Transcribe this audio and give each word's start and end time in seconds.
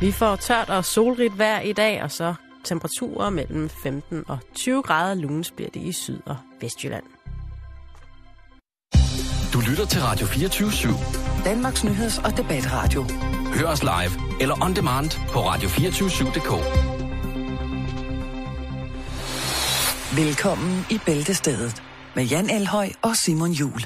Vi 0.00 0.12
får 0.12 0.36
tørt 0.36 0.70
og 0.70 0.84
solrigt 0.84 1.38
vejr 1.38 1.60
i 1.60 1.72
dag, 1.72 2.02
og 2.02 2.10
så 2.10 2.34
temperaturer 2.64 3.30
mellem 3.30 3.68
15 3.68 4.24
og 4.28 4.38
20 4.54 4.82
grader 4.82 5.14
lunes 5.14 5.50
bliver 5.50 5.70
det 5.70 5.80
i 5.80 5.92
Syd- 5.92 6.20
og 6.26 6.36
Vestjylland. 6.60 7.04
Du 9.52 9.60
lytter 9.70 9.86
til 9.86 10.00
Radio 10.02 10.26
24 10.26 10.68
/7. 10.68 11.44
Danmarks 11.44 11.84
Nyheds- 11.84 12.24
og 12.24 12.36
Debatradio. 12.36 13.04
Hør 13.54 13.66
os 13.66 13.82
live 13.82 14.40
eller 14.40 14.64
on 14.64 14.76
demand 14.76 15.10
på 15.32 15.38
radio247.dk. 15.40 16.50
Velkommen 20.16 20.86
i 20.90 20.98
Bæltestedet 21.06 21.82
med 22.16 22.24
Jan 22.24 22.50
Elhøj 22.50 22.88
og 23.02 23.16
Simon 23.16 23.50
Jul. 23.50 23.80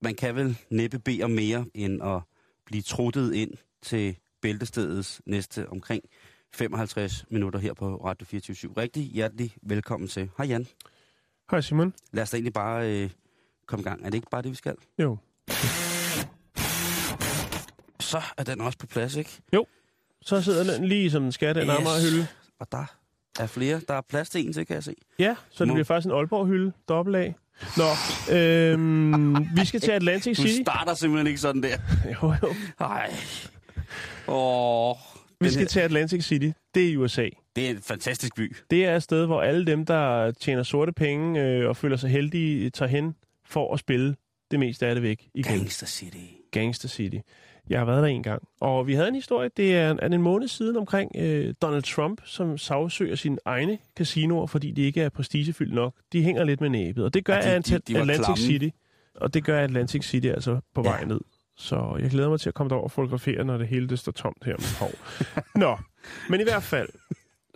Man 0.00 0.14
kan 0.14 0.34
vel 0.36 0.58
næppe 0.70 0.98
bede 0.98 1.22
om 1.22 1.30
mere, 1.30 1.66
end 1.74 2.02
at 2.02 2.20
blive 2.66 2.82
truttet 2.82 3.34
ind 3.34 3.50
til 3.82 4.16
bæltestedets 4.40 5.22
næste 5.26 5.68
omkring 5.68 6.02
55 6.54 7.24
minutter 7.30 7.60
her 7.60 7.74
på 7.74 7.96
Radio 8.04 8.26
24 8.26 8.72
Rigtig 8.76 9.02
hjertelig 9.02 9.54
velkommen 9.62 10.08
til. 10.08 10.30
Hej 10.36 10.46
Jan. 10.46 10.66
Hej 11.50 11.60
Simon. 11.60 11.94
Lad 12.12 12.22
os 12.22 12.30
da 12.30 12.36
egentlig 12.36 12.52
bare 12.52 12.90
øh, 13.02 13.10
komme 13.66 13.80
i 13.80 13.84
gang. 13.84 14.00
Er 14.04 14.10
det 14.10 14.14
ikke 14.14 14.30
bare 14.30 14.42
det, 14.42 14.50
vi 14.50 14.56
skal? 14.56 14.74
Jo. 14.98 15.16
Så 18.00 18.22
er 18.36 18.42
den 18.44 18.60
også 18.60 18.78
på 18.78 18.86
plads, 18.86 19.16
ikke? 19.16 19.30
Så 20.22 20.42
sidder 20.42 20.74
den 20.74 20.84
lige 20.84 21.10
som 21.10 21.22
den 21.22 21.32
skal, 21.32 21.54
den 21.54 21.68
yes. 21.68 22.02
hylde. 22.10 22.26
Og 22.58 22.72
der 22.72 22.84
er 23.40 23.46
flere. 23.46 23.80
Der 23.88 23.94
er 23.94 24.00
plads 24.00 24.30
til 24.30 24.46
en 24.46 24.52
til, 24.52 24.66
kan 24.66 24.74
jeg 24.74 24.84
se. 24.84 24.94
Ja, 25.18 25.36
så 25.50 25.64
det 25.64 25.68
Må- 25.68 25.74
bliver 25.74 25.84
faktisk 25.84 26.06
en 26.06 26.12
Aalborg-hylde, 26.12 26.72
dobbelt 26.88 27.16
A. 27.16 27.32
Nå, 27.76 28.34
øhm, 28.34 29.36
vi 29.56 29.64
skal 29.64 29.80
til 29.80 29.90
Atlantic 29.90 30.36
Du 30.36 30.42
City. 30.42 30.62
starter 30.62 30.94
simpelthen 30.94 31.26
ikke 31.26 31.40
sådan 31.40 31.62
der. 31.62 31.76
Jo, 32.22 32.34
jo. 32.42 32.54
Nej. 32.80 33.10
Åh. 34.28 34.96
Vi 35.40 35.48
skal 35.48 35.60
her- 35.60 35.68
til 35.68 35.80
Atlantic 35.80 36.24
City. 36.24 36.48
Det 36.74 36.84
er 36.84 36.88
i 36.90 36.96
USA. 36.96 37.28
Det 37.56 37.66
er 37.66 37.70
en 37.70 37.82
fantastisk 37.82 38.34
by. 38.36 38.56
Det 38.70 38.84
er 38.84 38.96
et 38.96 39.02
sted, 39.02 39.26
hvor 39.26 39.42
alle 39.42 39.66
dem, 39.66 39.86
der 39.86 40.30
tjener 40.30 40.62
sorte 40.62 40.92
penge 40.92 41.40
øh, 41.42 41.68
og 41.68 41.76
føler 41.76 41.96
sig 41.96 42.10
heldige, 42.10 42.70
tager 42.70 42.88
hen 42.88 43.14
for 43.46 43.74
at 43.74 43.80
spille 43.80 44.14
det 44.50 44.58
meste 44.58 44.86
af 44.86 44.94
det 44.94 45.02
væk 45.02 45.28
igen. 45.34 45.58
Gangster 45.58 45.86
City. 45.86 46.16
Gangster 46.52 46.88
City. 46.88 47.16
Jeg 47.70 47.78
har 47.80 47.84
været 47.84 48.02
der 48.02 48.08
en 48.08 48.22
gang. 48.22 48.42
Og 48.60 48.86
vi 48.86 48.94
havde 48.94 49.08
en 49.08 49.14
historie, 49.14 49.50
det 49.56 49.76
er, 49.76 49.88
er 49.98 50.08
det 50.08 50.14
en 50.14 50.22
måned 50.22 50.48
siden 50.48 50.76
omkring 50.76 51.10
øh, 51.16 51.54
Donald 51.62 51.82
Trump, 51.82 52.20
som 52.24 52.58
sagsøger 52.58 53.14
sine 53.16 53.38
egne 53.44 53.78
casinoer, 53.96 54.46
fordi 54.46 54.70
de 54.70 54.82
ikke 54.82 55.00
er 55.02 55.08
prestigefyldt 55.08 55.74
nok. 55.74 55.94
De 56.12 56.22
hænger 56.22 56.44
lidt 56.44 56.60
med 56.60 56.68
næbet, 56.70 57.04
og 57.04 57.14
det 57.14 57.24
gør 57.24 57.34
Ja, 57.34 57.58
de- 57.58 57.62
de- 57.62 57.78
de 57.78 57.98
Atlantic 57.98 58.24
klamme. 58.24 58.36
City. 58.42 58.68
Og 59.14 59.34
det 59.34 59.44
gør 59.44 59.60
Atlantic 59.64 60.04
City 60.04 60.26
altså 60.26 60.60
på 60.74 60.82
Ja. 60.84 60.88
vej 60.90 61.04
ned. 61.04 61.20
Så 61.56 61.96
jeg 62.02 62.10
glæder 62.10 62.28
mig 62.28 62.40
til 62.40 62.48
at 62.48 62.54
komme 62.54 62.68
derover 62.70 62.84
og 62.84 62.90
fotografere, 62.90 63.44
når 63.44 63.58
det 63.58 63.68
hele 63.68 63.88
det 63.88 63.98
står 63.98 64.12
tomt 64.12 64.44
her 64.44 64.54
om 64.54 64.60
et 64.60 64.78
år. 64.82 64.92
Nå, 65.64 65.76
men 66.30 66.40
i 66.40 66.42
hvert 66.44 66.62
fald, 66.62 66.88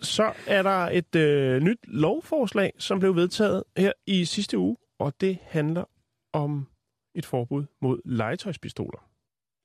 så 0.01 0.31
er 0.47 0.61
der 0.61 0.69
et 0.89 1.15
øh, 1.15 1.61
nyt 1.61 1.77
lovforslag, 1.87 2.71
som 2.77 2.99
blev 2.99 3.15
vedtaget 3.15 3.63
her 3.77 3.91
i 4.07 4.25
sidste 4.25 4.57
uge, 4.57 4.77
og 4.99 5.13
det 5.21 5.37
handler 5.43 5.83
om 6.33 6.67
et 7.15 7.25
forbud 7.25 7.65
mod 7.81 7.99
legetøjspistoler. 8.05 9.09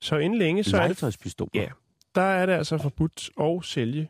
Så 0.01 0.17
inden 0.17 0.39
længe, 0.39 0.63
så 0.63 0.77
er 0.77 0.87
det. 0.87 0.97
Ja. 1.55 1.67
der 2.15 2.21
er 2.21 2.45
det 2.45 2.53
altså 2.53 2.77
forbudt 2.77 3.29
at 3.41 3.65
sælge 3.65 4.09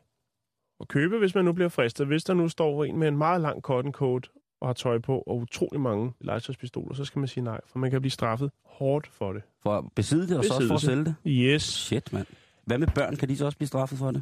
og 0.80 0.88
købe, 0.88 1.18
hvis 1.18 1.36
man 1.36 1.46
nu 1.46 1.54
bliver 1.54 1.70
fristet. 1.70 2.08
Hvis 2.08 2.24
der 2.24 2.34
nu 2.34 2.50
står 2.50 2.84
en 2.84 2.98
med 2.98 3.08
en 3.08 3.18
meget 3.18 3.42
lang 3.42 3.62
cotton 3.62 3.92
coat 3.92 4.30
og 4.62 4.68
har 4.68 4.74
tøj 4.74 5.00
på, 5.00 5.18
og 5.28 5.38
utrolig 5.38 5.82
mange 5.82 6.12
legetøjspistoler, 6.22 6.96
så 6.96 7.06
skal 7.06 7.20
man 7.20 7.28
sige 7.28 7.44
nej, 7.44 7.60
for 7.66 7.80
man 7.80 7.92
kan 7.92 8.02
blive 8.02 8.12
straffet 8.12 8.52
hårdt 8.66 9.08
for 9.08 9.34
det. 9.34 9.42
For 9.64 9.78
at 9.78 9.84
besidde 9.96 10.28
det, 10.28 10.38
og 10.38 10.46
så 10.46 10.54
også 10.54 10.68
for 10.68 10.76
at 10.76 10.82
sælge 10.82 11.06
det? 11.06 11.16
Yes. 11.26 11.64
Shit, 11.64 12.14
mand. 12.14 12.26
Hvad 12.66 12.78
med 12.78 12.88
børn? 12.96 13.16
Kan 13.16 13.30
de 13.30 13.38
så 13.38 13.46
også 13.46 13.58
blive 13.58 13.68
straffet 13.68 13.98
for 13.98 14.12
det? 14.12 14.22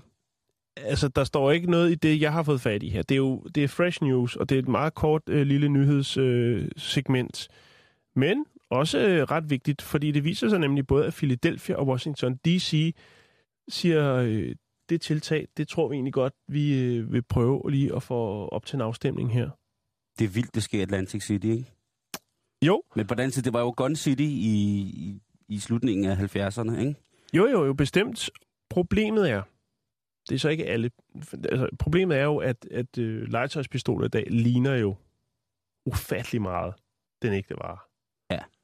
Altså, 0.78 1.08
der 1.08 1.24
står 1.24 1.52
ikke 1.52 1.72
noget 1.72 1.92
i 1.92 1.96
det, 1.96 2.22
jeg 2.22 2.34
har 2.34 2.44
fået 2.44 2.62
fat 2.62 2.84
i 2.84 2.90
her. 2.90 3.02
Det 3.02 3.16
er 3.16 3.20
jo 3.20 3.44
det 3.56 3.64
er 3.64 3.68
fresh 3.68 4.04
news, 4.04 4.36
og 4.36 4.50
det 4.50 4.56
er 4.56 4.60
et 4.60 4.68
meget 4.68 4.94
kort 4.94 5.22
øh, 5.30 5.48
lille 5.48 5.70
nyhedssegment. 5.70 6.66
Øh, 6.66 6.70
segment. 6.78 7.48
Men 8.16 8.46
også 8.70 9.00
øh, 9.00 9.24
ret 9.24 9.50
vigtigt, 9.50 9.82
fordi 9.82 10.12
det 10.12 10.24
viser 10.24 10.50
sig 10.50 10.60
nemlig 10.60 10.88
både, 10.88 11.06
at 11.06 11.14
Philadelphia 11.14 11.76
og 11.76 11.88
Washington 11.88 12.36
D.C. 12.36 12.96
siger, 13.70 14.16
øh, 14.16 14.56
det 14.90 15.02
tiltag, 15.02 15.48
det 15.58 15.68
tror 15.68 15.88
vi 15.88 15.96
egentlig 15.96 16.14
godt, 16.14 16.34
vi 16.48 16.84
øh, 16.84 17.12
vil 17.12 17.22
prøve 17.22 17.72
lige 17.72 17.96
at 17.96 18.04
få 18.04 18.48
op 18.48 18.66
til 18.66 18.76
en 18.76 18.82
afstemning 18.82 19.34
her. 19.34 19.50
Det 20.20 20.26
er 20.26 20.30
vildt, 20.30 20.56
det 20.56 20.64
sker 20.64 20.80
i 20.80 20.82
Atlantic 20.82 21.24
City, 21.24 21.46
ikke? 21.46 21.72
Jo, 22.66 22.84
Men 22.96 23.08
på 23.08 23.16
den 23.16 23.32
side, 23.32 23.46
det 23.46 23.54
var 23.54 23.60
jo 23.60 23.74
Gun 23.78 23.96
City 23.96 24.22
i, 24.22 24.26
i, 24.26 25.22
i 25.48 25.60
slutningen 25.60 26.06
af 26.06 26.16
70'erne, 26.16 26.80
ikke? 26.80 26.96
jo, 27.34 27.48
jo, 27.48 27.66
jo, 27.66 27.74
bestemt. 27.74 28.30
Problemet 28.70 29.30
er, 29.32 29.42
det 30.30 30.36
er 30.36 30.40
så 30.40 30.50
ikke 30.50 30.66
alle, 30.66 30.92
altså, 31.34 31.70
problemet 31.80 32.18
er 32.18 32.24
jo, 32.24 32.38
at, 32.38 32.68
at 32.72 32.98
øh, 32.98 33.28
legetøjspistoler 33.32 34.06
i 34.06 34.10
dag 34.10 34.28
ligner 34.30 34.76
jo 34.76 34.96
ufattelig 35.86 36.42
meget 36.42 36.74
den 37.22 37.34
ægte 37.34 37.56
vare. 37.56 37.78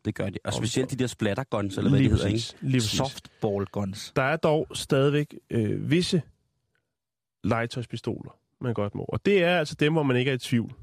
Det 0.06 0.16
gør 0.16 0.30
de. 0.30 0.38
Og 0.44 0.53
specielt 0.53 0.91
de 0.91 0.96
der 0.96 1.08
splatter 1.08 1.44
guns, 1.44 1.78
eller 1.78 1.90
hvad 1.90 2.00
Lige 2.00 2.09
det 2.09 2.18
hedder, 2.18 2.34
ikke? 2.34 2.53
Lige. 2.62 2.81
Softball 2.81 3.66
guns. 3.66 4.12
Der 4.16 4.22
er 4.22 4.36
dog 4.38 4.68
stadigvæk 4.74 5.36
øh, 5.50 5.90
visse 5.91 6.22
legetøjspistoler, 7.44 8.38
man 8.62 8.74
godt 8.74 8.96
må. 8.96 9.03
Og 9.03 9.25
det 9.25 9.44
er 9.44 9.58
altså 9.59 9.75
dem, 9.75 9.94
hvor 9.94 10.03
man 10.03 10.18
ikke 10.18 10.31
er 10.31 10.36
i 10.36 10.38
tvivl. 10.38 10.69
For 10.69 10.75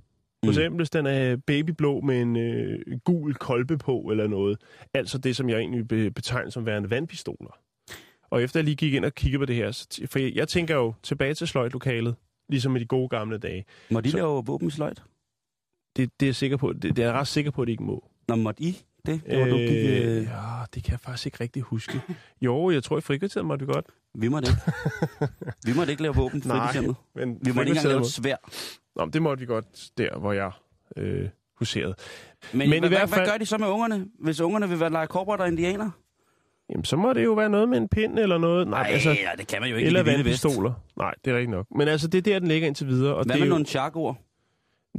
Mm. 0.47 0.49
eksempel, 0.49 0.77
hvis 0.77 0.91
den 0.91 1.07
er 1.07 1.37
babyblå 1.37 2.01
med 2.01 2.23
en 2.23 2.37
øh, 2.37 2.99
gul 3.05 3.35
kolbe 3.35 3.79
på 3.79 3.99
eller 4.11 4.27
noget. 4.27 4.59
Altså 4.95 5.19
det, 5.19 5.37
som 5.37 5.49
jeg 5.49 5.59
egentlig 5.59 5.89
be- 5.89 6.11
betegner 6.11 6.51
som 6.51 6.67
værende 6.67 6.91
vandpistoler. 6.91 7.59
Og 8.31 8.43
efter 8.43 8.61
jeg 8.61 8.65
lige 8.65 8.77
gik 8.77 8.95
ind 8.95 9.05
og 9.05 9.15
kiggede 9.15 9.39
på 9.39 9.45
det 9.45 9.57
her, 9.57 9.71
så 9.73 9.87
for 10.11 10.19
jeg, 10.19 10.35
jeg 10.35 10.49
tænker 10.49 10.75
jo 10.75 10.95
tilbage 11.03 11.35
til 11.35 11.49
sløjtlokalet, 11.49 12.15
ligesom 12.49 12.77
i 12.77 12.79
de 12.79 12.85
gode 12.87 13.09
gamle 13.09 13.39
dage. 13.39 13.65
Må 13.91 14.01
de 14.01 14.11
Så- 14.11 14.17
lave 14.17 14.45
våben 14.47 14.69
i 14.69 14.71
sløjt? 14.71 15.03
Det, 15.97 16.11
det, 16.21 16.27
er 16.27 16.29
jeg 16.29 16.35
sikker 16.37 16.57
på, 16.57 16.73
det, 16.73 16.83
det 16.83 16.99
er 16.99 17.07
jeg 17.07 17.13
ret 17.15 17.29
sikker 17.29 17.51
på, 17.51 17.63
at 17.63 17.67
de 17.67 17.73
ikke 17.73 17.83
må. 17.85 18.05
Nå, 18.29 18.37
måtte 18.37 18.63
I 18.63 18.83
det? 19.07 19.21
Det 19.31 19.39
var 19.41 19.47
du 19.47 19.57
gik, 19.57 19.71
Øh, 19.71 20.17
øh, 20.17 20.23
ja, 20.23 20.65
det 20.75 20.85
kan 20.85 20.93
jeg 20.93 21.01
faktisk 21.01 21.27
ikke 21.27 21.39
rigtig 21.41 21.63
huske. 21.63 22.01
Jo, 22.43 22.71
jeg 22.71 22.83
tror 22.83 22.99
i 22.99 23.01
frikvarteret 23.01 23.47
måtte 23.47 23.67
vi 23.67 23.73
godt. 23.73 23.87
Vi 24.15 24.29
måtte 24.29 24.49
ikke. 24.49 25.33
vi 25.67 25.73
måtte 25.77 25.91
ikke 25.93 26.03
lave 26.03 26.15
våben. 26.15 26.43
Men 26.45 26.49
Vi 27.43 27.53
måtte 27.53 27.71
ikke 27.71 27.71
engang 27.71 27.87
lave 27.89 28.01
et 28.01 28.07
svær. 28.07 28.37
Nå, 28.97 29.05
men 29.05 29.13
det 29.13 29.23
måtte 29.23 29.41
vi 29.41 29.47
godt 29.47 29.65
der, 29.99 30.19
hvor 30.19 30.33
jeg 30.33 30.51
øh, 30.97 31.29
huserede. 31.59 31.95
Men, 32.53 32.59
Men 32.71 32.77
i 32.77 32.79
hvad, 32.79 32.89
hvert 32.89 32.91
hvad, 32.91 32.99
hvad 33.09 33.19
fald- 33.19 33.31
gør 33.31 33.39
de 33.39 33.47
så 33.47 33.59
med 33.59 33.67
ungerne, 33.67 34.07
hvis 34.21 34.41
ungerne 34.41 34.69
vil 34.69 34.81
være 34.81 34.91
lege 34.91 35.07
korporat 35.07 35.41
og 35.41 35.49
indianer? 35.49 35.91
Jamen, 36.71 36.85
så 36.85 36.97
må 36.97 37.13
det 37.13 37.25
jo 37.25 37.33
være 37.33 37.51
noget 37.51 37.69
med 37.69 37.79
en 37.79 37.89
pind 37.89 38.19
eller 38.19 38.39
noget. 38.39 38.69
Nej, 38.69 38.83
Nej, 38.83 38.93
altså, 38.93 39.17
det 39.39 39.47
kan 39.47 39.61
man 39.61 39.71
jo 39.71 39.77
ikke 39.77 39.87
eller 39.87 40.03
det 40.03 40.13
vandpistoler. 40.15 40.73
Nej, 40.97 41.15
det 41.25 41.31
er 41.31 41.35
rigtigt 41.35 41.51
nok. 41.51 41.67
Men 41.77 41.89
altså, 41.89 42.09
det 42.09 42.19
er 42.19 42.23
der, 42.23 42.39
den 42.39 42.49
ligger 42.49 42.69
indtil 42.69 42.87
videre. 42.87 43.15
Og 43.15 43.25
Hvad 43.25 43.35
det, 43.35 43.41
med 43.41 43.47
jo, 43.47 43.51
nogle 43.51 43.65
charkord? 43.67 44.17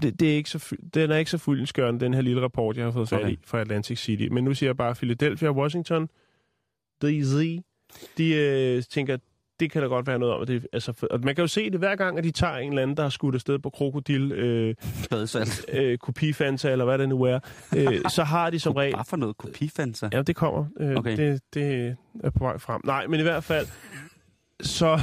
Det, 0.01 0.19
det 0.19 0.31
er 0.31 0.35
ikke 0.35 0.49
så, 0.49 0.59
fy- 0.59 0.73
den 0.93 1.11
er 1.11 1.17
ikke 1.17 1.31
så 1.31 1.37
fyldensgørende, 1.37 1.99
den 2.05 2.13
her 2.13 2.21
lille 2.21 2.41
rapport, 2.41 2.77
jeg 2.77 2.85
har 2.85 2.91
fået 2.91 3.09
fat 3.09 3.29
i 3.29 3.39
fra 3.45 3.59
Atlantic 3.61 3.99
City. 3.99 4.27
Men 4.31 4.43
nu 4.43 4.53
siger 4.53 4.67
jeg 4.69 4.77
bare, 4.77 4.95
Philadelphia 4.95 5.51
Washington, 5.51 6.09
DC, 7.01 7.59
de 8.17 8.33
øh, 8.35 8.83
tænker, 8.83 9.17
det 9.59 9.71
kan 9.71 9.81
da 9.81 9.87
godt 9.87 10.07
være 10.07 10.19
noget 10.19 10.35
om. 10.35 10.41
At 10.41 10.47
det, 10.47 10.67
altså, 10.73 10.93
for, 10.93 11.07
og 11.07 11.19
man 11.23 11.35
kan 11.35 11.41
jo 11.43 11.47
se 11.47 11.69
det 11.69 11.79
hver 11.79 11.95
gang, 11.95 12.17
at 12.17 12.23
de 12.23 12.31
tager 12.31 12.57
en 12.57 12.69
eller 12.69 12.81
anden, 12.81 12.97
der 12.97 13.03
har 13.03 13.09
skudt 13.09 13.35
afsted 13.35 13.59
på 13.59 13.69
krokodil, 13.69 14.31
øh, 14.31 14.75
øh, 15.73 15.97
kopifanta, 15.97 16.71
eller 16.71 16.85
hvad 16.85 16.97
det 16.97 17.09
nu 17.09 17.21
er, 17.23 17.39
øh, 17.77 18.09
så 18.09 18.23
har 18.23 18.49
de 18.49 18.59
som 18.59 18.73
regel... 18.73 18.93
Bare 18.93 19.05
for 19.05 19.17
noget 19.17 19.37
kopifanser. 19.37 20.09
Ja, 20.13 20.21
det 20.21 20.35
kommer. 20.35 20.65
Øh, 20.79 20.95
Okay. 20.95 21.17
det, 21.17 21.41
det 21.53 21.95
er 22.23 22.29
på 22.29 22.43
vej 22.43 22.57
frem. 22.57 22.81
Nej, 22.85 23.07
men 23.07 23.19
i 23.19 23.23
hvert 23.23 23.43
fald, 23.43 23.67
så, 24.61 24.99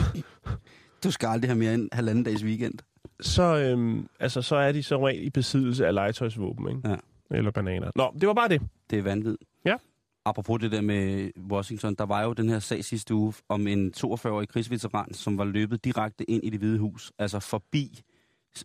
Du 1.04 1.10
skal 1.10 1.26
aldrig 1.26 1.50
have 1.50 1.58
mere 1.58 1.74
end 1.74 1.88
halvanden 1.92 2.24
dags 2.24 2.44
weekend. 2.44 2.74
Så, 3.20 3.56
øhm, 3.56 4.08
altså, 4.20 4.42
så 4.42 4.56
er 4.56 4.72
de 4.72 4.82
som 4.82 5.02
regel 5.02 5.24
i 5.24 5.30
besiddelse 5.30 5.86
af 5.86 5.94
legetøjsvåben, 5.94 6.68
ikke? 6.68 6.88
Ja. 6.88 6.96
Eller 7.30 7.50
bananer. 7.50 7.90
Nå, 7.96 8.14
det 8.20 8.28
var 8.28 8.34
bare 8.34 8.48
det. 8.48 8.62
Det 8.90 8.98
er 8.98 9.02
vanvittigt. 9.02 9.50
Ja. 9.64 9.76
Apropos 10.24 10.60
det 10.60 10.72
der 10.72 10.80
med 10.80 11.30
Washington, 11.50 11.94
der 11.94 12.06
var 12.06 12.22
jo 12.22 12.32
den 12.32 12.48
her 12.48 12.58
sag 12.58 12.84
sidste 12.84 13.14
uge 13.14 13.34
om 13.48 13.66
en 13.66 13.92
42-årig 13.96 14.48
krigsveteran, 14.48 15.14
som 15.14 15.38
var 15.38 15.44
løbet 15.44 15.84
direkte 15.84 16.30
ind 16.30 16.44
i 16.44 16.50
det 16.50 16.58
hvide 16.58 16.78
hus, 16.78 17.12
altså 17.18 17.40
forbi 17.40 18.02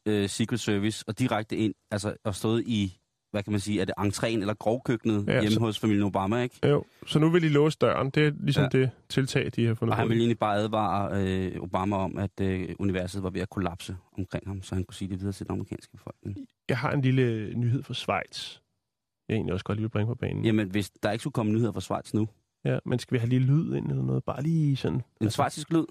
øh, 0.06 0.30
Secret 0.30 0.59
Service, 0.59 1.03
og 1.07 1.19
direkte 1.19 1.57
ind, 1.57 1.74
altså 1.91 2.15
og 2.24 2.35
stået 2.35 2.63
i, 2.68 3.00
hvad 3.33 3.44
kan 3.44 3.51
man 3.51 3.59
sige, 3.59 3.81
er 3.81 3.85
det 3.85 3.94
entréen 4.00 4.27
eller 4.39 4.53
grovkøkkenet 4.53 5.27
Ja, 5.27 5.31
hjemme 5.41 5.51
så- 5.51 5.59
hos 5.59 5.80
familien 5.80 6.03
Obama, 6.03 6.41
ikke? 6.41 6.68
Jo, 6.68 6.83
så 7.07 7.19
nu 7.19 7.30
vil 7.30 7.41
de 7.41 7.50
låse 7.50 7.77
døren. 7.81 8.09
Det 8.09 8.27
er 8.27 8.31
ligesom 8.39 8.63
Ja. 8.63 8.69
det 8.80 8.89
tiltag, 9.09 9.51
de 9.56 9.65
har 9.65 9.74
fundet 9.74 9.91
Og 9.91 9.97
han 9.97 10.09
ville 10.09 10.21
egentlig 10.21 10.39
bare 10.39 10.56
advare 10.56 11.24
øh, 11.24 11.62
Obama 11.62 11.95
om, 11.95 12.18
at 12.18 12.41
øh, 12.41 12.69
universet 12.80 13.24
var 13.24 13.30
ved 13.30 13.41
at 13.41 13.50
kollapse 13.50 13.97
omkring 14.18 14.47
ham, 14.47 14.62
så 14.62 14.75
han 14.75 14.83
kunne 14.83 14.95
sige 14.95 15.09
det 15.12 15.19
videre 15.19 15.33
til 15.33 15.45
den 15.47 15.53
amerikanske 15.53 15.91
befolkning. 15.91 16.38
Jeg 16.69 16.77
har 16.77 16.91
en 16.91 17.01
lille 17.01 17.53
nyhed 17.56 17.83
fra 17.83 17.94
Schweiz. 17.94 18.57
Jeg 19.30 19.35
egentlig 19.35 19.53
også 19.53 19.65
godt 19.65 19.77
lige 19.77 19.83
vil 19.83 19.89
bringe 19.89 20.07
på 20.07 20.15
banen. 20.15 20.45
Jamen, 20.45 20.69
hvis 20.69 20.89
der 21.03 21.12
ikke 21.12 21.21
skulle 21.21 21.33
komme 21.33 21.51
nyheder 21.51 21.71
fra 21.71 21.81
Schweiz 21.81 22.13
nu, 22.13 22.27
Ja, 22.65 22.77
men 22.85 23.00
skal 23.00 23.13
vi 23.15 23.19
have 23.19 23.30
lige 23.30 23.39
lyd 23.39 23.74
ind 23.75 23.89
eller 23.91 24.03
noget? 24.03 24.24
Bare 24.24 24.44
lige 24.44 24.75
sådan... 24.77 25.01
en 25.21 25.30
schweizisk 25.30 25.69
lyd, 25.71 25.85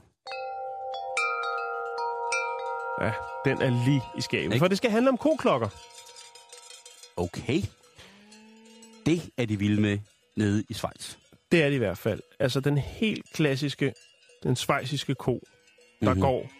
Ja, 3.00 3.12
den 3.44 3.62
er 3.62 3.84
lige 3.86 4.02
i 4.18 4.20
skabet. 4.20 4.44
Ikke? 4.44 4.58
For 4.58 4.68
det 4.68 4.76
skal 4.78 4.90
handle 4.90 5.10
om 5.10 5.16
koklokker. 5.16 5.68
Okay. 7.17 7.62
Det 9.06 9.31
er 9.37 9.44
de 9.47 9.59
vilde 9.59 9.81
med 9.82 9.99
nede 10.37 10.64
i 10.69 10.75
Schweiz. 10.75 11.17
Det 11.53 11.62
er 11.62 11.69
det 11.69 11.75
i 11.75 11.79
hvert 11.79 11.99
fald. 11.99 12.20
Altså 12.38 12.61
den 12.61 12.79
helt 12.79 13.26
klassiske, 13.35 13.94
den 14.43 14.56
svejsiske 14.56 15.14
ko, 15.14 15.32
der 15.32 15.41
Mhm. 16.00 16.09
mm-hmm. 16.09 16.20
går 16.20 16.50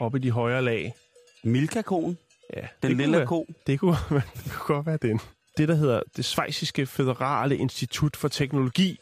op 0.00 0.14
i 0.14 0.18
de 0.18 0.30
højere 0.30 0.62
lag. 0.62 0.94
Milka-koen, 1.44 2.18
Ja, 2.56 2.66
den 2.82 2.96
lille 2.96 3.16
være- 3.16 3.26
ko. 3.26 3.46
Det 3.66 3.80
kunne, 3.80 3.96
det 4.44 4.52
kunne 4.52 4.76
godt 4.76 4.86
være 4.86 4.98
den. 5.02 5.20
Det, 5.56 5.68
der 5.68 5.74
hedder 5.74 6.02
det 6.16 6.24
Svejsiske 6.24 6.86
Federale 6.86 7.56
Institut 7.56 8.16
for 8.16 8.28
Teknologi, 8.28 8.98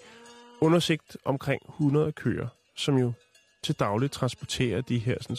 undersigt 0.61 1.17
omkring 1.25 1.63
100 1.69 2.13
køer, 2.13 2.49
som 2.77 2.99
jo 2.99 3.13
til 3.63 3.75
dagligt 3.75 4.13
transporterer 4.13 4.81
de 4.81 4.99
her 4.99 5.17
sådan, 5.21 5.37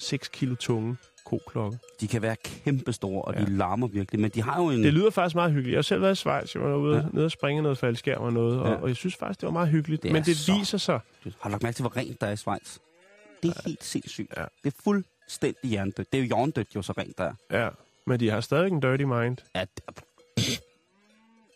6 0.00 0.28
kilo 0.28 0.54
tunge 0.54 0.96
koklokke. 1.24 1.78
De 2.00 2.08
kan 2.08 2.22
være 2.22 2.36
kæmpestore, 2.44 3.22
og 3.22 3.34
Ja. 3.34 3.40
ja. 3.40 3.46
de 3.46 3.50
larmer 3.56 3.86
virkelig. 3.86 4.20
Men 4.20 4.30
de 4.30 4.42
har 4.42 4.62
jo 4.62 4.68
en... 4.70 4.82
Det 4.84 4.92
lyder 4.92 5.10
faktisk 5.10 5.34
meget 5.34 5.52
hyggeligt. 5.52 5.72
Jeg 5.72 5.78
har 5.78 5.82
selv 5.82 6.02
været 6.02 6.12
i 6.12 6.16
Schweiz. 6.16 6.54
Jeg 6.54 6.62
var 6.62 6.74
ude 6.76 6.96
Ja. 6.96 7.02
ja. 7.02 7.08
nede 7.12 7.24
og 7.24 7.30
springe 7.30 7.62
noget 7.62 7.78
faldskærm 7.78 8.22
og 8.22 8.32
noget, 8.32 8.60
og, 8.60 8.68
Ja. 8.68 8.74
og 8.74 8.88
jeg 8.88 8.96
synes 8.96 9.16
faktisk, 9.16 9.40
det 9.40 9.46
var 9.46 9.52
meget 9.52 9.68
hyggeligt. 9.68 10.02
Det 10.02 10.12
Men 10.12 10.22
det 10.24 10.36
så- 10.36 10.52
viser 10.52 10.78
sig, 10.78 11.00
Har 11.24 11.30
du 11.44 11.48
lagt 11.50 11.62
mærke 11.62 11.74
til, 11.76 11.82
hvor 11.82 11.96
rent 11.96 12.20
der 12.20 12.26
er 12.26 12.32
i 12.32 12.36
Schweiz? 12.36 12.78
Det 13.42 13.56
er 13.56 13.62
helt 13.68 13.84
sindssygt. 13.84 14.32
Ja. 14.36 14.44
Det 14.64 14.72
er 14.74 14.76
fuldstændig 14.84 15.70
hjernedødt. 15.70 16.12
Det 16.12 16.18
er 16.18 16.22
jo 16.22 16.26
hjernedødt, 16.28 16.74
jo 16.76 16.82
så 16.82 16.92
rent 16.98 17.18
der 17.18 17.32
er. 17.50 17.62
ja, 17.64 17.68
men 18.06 18.20
de 18.20 18.30
har 18.30 18.40
stadig 18.40 18.72
en 18.72 18.80
dirty 18.80 19.02
mind. 19.04 19.36
Ja, 19.54 19.64
det- 19.76 20.60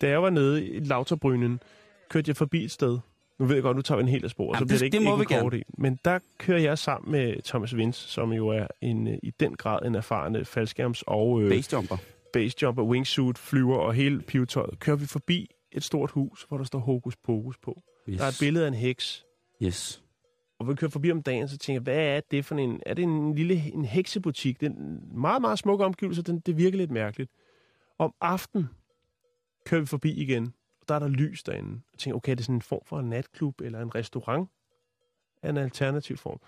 Da 0.00 0.08
jeg 0.08 0.22
var 0.22 0.30
nede 0.30 0.66
i 0.66 0.80
Lauterbrynen, 0.80 1.60
kørte 2.10 2.28
jeg 2.28 2.36
forbi 2.36 2.64
et 2.64 2.70
sted. 2.70 2.98
Nu 3.38 3.44
ved 3.46 3.54
jeg 3.54 3.62
godt, 3.62 3.76
nu 3.76 3.82
tager 3.82 3.96
vi 3.96 4.02
en 4.02 4.08
hel 4.08 4.24
af 4.24 4.30
sporet, 4.30 4.56
så 4.56 4.58
Jamen, 4.58 4.66
bliver 4.68 4.76
det- 4.76 4.80
det 4.80 4.86
ikke, 4.86 4.96
det 4.98 5.02
må 5.16 5.20
ikke 5.20 5.30
vi 5.34 5.34
en 5.34 5.40
kort 5.42 5.54
en. 5.54 5.62
Men 5.78 5.98
der 6.04 6.18
kører 6.38 6.58
jeg 6.58 6.78
sammen 6.78 7.12
med 7.12 7.42
Thomas 7.42 7.76
Vince, 7.76 8.08
som 8.08 8.32
jo 8.32 8.48
er 8.48 8.66
en, 8.80 9.06
øh, 9.08 9.18
i 9.22 9.30
den 9.40 9.56
grad 9.56 9.86
en 9.86 9.94
erfaren 9.94 10.36
faldskærms- 10.36 11.02
og 11.06 11.42
øh, 11.42 11.48
Basejumper. 11.50 11.96
basejumper, 12.32 12.82
wingsuit, 12.82 13.38
flyver 13.38 13.76
og 13.76 13.94
hele 13.94 14.20
pivetøjet. 14.22 14.78
Kører 14.78 14.96
vi 14.96 15.06
forbi 15.06 15.50
et 15.72 15.84
stort 15.84 16.10
hus, 16.10 16.44
hvor 16.48 16.56
der 16.56 16.64
står 16.64 16.78
Hokus 16.78 17.16
Pokus 17.16 17.56
på. 17.58 17.82
Yes. 18.08 18.18
Der 18.18 18.24
er 18.24 18.28
et 18.28 18.36
billede 18.40 18.64
af 18.64 18.68
en 18.68 18.74
heks. 18.74 19.24
Yes. 19.62 20.02
Og 20.58 20.68
vi 20.68 20.74
kører 20.74 20.90
forbi 20.90 21.10
om 21.10 21.22
dagen, 21.22 21.48
så 21.48 21.58
tænker 21.58 21.76
jeg, 21.76 21.82
hvad 21.82 22.16
er 22.16 22.20
det 22.30 22.44
for 22.44 22.54
en... 22.54 22.80
Er 22.86 22.94
det 22.94 23.02
en 23.02 23.34
lille 23.34 23.72
en 23.74 23.84
heksebutik? 23.84 24.60
Det 24.60 24.66
er 24.66 24.70
en 24.70 25.00
meget, 25.20 25.40
meget 25.40 25.58
smuk 25.58 25.80
omgivelse. 25.80 26.22
Den, 26.22 26.40
det 26.40 26.56
virker 26.58 26.78
lidt 26.78 26.90
mærkeligt. 26.90 27.30
Om 27.98 28.14
aftenen 28.20 28.68
kører 29.66 29.80
vi 29.80 29.86
forbi 29.86 30.12
igen, 30.14 30.54
der 30.88 30.94
er 30.94 30.98
der 30.98 31.08
lys 31.08 31.42
derinde. 31.42 31.80
Jeg 31.92 31.98
tænker, 31.98 32.16
okay, 32.16 32.32
er 32.32 32.36
det 32.36 32.44
sådan 32.44 32.54
en 32.54 32.62
form 32.62 32.82
for 32.84 33.00
en 33.00 33.08
natklub 33.08 33.60
eller 33.60 33.80
en 33.80 33.94
restaurant? 33.94 34.50
Er 35.42 35.50
en 35.50 35.56
alternativ 35.56 36.16
form. 36.16 36.40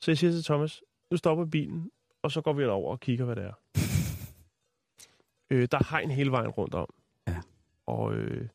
Så 0.00 0.10
jeg 0.10 0.18
siger 0.18 0.30
til 0.30 0.44
Thomas, 0.44 0.82
nu 1.10 1.16
stopper 1.16 1.44
bilen, 1.44 1.90
og 2.22 2.30
så 2.32 2.40
går 2.40 2.52
vi 2.52 2.64
over 2.64 2.92
og 2.92 3.00
kigger, 3.00 3.24
hvad 3.24 3.36
det 3.36 3.44
er. 3.44 3.52
øh, 5.50 5.68
der 5.70 5.78
er 5.78 5.90
hegn 5.90 6.10
hele 6.10 6.30
vejen 6.30 6.50
rundt 6.50 6.74
om. 6.74 6.88
Ja. 7.28 7.40
Og 7.86 8.14
øh, 8.14 8.48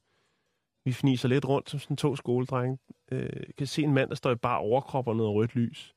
vi 0.85 0.93
fniser 0.93 1.29
lidt 1.29 1.45
rundt 1.45 1.69
som 1.69 1.79
sådan 1.79 1.97
to 1.97 2.15
skoledrenge. 2.15 2.77
Øh, 3.11 3.43
kan 3.57 3.67
se 3.67 3.83
en 3.83 3.93
mand, 3.93 4.09
der 4.09 4.15
står 4.15 4.31
i 4.31 4.35
bare 4.35 4.59
overkrop 4.59 5.07
og 5.07 5.15
noget 5.15 5.33
rødt 5.33 5.55
lys. 5.55 5.95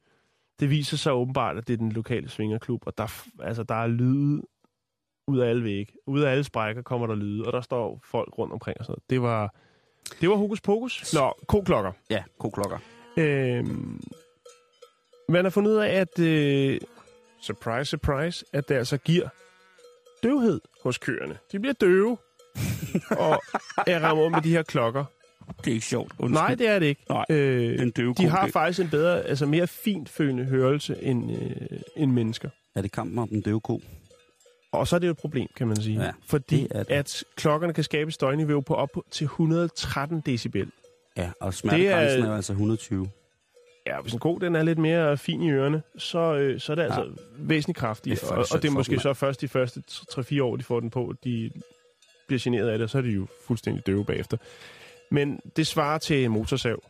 Det 0.60 0.70
viser 0.70 0.96
sig 0.96 1.12
åbenbart, 1.12 1.56
at 1.56 1.68
det 1.68 1.72
er 1.72 1.78
den 1.78 1.92
lokale 1.92 2.28
svingerklub, 2.28 2.86
og 2.86 2.98
der, 2.98 3.26
altså, 3.42 3.62
der 3.62 3.74
er 3.74 3.86
lyde 3.86 4.42
ud 5.28 5.38
af 5.38 5.48
alle 5.48 5.64
vægge. 5.64 5.92
Ud 6.06 6.20
af 6.20 6.30
alle 6.30 6.44
sprækker 6.44 6.82
kommer 6.82 7.06
der 7.06 7.14
lyde, 7.14 7.44
og 7.46 7.52
der 7.52 7.60
står 7.60 8.00
folk 8.04 8.38
rundt 8.38 8.52
omkring 8.52 8.78
og 8.78 8.84
sådan 8.84 8.92
noget. 8.92 9.10
Det 9.10 9.22
var, 9.22 9.54
det 10.20 10.28
var 10.28 10.34
hokus 10.36 10.60
pokus. 10.60 11.14
Nå, 11.14 11.32
koklokker. 11.48 11.92
Ja, 12.10 12.22
koklokker. 12.38 12.78
Øhm, 13.16 14.00
man 15.28 15.44
har 15.44 15.50
fundet 15.50 15.70
ud 15.70 15.76
af, 15.76 15.88
at 15.88 16.18
øh, 16.18 16.80
surprise, 17.42 17.84
surprise, 17.90 18.44
at 18.52 18.68
det 18.68 18.74
altså 18.74 18.96
giver 18.96 19.28
døvhed 20.22 20.60
hos 20.82 20.98
køerne. 20.98 21.38
De 21.52 21.58
bliver 21.60 21.74
døve 21.74 22.18
og 23.24 23.42
er 23.86 24.00
rammer 24.00 24.28
med 24.28 24.40
de 24.42 24.50
her 24.50 24.62
klokker. 24.62 25.04
Det 25.64 25.70
er 25.70 25.74
ikke 25.74 25.86
sjovt. 25.86 26.12
Undskyld. 26.18 26.34
Nej, 26.42 26.54
det 26.54 26.68
er 26.68 26.78
det 26.78 26.86
ikke. 26.86 27.02
Nej, 27.10 27.24
øh, 27.30 27.78
den 27.78 27.90
døve 27.90 28.14
de 28.14 28.26
har 28.28 28.44
det- 28.44 28.52
faktisk 28.52 28.80
en 28.80 28.90
bedre, 28.90 29.22
altså 29.22 29.46
mere 29.46 29.66
fintfølende 29.66 30.44
hørelse 30.44 31.02
end, 31.02 31.32
øh, 31.32 31.78
end 31.96 32.12
mennesker. 32.12 32.48
Er 32.74 32.82
det 32.82 32.92
kampen 32.92 33.18
om 33.18 33.28
den 33.28 33.40
døve 33.40 33.60
ko? 33.60 33.80
Og 34.72 34.88
så 34.88 34.96
er 34.96 35.00
det 35.00 35.06
jo 35.06 35.12
et 35.12 35.18
problem, 35.18 35.48
kan 35.56 35.68
man 35.68 35.76
sige. 35.82 36.02
Ja, 36.04 36.10
fordi 36.26 36.62
det 36.62 36.72
det. 36.88 36.90
at 36.90 37.24
klokkerne 37.36 37.72
kan 37.72 37.84
skabe 37.84 38.10
støjniveau 38.12 38.60
på 38.60 38.74
op 38.74 38.90
til 39.10 39.24
113 39.24 40.20
decibel. 40.26 40.70
Ja, 41.16 41.30
og 41.40 41.54
smertegrænsen 41.54 42.20
er... 42.20 42.24
er- 42.24 42.28
jo 42.28 42.34
altså 42.36 42.52
120. 42.52 43.10
Ja, 43.86 44.00
hvis 44.00 44.12
en 44.12 44.18
god 44.18 44.40
den 44.40 44.56
er 44.56 44.62
lidt 44.62 44.78
mere 44.78 45.16
fin 45.16 45.42
i 45.42 45.50
ørerne, 45.50 45.82
så, 45.98 46.18
øh, 46.34 46.60
så 46.60 46.72
er 46.72 46.76
det 46.76 46.82
altså 46.82 47.10
væsentligt 47.38 47.78
kraftigt. 47.78 48.24
Og, 48.24 48.38
og 48.38 48.62
det 48.62 48.68
er 48.68 48.72
måske 48.72 48.98
så 49.00 49.14
først 49.14 49.40
de 49.40 49.48
første 49.48 49.82
3-4 49.90 50.42
år, 50.42 50.56
de 50.56 50.62
får 50.62 50.80
den 50.80 50.90
på, 50.90 51.14
de 51.24 51.50
bliver 52.26 52.40
generet 52.42 52.68
af 52.68 52.78
det, 52.78 52.84
og 52.84 52.90
så 52.90 52.98
er 52.98 53.02
de 53.02 53.08
jo 53.10 53.26
fuldstændig 53.46 53.86
døve 53.86 54.04
bagefter. 54.04 54.36
Men 55.10 55.40
det 55.56 55.66
svarer 55.66 55.98
til 55.98 56.30
motorsav. 56.30 56.82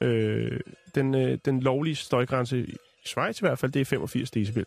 Øh, 0.00 0.60
den, 0.94 1.14
øh, 1.14 1.38
den 1.44 1.60
lovlige 1.60 1.96
støjgrænse 1.96 2.58
i 2.58 2.76
Schweiz 3.04 3.38
i 3.38 3.40
hvert 3.44 3.58
fald, 3.58 3.72
det 3.72 3.80
er 3.80 3.84
85 3.84 4.30
decibel. 4.30 4.66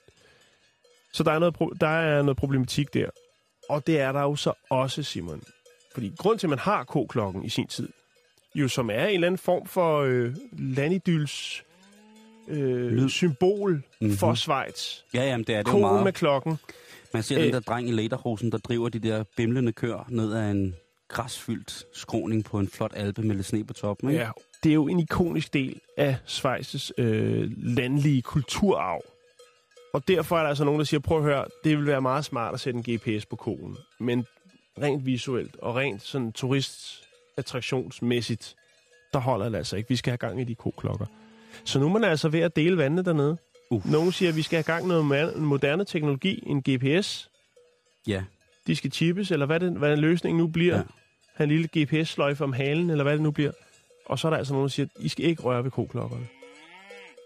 Så 1.14 1.24
der 1.24 1.32
er, 1.32 1.40
noget, 1.40 1.56
der 1.82 1.88
er 1.88 2.22
noget 2.22 2.38
problematik 2.38 2.94
der. 2.94 3.10
Og 3.70 3.88
det 3.88 4.00
er 4.00 4.12
der 4.12 4.22
jo 4.22 4.36
så 4.36 4.54
også, 4.70 5.04
Simon. 5.04 5.42
Fordi 5.94 6.14
grund 6.18 6.40
til, 6.40 6.48
at 6.48 6.50
man 6.50 6.60
har 6.60 6.84
k-klokken 6.84 7.46
i 7.46 7.50
sin 7.50 7.68
tid, 7.68 7.90
jo 8.56 8.68
som 8.68 8.90
er 8.90 9.06
en 9.06 9.14
eller 9.14 9.28
anden 9.28 9.40
form 9.40 9.68
for 9.68 10.00
øh, 10.02 10.36
landidyls 10.52 11.64
øh, 12.48 12.92
Lyd. 12.92 13.10
symbol 13.10 13.72
Mhm. 13.72 13.84
mm-hmm. 14.02 14.18
for 14.18 14.34
Schweiz. 14.34 14.98
Ja, 15.14 15.24
jamen, 15.26 15.44
det 15.48 15.56
er 15.56 15.64
det 15.64 15.72
jo 15.74 15.78
meget. 15.78 16.04
med 16.04 16.14
klokken. 16.14 16.60
Man 17.14 17.24
ser 17.24 17.36
den 17.38 17.48
Øh. 17.48 17.54
der 17.54 17.60
dreng 17.60 17.90
i 17.90 17.92
lederhosen, 17.92 18.52
der 18.52 18.58
driver 18.58 18.90
de 18.90 19.00
der 19.00 19.24
bimlende 19.38 19.72
kør 19.72 20.06
ned 20.10 20.34
ad 20.34 20.52
en 20.52 20.76
græsfyldt 21.08 21.84
skråning 21.94 22.46
på 22.46 22.60
en 22.60 22.68
flot 22.70 22.92
alpe 22.96 23.22
med 23.22 23.36
lidt 23.36 23.46
sne 23.48 23.64
på 23.64 23.74
toppen. 23.74 24.10
Ikke? 24.10 24.22
Ja, 24.22 24.30
det 24.64 24.70
er 24.70 24.74
jo 24.74 24.88
en 24.88 25.00
ikonisk 25.00 25.54
del 25.54 25.80
af 25.98 26.16
Schweiz's 26.28 26.90
øh, 26.98 27.52
landlige 27.58 28.22
kulturarv. 28.22 29.02
Og 29.94 30.08
derfor 30.08 30.38
er 30.38 30.42
der 30.42 30.50
altså 30.50 30.64
nogen, 30.64 30.80
der 30.80 30.86
siger, 30.86 31.00
prøv 31.00 31.18
at 31.18 31.24
høre, 31.24 31.46
det 31.64 31.78
vil 31.78 31.88
være 31.88 32.02
meget 32.02 32.26
smart 32.26 32.54
at 32.54 32.60
sætte 32.60 32.78
en 32.78 32.84
GPS 32.84 33.26
på 33.26 33.36
koen. 33.36 33.78
Men 34.00 34.26
rent 34.82 35.06
visuelt 35.06 35.56
og 35.56 35.76
rent 35.76 36.02
sådan 36.02 36.32
turistattraktionsmæssigt, 36.32 38.56
der 39.14 39.20
holder 39.20 39.50
det 39.50 39.58
altså 39.58 39.78
ikke. 39.78 39.90
Vi 39.90 39.96
skal 39.96 40.12
have 40.12 40.18
gang 40.18 40.42
i 40.42 40.44
de 40.44 40.56
koklokker. 40.56 41.06
Så 41.64 41.80
nu 41.80 41.86
er 41.86 41.90
man 41.90 42.04
altså 42.04 42.30
ved 42.30 42.40
at 42.40 42.56
dele 42.56 42.78
vandene 42.78 43.04
dernede. 43.04 43.38
Uff. 43.70 43.86
Nogen 43.86 44.12
siger, 44.12 44.30
at 44.30 44.36
vi 44.36 44.42
skal 44.42 44.58
have 44.58 44.64
gang 44.64 44.86
i 44.86 44.88
noget 44.88 45.38
moderne 45.38 45.86
teknologi, 45.86 46.44
en 46.46 46.62
GPS. 46.62 47.30
ja. 48.08 48.24
De 48.68 48.76
skal 48.76 48.92
chippes, 48.92 49.32
eller 49.32 49.46
hvad, 49.46 49.60
det, 49.60 49.72
hvad 49.72 49.98
løsningen 49.98 50.38
nu 50.38 50.48
bliver. 50.48 50.74
Ja. 50.74 50.80
Ja. 50.80 50.84
Have 51.34 51.44
en 51.44 51.50
lille 51.50 51.70
GPS-sløjfe 51.78 52.44
om 52.44 52.54
halen, 52.54 52.90
eller 52.90 53.04
hvad 53.04 53.14
det 53.14 53.22
nu 53.22 53.32
bliver. 53.32 53.52
Og 54.06 54.20
så 54.20 54.28
er 54.28 54.30
der 54.30 54.38
altså 54.38 54.54
nogen, 54.54 54.64
der 54.64 54.70
siger, 54.70 54.88
at 54.96 55.06
I 55.06 55.10
skal 55.10 55.26
ikke 55.26 55.42
røre 55.42 55.64
ved 55.64 55.72
koklokkerne. 55.72 56.28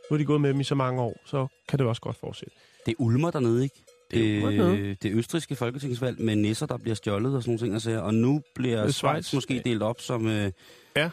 Nu 0.09 0.13
har 0.13 0.17
de 0.17 0.25
gået 0.25 0.41
med 0.41 0.49
dem 0.49 0.59
i 0.59 0.63
så 0.63 0.75
mange 0.75 1.01
år, 1.01 1.17
så 1.25 1.47
kan 1.69 1.79
det 1.79 1.87
også 1.87 2.01
godt 2.01 2.15
fortsætte. 2.15 2.55
Det 2.85 2.91
er 2.91 2.95
ulmer 2.99 3.31
dernede, 3.31 3.63
ikke? 3.63 3.75
Det 4.11 4.41
dernede. 4.43 4.93
det 5.01 5.11
østriske 5.13 5.55
folketingsvalg 5.55 6.21
med 6.21 6.35
nisser, 6.35 6.65
der 6.65 6.77
bliver 6.77 6.95
stjålet 6.95 7.35
og 7.35 7.43
sådan 7.43 7.49
nogle 7.51 7.59
ting. 7.59 7.75
Og, 7.75 7.81
så, 7.81 8.01
og 8.01 8.13
nu 8.13 8.41
bliver 8.55 8.77
Det 8.77 8.87
er 8.87 8.91
Schweiz 8.91 9.25
Schweiz. 9.25 9.33
måske 9.33 9.61
delt 9.65 9.83
op 9.83 10.01
som... 10.01 10.27
Øh, 10.27 10.51
Ja. 10.95 11.09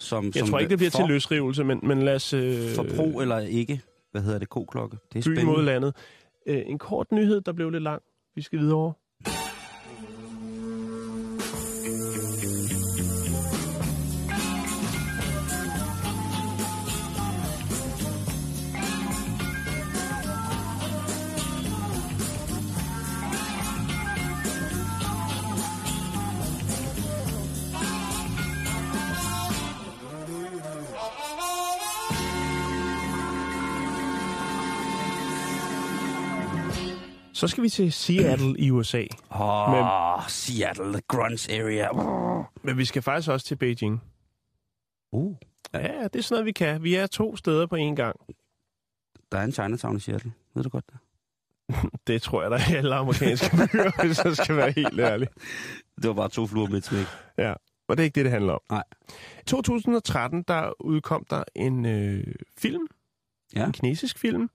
Som, 0.00 0.24
Jeg 0.24 0.34
som 0.34 0.48
tror 0.48 0.58
ikke, 0.58 0.70
det 0.70 0.78
bliver 0.78 0.90
for, 0.90 0.98
til 0.98 1.08
løsrivelse, 1.08 1.64
men, 1.64 1.80
men 1.82 2.02
lad 2.02 2.14
os... 2.14 2.32
Øh, 2.32 2.68
For 2.74 2.86
pro 2.96 3.20
eller 3.20 3.38
ikke. 3.38 3.80
Hvad 4.12 4.22
hedder 4.22 4.38
det? 4.38 4.48
K-klokke. 4.50 4.96
Det 5.12 5.18
er 5.26 5.30
by 5.30 5.34
mod 5.34 5.36
spændende. 5.36 5.64
landet. 5.64 5.94
Øh, 6.46 6.62
en 6.66 6.78
kort 6.78 7.12
nyhed, 7.12 7.40
der 7.40 7.52
blev 7.52 7.70
lidt 7.70 7.82
lang. 7.82 8.02
Vi 8.34 8.42
skal 8.42 8.58
videre 8.58 8.76
over. 8.76 8.92
Så 37.38 37.48
skal 37.48 37.62
vi 37.62 37.68
til 37.68 37.92
Seattle 37.92 38.54
i 38.58 38.70
USA. 38.70 39.04
Åh, 39.30 39.70
Men- 39.70 39.84
oh, 39.84 40.28
Seattle, 40.28 40.92
the 40.92 41.02
grunge 41.08 41.60
area. 41.60 41.92
Men 42.62 42.78
vi 42.78 42.84
skal 42.84 43.02
faktisk 43.02 43.28
også 43.30 43.46
til 43.46 43.56
Beijing. 43.56 44.02
Uh, 45.12 45.36
Ja, 45.74 46.02
det 46.04 46.16
er 46.16 46.22
sådan 46.22 46.34
noget, 46.34 46.46
vi 46.46 46.52
kan. 46.52 46.82
Vi 46.82 46.94
er 46.94 47.06
to 47.06 47.36
steder 47.36 47.66
på 47.66 47.76
én 47.76 47.94
gang. 47.94 48.16
der 49.32 49.38
er 49.38 49.44
en 49.44 49.52
Chinatown 49.52 49.96
i 49.96 50.00
Seattle. 50.00 50.32
Ved 50.54 50.62
du 50.62 50.68
godt 50.68 50.84
det? 50.90 50.98
Det 52.06 52.22
tror 52.22 52.42
jeg, 52.42 52.50
der 52.50 52.56
er 52.58 52.76
alle 52.78 52.94
amerikanske 52.94 53.50
byer, 53.56 54.04
hvis 54.06 54.24
jeg 54.24 54.36
skal 54.36 54.56
være 54.56 54.70
helt 54.70 55.00
ærlig. 55.00 55.28
Det 56.02 56.08
var 56.08 56.14
bare 56.14 56.28
to 56.28 56.46
fluer 56.46 56.68
med 56.68 56.80
til 56.80 57.06
Ja, 57.38 57.52
og 57.88 57.96
det 57.96 58.00
er 58.00 58.04
ikke 58.04 58.14
det, 58.14 58.24
det 58.24 58.32
handler 58.32 58.52
om. 58.52 58.60
Nej. 58.70 58.84
2013, 59.46 60.42
der 60.48 60.82
udkom 60.82 61.24
der 61.30 61.44
en 61.56 61.86
øh, 61.86 62.24
film, 62.58 62.86
Ja. 63.56 63.64
en 63.66 63.72
kinesisk 63.72 64.18
film, 64.18 64.50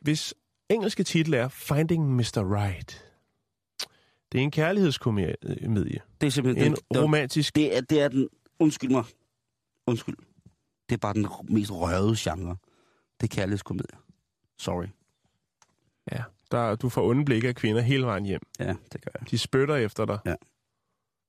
hvis 0.00 0.34
engelske 0.70 1.02
titel 1.04 1.34
er 1.34 1.48
Finding 1.48 2.14
Mr. 2.16 2.22
Right. 2.56 3.06
Det 4.32 4.38
er 4.38 4.42
en 4.42 4.50
kærlighedskomedie. 4.50 6.00
Det 6.20 6.26
er 6.26 6.30
simpelthen... 6.30 6.66
En 6.66 6.76
det, 6.94 7.02
romantisk... 7.02 7.56
det, 7.56 7.76
er, 7.76 7.80
det 7.80 8.00
er 8.00 8.08
den... 8.08 8.28
Undskyld 8.58 8.90
mig. 8.90 9.04
Undskyld. 9.86 10.16
Det 10.88 10.94
er 10.94 10.98
bare 10.98 11.14
den 11.14 11.26
mest 11.48 11.70
røvede 11.72 12.14
genre. 12.18 12.56
Det 13.20 13.30
er 13.32 13.36
kærlighedskomedie. 13.36 13.98
Sorry. 14.58 14.86
Ja, 16.12 16.22
der, 16.50 16.74
du 16.76 16.88
får 16.88 17.10
onde 17.10 17.24
blikke 17.24 17.48
af 17.48 17.54
kvinder 17.54 17.82
hele 17.82 18.06
vejen 18.06 18.24
hjem. 18.24 18.40
Ja, 18.58 18.74
det 18.92 19.00
gør 19.04 19.10
jeg. 19.20 19.30
De 19.30 19.38
spytter 19.38 19.76
efter 19.76 20.04
dig. 20.04 20.18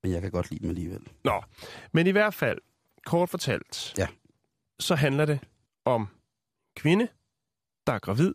Men 0.04 0.12
jeg 0.12 0.22
kan 0.22 0.32
godt 0.32 0.50
lide 0.52 0.62
dem 0.62 0.70
alligevel. 0.70 1.08
Nå, 1.24 1.42
men 1.92 2.08
i 2.08 2.12
hvert 2.12 2.34
fald, 2.34 2.58
kort 3.06 3.30
fortalt, 3.30 3.94
Ja. 3.98 4.08
så 4.80 4.96
handler 4.96 5.26
det 5.26 5.40
om 5.86 6.08
kvinde, 6.76 7.08
der 7.88 7.94
er 7.94 8.00
gravid. 8.00 8.34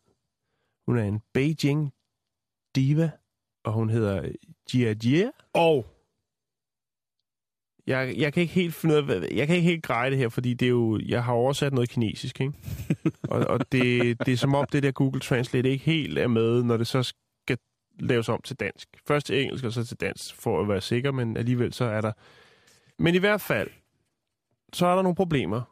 Hun 0.86 0.98
er 0.98 1.04
en 1.04 1.20
Beijing 1.34 1.92
diva, 2.74 3.10
og 3.64 3.72
hun 3.72 3.90
hedder 3.90 4.32
Jia 4.74 4.94
Jia. 5.04 5.30
Og 5.52 5.86
jeg, 7.86 8.14
jeg 8.16 8.32
kan 8.32 8.40
ikke 8.40 8.54
helt 8.54 8.74
finde 8.74 8.94
ud 8.94 9.10
af, 9.10 9.28
jeg 9.36 9.46
kan 9.46 9.56
ikke 9.56 9.68
helt 9.68 9.82
greje 9.82 10.10
det 10.10 10.18
her, 10.18 10.28
fordi 10.28 10.54
det 10.54 10.66
er 10.66 10.70
jo, 10.70 11.00
jeg 11.06 11.24
har 11.24 11.32
oversat 11.32 11.72
noget 11.72 11.88
kinesisk, 11.88 12.40
ikke? 12.40 12.52
og, 13.30 13.40
og 13.46 13.72
det, 13.72 14.18
det 14.26 14.32
er 14.32 14.36
som 14.36 14.54
om 14.54 14.66
det 14.72 14.82
der 14.82 14.90
Google 14.92 15.20
Translate 15.20 15.70
ikke 15.70 15.84
helt 15.84 16.18
er 16.18 16.28
med, 16.28 16.62
når 16.62 16.76
det 16.76 16.86
så 16.86 17.02
skal 17.02 17.58
laves 18.00 18.28
om 18.28 18.40
til 18.44 18.56
dansk. 18.56 18.88
Først 19.06 19.26
til 19.26 19.42
engelsk, 19.42 19.64
og 19.64 19.72
så 19.72 19.84
til 19.84 19.96
dansk, 19.96 20.34
for 20.34 20.60
at 20.60 20.68
være 20.68 20.80
sikker, 20.80 21.12
men 21.12 21.36
alligevel 21.36 21.72
så 21.72 21.84
er 21.84 22.00
der... 22.00 22.12
Men 22.98 23.14
i 23.14 23.18
hvert 23.18 23.40
fald, 23.40 23.70
så 24.72 24.86
er 24.86 24.94
der 24.94 25.02
nogle 25.02 25.16
problemer. 25.16 25.62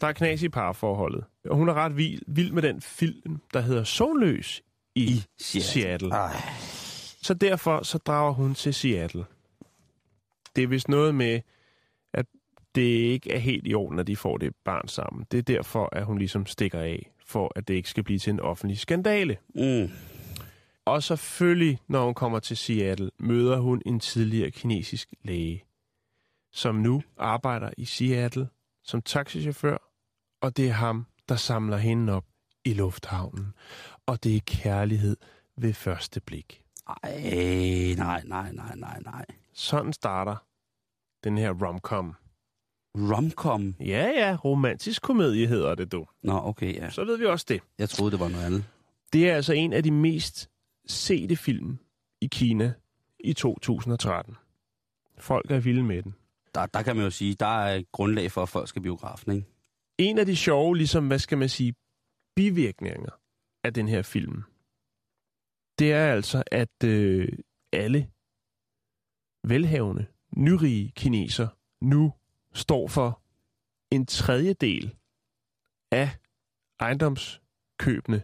Der 0.00 0.06
er 0.06 0.12
knas 0.12 0.42
i 0.42 0.48
parforholdet. 0.48 1.24
Og 1.44 1.56
hun 1.56 1.68
er 1.68 1.74
ret 1.74 1.96
vild, 1.96 2.22
vild 2.26 2.52
med 2.52 2.62
den 2.62 2.80
film, 2.80 3.40
der 3.52 3.60
hedder 3.60 3.84
Solløs 3.84 4.62
i, 4.94 5.02
I 5.04 5.22
Seattle. 5.38 5.62
Seattle. 5.62 6.14
Ej. 6.14 6.36
Så 7.22 7.34
derfor 7.34 7.82
så 7.82 7.98
drager 7.98 8.32
hun 8.32 8.54
til 8.54 8.74
Seattle. 8.74 9.24
Det 10.56 10.64
er 10.64 10.68
vist 10.68 10.88
noget 10.88 11.14
med, 11.14 11.40
at 12.12 12.26
det 12.74 12.82
ikke 12.82 13.32
er 13.32 13.38
helt 13.38 13.66
i 13.66 13.74
orden, 13.74 13.98
at 13.98 14.06
de 14.06 14.16
får 14.16 14.36
det 14.36 14.54
barn 14.64 14.88
sammen. 14.88 15.26
Det 15.30 15.38
er 15.38 15.42
derfor, 15.42 15.88
at 15.92 16.04
hun 16.04 16.18
ligesom 16.18 16.46
stikker 16.46 16.80
af, 16.80 17.12
for 17.26 17.52
at 17.56 17.68
det 17.68 17.74
ikke 17.74 17.88
skal 17.88 18.02
blive 18.02 18.18
til 18.18 18.30
en 18.30 18.40
offentlig 18.40 18.78
skandale. 18.78 19.36
Mm. 19.54 19.90
Og 20.84 21.02
selvfølgelig, 21.02 21.78
når 21.88 22.04
hun 22.04 22.14
kommer 22.14 22.38
til 22.38 22.56
Seattle, 22.56 23.10
møder 23.18 23.58
hun 23.58 23.82
en 23.86 24.00
tidligere 24.00 24.50
kinesisk 24.50 25.08
læge, 25.22 25.64
som 26.52 26.74
nu 26.74 27.02
arbejder 27.18 27.70
i 27.76 27.84
Seattle 27.84 28.48
som 28.84 29.02
taxichauffør, 29.02 29.76
og 30.40 30.56
det 30.56 30.68
er 30.68 30.72
ham, 30.72 31.06
der 31.28 31.36
samler 31.36 31.76
hende 31.76 32.12
op 32.12 32.24
i 32.64 32.74
lufthavnen. 32.74 33.54
Og 34.06 34.24
det 34.24 34.36
er 34.36 34.40
kærlighed 34.46 35.16
ved 35.56 35.74
første 35.74 36.20
blik. 36.20 36.62
Ej, 36.86 37.94
nej, 37.96 38.22
nej, 38.24 38.52
nej, 38.52 38.74
nej, 38.76 39.00
nej. 39.00 39.24
Sådan 39.52 39.92
starter 39.92 40.36
den 41.24 41.38
her 41.38 41.50
romcom. 41.66 42.14
Romcom? 42.94 43.74
Ja, 43.80 44.10
ja, 44.16 44.36
romantisk 44.44 45.02
komedie 45.02 45.46
hedder 45.46 45.74
det, 45.74 45.92
du. 45.92 46.06
Nå, 46.22 46.40
okay, 46.44 46.74
ja. 46.74 46.90
Så 46.90 47.04
ved 47.04 47.18
vi 47.18 47.26
også 47.26 47.46
det. 47.48 47.60
Jeg 47.78 47.88
troede, 47.88 48.12
det 48.12 48.20
var 48.20 48.28
noget 48.28 48.44
andet. 48.44 48.64
Det 49.12 49.30
er 49.30 49.34
altså 49.34 49.52
en 49.52 49.72
af 49.72 49.82
de 49.82 49.90
mest 49.90 50.50
sete 50.86 51.36
film 51.36 51.78
i 52.20 52.26
Kina 52.26 52.72
i 53.20 53.32
2013. 53.32 54.36
Folk 55.18 55.50
er 55.50 55.58
vilde 55.58 55.82
med 55.82 56.02
den. 56.02 56.14
Der, 56.54 56.66
der 56.66 56.82
kan 56.82 56.96
man 56.96 57.04
jo 57.04 57.10
sige, 57.10 57.34
der 57.34 57.46
er 57.46 57.82
grundlag 57.92 58.32
for, 58.32 58.42
at 58.42 58.48
folk 58.48 58.68
skal 58.68 58.82
biografen, 58.82 59.32
ikke? 59.32 59.46
En 59.98 60.18
af 60.18 60.26
de 60.26 60.36
sjove, 60.36 60.76
ligesom, 60.76 61.06
hvad 61.06 61.18
skal 61.18 61.38
man 61.38 61.48
sige, 61.48 61.74
bivirkninger 62.36 63.10
af 63.64 63.74
den 63.74 63.88
her 63.88 64.02
film, 64.02 64.42
det 65.78 65.92
er 65.92 66.12
altså, 66.12 66.42
at 66.52 66.84
øh, 66.84 67.28
alle 67.72 68.10
velhavende, 69.44 70.06
nyrige 70.36 70.92
kineser 70.96 71.48
nu 71.80 72.12
står 72.54 72.88
for 72.88 73.22
en 73.90 74.06
tredjedel 74.06 74.96
af 75.90 76.10
ejendomskøbene 76.80 78.22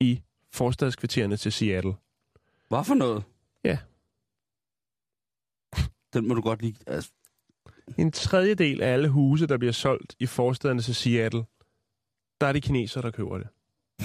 i 0.00 0.22
forstadskvartererne 0.52 1.36
til 1.36 1.52
Seattle. 1.52 1.94
Hvad 2.68 2.84
for 2.84 2.94
noget? 2.94 3.24
Ja. 3.64 3.78
Den 6.12 6.28
må 6.28 6.34
du 6.34 6.40
godt 6.40 6.62
lide. 6.62 6.76
Altså, 6.86 7.12
En 7.98 8.12
tredjedel 8.12 8.82
af 8.82 8.92
alle 8.92 9.08
huse, 9.08 9.46
der 9.46 9.58
bliver 9.58 9.72
solgt 9.72 10.16
i 10.20 10.26
forstederne 10.26 10.82
til 10.82 10.94
Seattle, 10.94 11.44
der 12.40 12.46
er 12.46 12.52
det 12.52 12.62
kinesere, 12.62 13.02
der 13.02 13.10
køber 13.10 13.38
det. 13.38 13.48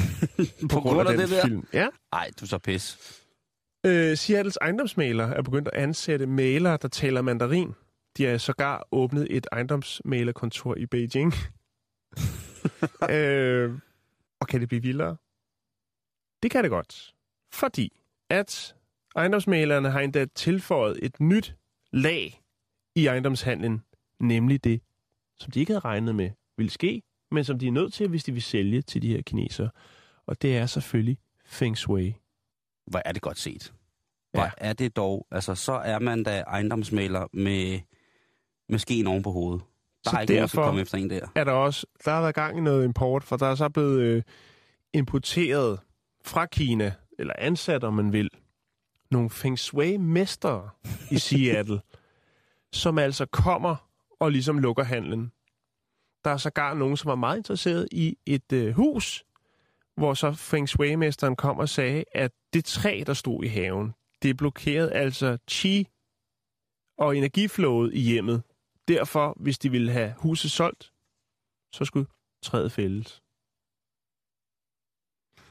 på 0.74 0.80
grund 0.80 1.00
af 1.00 1.06
den 1.06 1.20
det 1.20 1.30
der? 1.30 1.46
film. 1.46 1.68
Ja. 1.74 1.88
Ej, 2.14 2.32
du 2.40 2.46
er 2.46 2.48
så 2.48 2.58
pis. 2.58 2.98
Øh, 3.86 4.18
Seattles 4.18 4.58
ejendomsmalere 4.62 5.36
er 5.36 5.42
begyndt 5.42 5.68
at 5.68 5.74
ansætte 5.74 6.26
malere, 6.26 6.78
der 6.82 6.88
taler 6.88 7.22
mandarin. 7.22 7.74
De 8.18 8.26
har 8.26 8.38
sågar 8.38 8.88
åbnet 8.92 9.28
et 9.30 9.48
ejendomsmalerkontor 9.52 10.76
i 10.76 10.86
Beijing. 10.86 11.34
øh, 13.16 13.80
og 14.40 14.48
kan 14.48 14.60
det 14.60 14.68
blive 14.68 14.82
vildere? 14.82 15.18
Det 16.44 16.52
kan 16.52 16.64
det 16.64 16.72
godt. 16.72 17.14
Fordi 17.54 18.00
at 18.30 18.76
ejendomsmalerne 19.16 19.90
har 19.90 20.00
endda 20.00 20.26
tilføjet 20.26 21.00
et 21.02 21.20
nyt 21.20 21.56
lag 21.92 22.42
i 23.00 23.06
ejendomshandlen, 23.08 23.84
nemlig 24.20 24.64
det, 24.64 24.82
som 25.38 25.52
de 25.52 25.60
ikke 25.60 25.72
havde 25.74 25.80
regnet 25.86 26.16
med 26.16 26.30
ville 26.58 26.70
ske, 26.72 27.02
men 27.32 27.44
som 27.44 27.60
de 27.60 27.68
er 27.68 27.72
nødt 27.72 27.94
til, 27.94 28.08
hvis 28.08 28.24
de 28.24 28.32
vil 28.32 28.42
sælge 28.42 28.82
til 28.82 29.02
de 29.02 29.08
her 29.08 29.22
kinesere. 29.22 29.70
Og 30.28 30.42
det 30.42 30.58
er 30.58 30.66
selvfølgelig 30.66 31.18
Feng 31.46 31.78
Shui. 31.78 32.16
Hvor 32.88 33.02
er 33.06 33.12
det 33.12 33.22
godt 33.22 33.40
set. 33.40 33.74
Hvor 34.32 34.42
Ja. 34.44 34.52
er 34.58 34.74
det 34.74 34.96
dog. 34.96 35.28
Altså, 35.32 35.56
så 35.56 35.72
er 35.74 36.00
man 36.00 36.24
da 36.24 36.40
ejendomsmaler 36.40 37.28
med, 37.34 37.80
med 38.70 38.80
skeen 38.80 39.08
oven 39.08 39.24
på 39.24 39.32
hovedet. 39.32 39.62
Der 40.06 40.10
Så 40.12 40.18
er 40.18 40.22
ikke 40.22 40.34
nogen, 40.34 40.42
derfor- 40.42 40.64
komme 40.66 40.82
efter 40.82 40.98
en 40.98 41.10
der. 41.10 41.28
er 41.36 41.44
der 41.44 41.52
også, 41.52 41.86
der 42.06 42.12
har 42.12 42.22
været 42.22 42.36
gang 42.36 42.58
i 42.58 42.62
noget 42.62 42.86
import, 42.86 43.24
for 43.24 43.38
der 43.38 43.48
er 43.48 43.56
så 43.56 43.70
blevet 43.70 44.02
øh, 44.02 44.24
importeret 44.94 45.80
fra 46.26 46.46
Kina, 46.46 46.94
eller 47.20 47.34
ansat, 47.38 47.84
om 47.84 47.94
man 47.94 48.14
vil, 48.14 48.30
nogle 49.12 49.30
Feng 49.30 49.60
Shui-mestre 49.60 50.70
i 51.12 51.18
Seattle, 51.30 51.80
som 52.74 52.98
altså 52.98 53.26
kommer 53.26 53.76
og 54.20 54.32
ligesom 54.32 54.60
lukker 54.60 54.84
handlen. 54.84 55.32
Der 56.24 56.30
er 56.30 56.38
sågar 56.38 56.74
nogen, 56.74 56.98
som 56.98 57.12
er 57.12 57.16
meget 57.16 57.38
interesseret 57.38 57.88
i 57.92 58.18
et 58.26 58.54
øh, 58.54 58.74
hus, 58.74 59.26
hvor 59.96 60.14
så 60.14 60.32
Feng 60.32 60.70
Shui-mesteren 60.70 61.36
kom 61.36 61.58
og 61.58 61.70
sagde, 61.70 62.04
at 62.12 62.32
det 62.54 62.66
træ, 62.66 63.04
der 63.06 63.14
stod 63.14 63.44
i 63.44 63.48
haven, 63.48 63.94
det 64.22 64.38
blokerede 64.38 64.94
altså 64.94 65.38
chi 65.50 65.88
og 66.98 67.18
energiflowet 67.18 67.94
i 67.94 68.00
hjemmet. 68.00 68.44
Derfor, 68.88 69.38
hvis 69.40 69.60
de 69.60 69.72
ville 69.72 69.92
have 69.92 70.14
huset 70.18 70.52
solgt, 70.52 70.94
så 71.74 71.86
skulle 71.86 72.08
træet 72.44 72.72
fældes. 72.72 73.22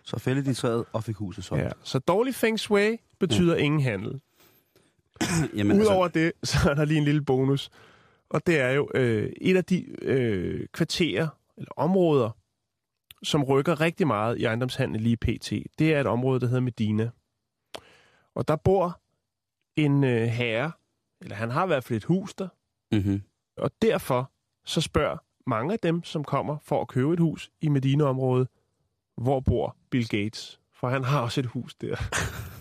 Så 0.02 0.18
fældede 0.18 0.46
de 0.46 0.54
træet 0.54 0.84
og 0.92 1.04
fik 1.04 1.16
huset 1.16 1.44
solgt. 1.44 1.64
Ja. 1.64 1.70
Så 1.82 1.98
dårlig 1.98 2.34
feng 2.34 2.60
shui 2.60 2.98
betyder 3.20 3.54
ja. 3.54 3.62
ingen 3.62 3.80
handel. 3.80 4.20
Jamen, 5.56 5.80
Udover 5.80 6.04
altså... 6.04 6.20
det, 6.20 6.32
så 6.48 6.70
er 6.70 6.74
der 6.74 6.84
lige 6.84 6.98
en 6.98 7.04
lille 7.04 7.24
bonus. 7.24 7.70
Og 8.30 8.46
det 8.46 8.60
er 8.60 8.70
jo 8.70 8.88
øh, 8.94 9.32
et 9.40 9.56
af 9.56 9.64
de 9.64 9.86
øh, 10.02 10.66
kvarterer, 10.72 11.28
eller 11.56 11.70
områder, 11.76 12.30
som 13.22 13.44
rykker 13.44 13.80
rigtig 13.80 14.06
meget 14.06 14.38
i 14.38 14.44
ejendomshandel 14.44 15.00
lige 15.00 15.16
pt. 15.16 15.52
Det 15.78 15.94
er 15.94 16.00
et 16.00 16.06
område, 16.06 16.40
der 16.40 16.46
hedder 16.46 16.60
Medina. 16.60 17.10
Og 18.34 18.48
der 18.48 18.56
bor 18.56 19.00
en 19.76 20.04
øh, 20.04 20.26
herre, 20.26 20.72
eller 21.20 21.36
han 21.36 21.50
har 21.50 21.64
i 21.64 21.66
hvert 21.66 21.84
fald 21.84 21.96
et 21.96 22.04
hus 22.04 22.34
der, 22.34 22.48
Mm-hmm. 22.92 23.22
Og 23.56 23.70
derfor 23.82 24.32
så 24.64 24.80
spørger 24.80 25.16
mange 25.46 25.72
af 25.72 25.78
dem, 25.78 26.04
som 26.04 26.24
kommer 26.24 26.58
for 26.62 26.80
at 26.80 26.88
købe 26.88 27.12
et 27.12 27.20
hus 27.20 27.50
i 27.60 27.68
Medina-området, 27.68 28.48
hvor 29.16 29.40
bor 29.40 29.76
Bill 29.90 30.08
Gates? 30.08 30.60
For 30.72 30.88
han 30.88 31.04
har 31.04 31.20
også 31.20 31.40
et 31.40 31.46
hus 31.46 31.74
der. 31.74 31.96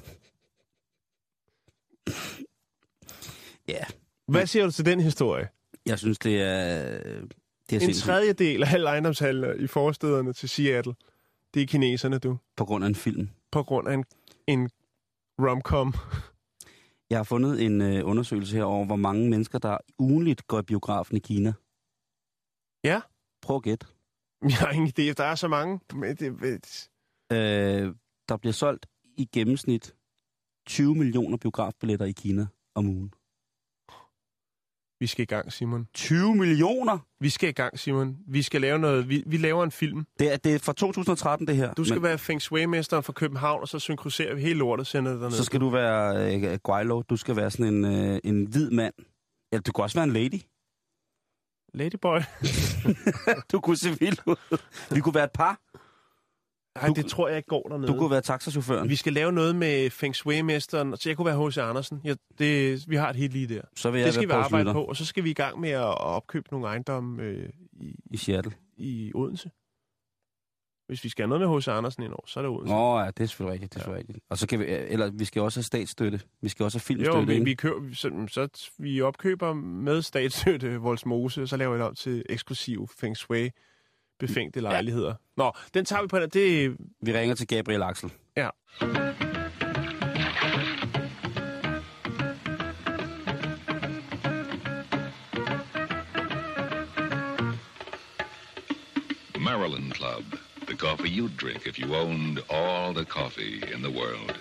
Ja, 3.67 3.83
Hvad 4.27 4.47
siger 4.47 4.65
du 4.65 4.71
til 4.71 4.85
den 4.85 4.99
historie? 4.99 5.47
jeg 5.85 5.99
synes, 5.99 6.19
det 6.19 6.41
er... 6.41 6.83
Det 7.69 7.75
er 7.75 7.75
En 7.75 7.79
sindssygt. 7.81 8.05
tredjedel 8.05 8.63
af 8.63 8.73
alle 8.73 8.87
ejendomshandler 8.89 9.53
i 9.53 9.67
forstederne 9.67 10.33
til 10.33 10.49
Seattle, 10.49 10.95
det 11.53 11.61
er 11.61 11.65
kineserne, 11.67 12.19
du. 12.19 12.37
På 12.57 12.65
grund 12.65 12.83
af 12.83 12.87
en 12.87 12.95
film. 12.95 13.29
På 13.51 13.63
grund 13.63 13.87
af 13.87 13.93
en, 13.93 14.05
en 14.47 14.69
romcom. 15.39 15.93
Jeg 17.09 17.17
har 17.19 17.23
fundet 17.23 17.61
en 17.65 17.81
øh, 17.81 18.07
undersøgelse 18.07 18.55
her 18.57 18.63
over, 18.63 18.85
hvor 18.85 18.95
mange 18.95 19.29
mennesker, 19.29 19.59
der 19.59 19.77
ugenligt 19.99 20.47
går 20.47 20.59
i 20.59 20.63
biografen 20.63 21.17
i 21.17 21.19
Kina. 21.19 21.53
Ja. 22.83 23.01
Prøv 23.41 23.55
at 23.55 23.63
gætte. 23.63 23.85
Jeg 24.43 24.53
har 24.57 24.71
ingen 24.71 24.87
idé, 24.99 25.13
der 25.13 25.23
er 25.23 25.35
så 25.35 25.47
mange. 25.47 25.79
Men 25.93 26.15
det, 26.15 26.39
det, 26.41 26.89
Øh, 27.31 27.95
der 28.29 28.37
bliver 28.37 28.53
solgt 28.53 28.85
i 29.17 29.25
gennemsnit 29.33 29.95
20 30.67 30.95
millioner 30.95 31.37
biografbilletter 31.37 32.05
i 32.05 32.11
Kina 32.11 32.47
om 32.75 32.87
ugen. 32.87 33.13
Vi 34.99 35.07
skal 35.07 35.23
i 35.23 35.25
gang, 35.25 35.53
Simon. 35.53 35.87
20 35.93 36.35
millioner? 36.35 36.97
Vi 37.19 37.29
skal 37.29 37.49
i 37.49 37.51
gang, 37.51 37.79
Simon. 37.79 38.17
Vi 38.27 38.41
skal 38.41 38.61
lave 38.61 38.79
noget. 38.79 39.09
Vi, 39.09 39.23
vi 39.27 39.37
laver 39.37 39.63
en 39.63 39.71
film. 39.71 40.05
Det 40.19 40.33
er, 40.33 40.37
det 40.37 40.55
er 40.55 40.59
fra 40.59 40.73
2013, 40.73 41.47
det 41.47 41.55
her. 41.55 41.73
Du 41.73 41.83
skal 41.83 41.95
Men 41.95 42.03
være 42.03 42.17
Feng 42.17 42.41
Shui-mesteren 42.41 43.03
fra 43.03 43.13
København, 43.13 43.61
og 43.61 43.67
så 43.67 43.79
synkroniserer 43.79 44.35
vi 44.35 44.41
hele 44.41 44.59
lortet, 44.59 44.87
sender 44.87 45.11
det 45.11 45.21
derned. 45.21 45.37
Så 45.37 45.43
skal 45.43 45.59
du 45.59 45.69
være 45.69 46.35
øh, 46.35 46.59
Guaylo. 46.63 47.01
Du 47.01 47.17
skal 47.17 47.35
være 47.35 47.51
sådan 47.51 47.73
en, 47.73 47.85
øh, 47.85 48.19
en 48.23 48.45
hvid 48.45 48.71
mand. 48.71 48.93
Ja, 49.51 49.57
du 49.57 49.71
kan 49.71 49.83
også 49.83 49.97
være 49.97 50.03
en 50.03 50.13
lady. 50.13 50.41
Ladyboy. 51.73 52.19
Du 53.51 53.59
kunne 53.59 53.77
se 53.77 53.99
vild 53.99 54.17
ud. 54.25 54.57
Vi 54.95 54.99
kunne 54.99 55.15
være 55.15 55.23
et 55.23 55.31
par. 55.31 55.59
Nej, 56.81 56.93
det 56.95 57.05
tror 57.05 57.27
jeg 57.27 57.37
ikke 57.37 57.47
går 57.47 57.67
dernede. 57.69 57.87
Du 57.87 57.97
kunne 57.97 58.11
være 58.11 58.21
taxachaufføren. 58.21 58.89
Vi 58.89 58.95
skal 58.95 59.13
lave 59.13 59.31
noget 59.31 59.55
med 59.55 59.89
Feng 59.89 60.15
Shui-mesteren, 60.15 60.97
så 60.97 61.09
jeg 61.09 61.17
kunne 61.17 61.25
være 61.25 61.47
H.C. 61.47 61.57
Andersen. 61.57 62.01
Ja, 62.03 62.13
det, 62.39 62.83
vi 62.89 62.95
har 62.95 63.09
et 63.09 63.15
helt 63.15 63.33
lige 63.33 63.55
der. 63.55 63.61
Så 63.75 63.91
vil 63.91 63.99
jeg 63.99 64.05
Det 64.05 64.13
skal 64.13 64.27
vi 64.27 64.33
arbejde 64.33 64.73
på, 64.73 64.83
og 64.83 64.95
så 64.95 65.05
skal 65.05 65.23
vi 65.23 65.29
i 65.29 65.33
gang 65.33 65.59
med 65.59 65.69
at, 65.69 65.97
opkøbe 65.97 66.47
nogle 66.51 66.67
ejendomme 66.67 67.23
øh, 67.23 67.49
i, 67.73 67.95
i 68.11 68.17
Seattle. 68.17 68.51
i 68.77 69.11
Odense. 69.15 69.49
Hvis 70.87 71.03
vi 71.03 71.09
skal 71.09 71.23
have 71.23 71.39
noget 71.39 71.49
med 71.49 71.59
H.C. 71.59 71.67
Andersen 71.67 72.03
indover, 72.03 72.23
så 72.27 72.39
er 72.39 72.41
det 72.41 72.51
Odense. 72.51 72.73
Nå 72.73 72.99
ja, 72.99 73.05
det 73.05 73.19
er 73.19 73.25
selvfølgelig 73.25 73.53
rigtigt. 73.53 73.73
Det 73.73 73.79
er 73.79 73.83
selvfølgelig 73.83 74.09
rigtigt. 74.09 74.25
Og 74.29 74.37
så 74.37 74.47
kan 74.47 74.59
vi, 74.59 74.65
eller 74.65 75.11
vi 75.11 75.25
skal 75.25 75.41
også 75.41 75.59
have 75.59 75.63
statsstøtte. 75.63 76.19
Vi 76.41 76.49
skal 76.49 76.63
også 76.63 76.77
have 76.77 76.83
filmstøtte. 76.83 77.19
Jo, 77.19 77.25
vi, 77.25 77.33
ikke? 77.33 77.45
vi, 77.45 77.53
køber, 77.53 77.93
så, 77.93 78.27
så 78.27 78.71
vi 78.77 79.01
opkøber 79.01 79.53
med 79.53 80.01
statsstøtte 80.01 80.77
Voldsmose, 80.77 81.41
og 81.41 81.47
så 81.47 81.57
laver 81.57 81.73
vi 81.73 81.79
det 81.79 81.87
om 81.87 81.95
til 81.95 82.25
eksklusiv 82.29 82.87
Feng 82.99 83.17
Shui 83.17 83.51
befængte 84.19 84.59
lejligheder. 84.59 85.13
Nå, 85.37 85.51
den 85.73 85.85
tager 85.85 86.01
vi 86.01 86.07
på 86.07 86.19
den. 86.19 86.29
Det, 86.29 86.75
vi 87.01 87.13
ringer 87.13 87.35
til 87.35 87.47
Gabriel 87.47 87.83
Axel. 87.83 88.11
ja. 88.37 88.49
Maryland 99.39 99.93
Club. 99.93 100.23
The 100.67 100.75
coffee 100.75 101.09
you'd 101.09 101.37
drink 101.37 101.65
if 101.67 101.79
you 101.79 101.95
owned 101.95 102.39
all 102.49 102.93
the 102.93 103.05
coffee 103.05 103.61
in 103.73 103.81
the 103.81 103.91
world. 103.91 104.33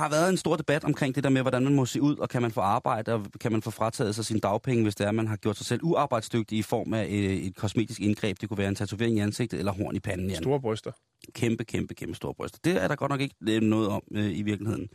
Har 0.00 0.08
været 0.08 0.30
en 0.30 0.36
stor 0.36 0.56
debat 0.56 0.84
omkring 0.84 1.14
det 1.14 1.24
der 1.24 1.30
med, 1.30 1.40
hvordan 1.40 1.64
man 1.64 1.74
må 1.74 1.86
se 1.86 2.02
ud, 2.02 2.16
og 2.16 2.28
kan 2.28 2.42
man 2.42 2.50
få 2.50 2.60
arbejde, 2.60 3.14
og 3.14 3.26
kan 3.40 3.52
man 3.52 3.62
få 3.62 3.70
frataget 3.70 4.14
sig 4.14 4.24
sine 4.24 4.40
dagpenge, 4.40 4.82
hvis 4.82 4.94
det 4.94 5.06
er, 5.06 5.12
man 5.12 5.26
har 5.26 5.36
gjort 5.36 5.56
sig 5.56 5.66
selv 5.66 5.80
uarbejdsdygtig 5.82 6.58
i 6.58 6.62
form 6.62 6.94
af 6.94 7.06
et, 7.08 7.46
et 7.46 7.56
kosmetisk 7.56 8.00
indgreb. 8.00 8.40
Det 8.40 8.48
kunne 8.48 8.58
være 8.58 8.68
en 8.68 8.74
tatovering 8.74 9.16
i 9.16 9.20
ansigtet 9.20 9.58
eller 9.58 9.72
horn 9.72 9.96
i 9.96 10.00
panden. 10.00 10.30
Jan. 10.30 10.42
Store 10.42 10.60
bryster. 10.60 10.92
Kæmpe, 11.32 11.64
kæmpe, 11.64 11.94
kæmpe 11.94 12.14
store 12.14 12.34
bryster. 12.34 12.58
Det 12.64 12.82
er 12.82 12.88
der 12.88 12.96
godt 12.96 13.10
nok 13.10 13.20
ikke 13.20 13.34
øh, 13.48 13.62
noget 13.62 13.88
om 13.88 14.02
øh, 14.12 14.38
i 14.38 14.42
virkeligheden. 14.42 14.88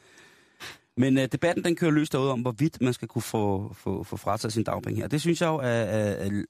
Men 0.98 1.18
øh, 1.18 1.28
debatten 1.32 1.64
den 1.64 1.76
kører 1.76 1.92
løst 1.92 2.12
derude 2.12 2.32
om, 2.32 2.42
hvorvidt 2.42 2.82
man 2.82 2.94
skal 2.94 3.08
kunne 3.08 3.22
få, 3.22 3.74
få, 3.74 4.04
få 4.04 4.18
frataget 4.18 4.54
sine 4.54 4.66
dagpenge 4.66 5.02
her. 5.02 5.08
Det 5.08 5.22
synes 5.22 5.42
jeg 5.42 5.48
jo 5.48 5.56
er, 5.56 5.68
er, 5.68 6.26
er... 6.26 6.44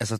Altså, 0.00 0.18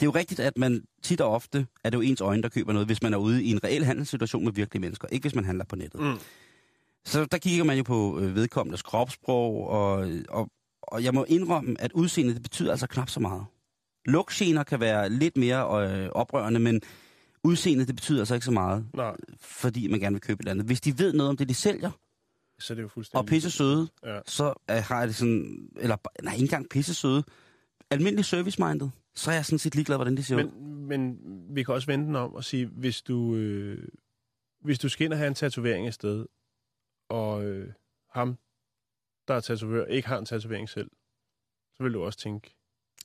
det 0.00 0.02
er 0.02 0.06
jo 0.06 0.10
rigtigt, 0.10 0.40
at 0.40 0.58
man 0.58 0.84
tit 1.02 1.20
og 1.20 1.30
ofte 1.30 1.66
er 1.84 1.90
det 1.90 1.96
jo 1.96 2.02
ens 2.02 2.20
øjne, 2.20 2.42
der 2.42 2.48
køber 2.48 2.72
noget, 2.72 2.88
hvis 2.88 3.02
man 3.02 3.14
er 3.14 3.18
ude 3.18 3.44
i 3.44 3.50
en 3.50 3.64
reel 3.64 3.84
handelssituation 3.84 4.44
med 4.44 4.52
virkelige 4.52 4.80
mennesker. 4.80 5.08
Ikke 5.12 5.24
hvis 5.24 5.34
man 5.34 5.44
handler 5.44 5.64
på 5.64 5.76
nettet. 5.76 6.00
Mm. 6.00 6.18
Så 7.06 7.24
der 7.24 7.38
kigger 7.38 7.64
man 7.64 7.76
jo 7.76 7.82
på 7.82 8.18
øh, 8.20 8.34
vedkommendes 8.34 8.82
kropssprog, 8.82 9.66
og, 9.68 10.08
og, 10.28 10.48
og 10.82 11.04
jeg 11.04 11.14
må 11.14 11.24
indrømme, 11.28 11.80
at 11.80 11.92
udseendet 11.92 12.34
det 12.34 12.42
betyder 12.42 12.70
altså 12.70 12.86
knap 12.86 13.08
så 13.10 13.20
meget. 13.20 13.44
Lugtgener 14.06 14.62
kan 14.62 14.80
være 14.80 15.10
lidt 15.10 15.36
mere 15.36 15.90
øh, 15.90 16.08
oprørende, 16.12 16.60
men 16.60 16.80
udseendet 17.44 17.86
det 17.86 17.94
betyder 17.96 18.18
altså 18.20 18.34
ikke 18.34 18.44
så 18.44 18.50
meget, 18.52 18.86
Nej, 18.94 19.16
fordi 19.40 19.88
man 19.88 20.00
gerne 20.00 20.14
vil 20.14 20.20
købe 20.20 20.36
et 20.36 20.40
eller 20.40 20.50
andet. 20.50 20.66
Hvis 20.66 20.80
de 20.80 20.98
ved 20.98 21.12
noget 21.12 21.30
om 21.30 21.36
det, 21.36 21.48
de 21.48 21.54
sælger, 21.54 21.90
så 22.58 22.72
er 22.72 22.74
det 22.74 22.82
jo 22.82 22.88
fuldstændig... 22.88 23.18
og 23.18 23.26
pisse 23.26 23.50
søde, 23.50 23.88
Ja. 24.04 24.18
så 24.26 24.54
øh, 24.70 24.76
har 24.76 24.98
jeg 24.98 25.08
det 25.08 25.16
sådan, 25.16 25.68
eller 25.76 25.96
nej, 26.22 26.32
ikke 26.32 26.42
engang 26.42 26.68
pisse 26.68 26.94
søde, 26.94 27.24
almindelig 27.90 28.24
service-minded, 28.24 28.88
så 29.14 29.30
er 29.30 29.34
jeg 29.34 29.44
sådan 29.44 29.58
set 29.58 29.74
ligeglad, 29.74 29.96
hvordan 29.96 30.16
de 30.16 30.22
ser 30.24 30.36
ud. 30.36 30.44
Men, 30.44 30.86
men 30.88 31.18
vi 31.54 31.62
kan 31.62 31.74
også 31.74 31.86
vende 31.86 32.06
den 32.06 32.16
om 32.16 32.34
og 32.34 32.44
sige, 32.44 32.66
hvis 32.66 33.02
du, 33.02 33.34
øh, 33.34 33.88
hvis 34.64 34.78
du 34.78 34.88
skal 34.88 35.04
ind 35.04 35.12
og 35.12 35.18
have 35.18 35.28
en 35.28 35.34
tatovering 35.34 35.88
et 35.88 35.94
sted, 35.94 36.26
og 37.14 37.44
øh, 37.44 37.72
ham, 38.10 38.38
der 39.28 39.34
er 39.34 39.40
tatovør, 39.40 39.84
ikke 39.86 40.08
har 40.08 40.18
en 40.18 40.26
tatovering 40.26 40.68
selv, 40.68 40.90
så 41.76 41.82
vil 41.82 41.92
du 41.94 42.02
også 42.04 42.18
tænke, 42.18 42.56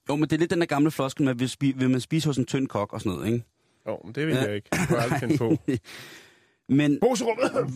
Jo, 0.10 0.16
men 0.16 0.24
det 0.24 0.34
er 0.34 0.38
lidt 0.38 0.52
den 0.52 0.60
der 0.60 0.66
gamle 0.66 0.92
floskel 0.92 1.26
med, 1.26 1.36
vil, 1.36 1.46
spi- 1.46 1.78
vil 1.78 1.90
man 1.90 2.02
spise 2.02 2.30
hos 2.30 2.38
en 2.38 2.46
tynd 2.46 2.68
kok 2.68 2.94
og 2.94 3.02
sådan 3.02 3.18
noget, 3.18 3.34
ikke? 3.34 3.46
åh, 3.86 4.06
men 4.06 4.16
det 4.16 4.28
vil 4.28 4.36
Ja. 4.36 4.42
jeg 4.42 4.56
ikke. 4.56 4.70
Det 4.72 4.80
kunne 4.88 4.98
jeg 5.02 5.12
aldrig 5.12 5.38
på. 5.38 5.58
Men 6.70 7.00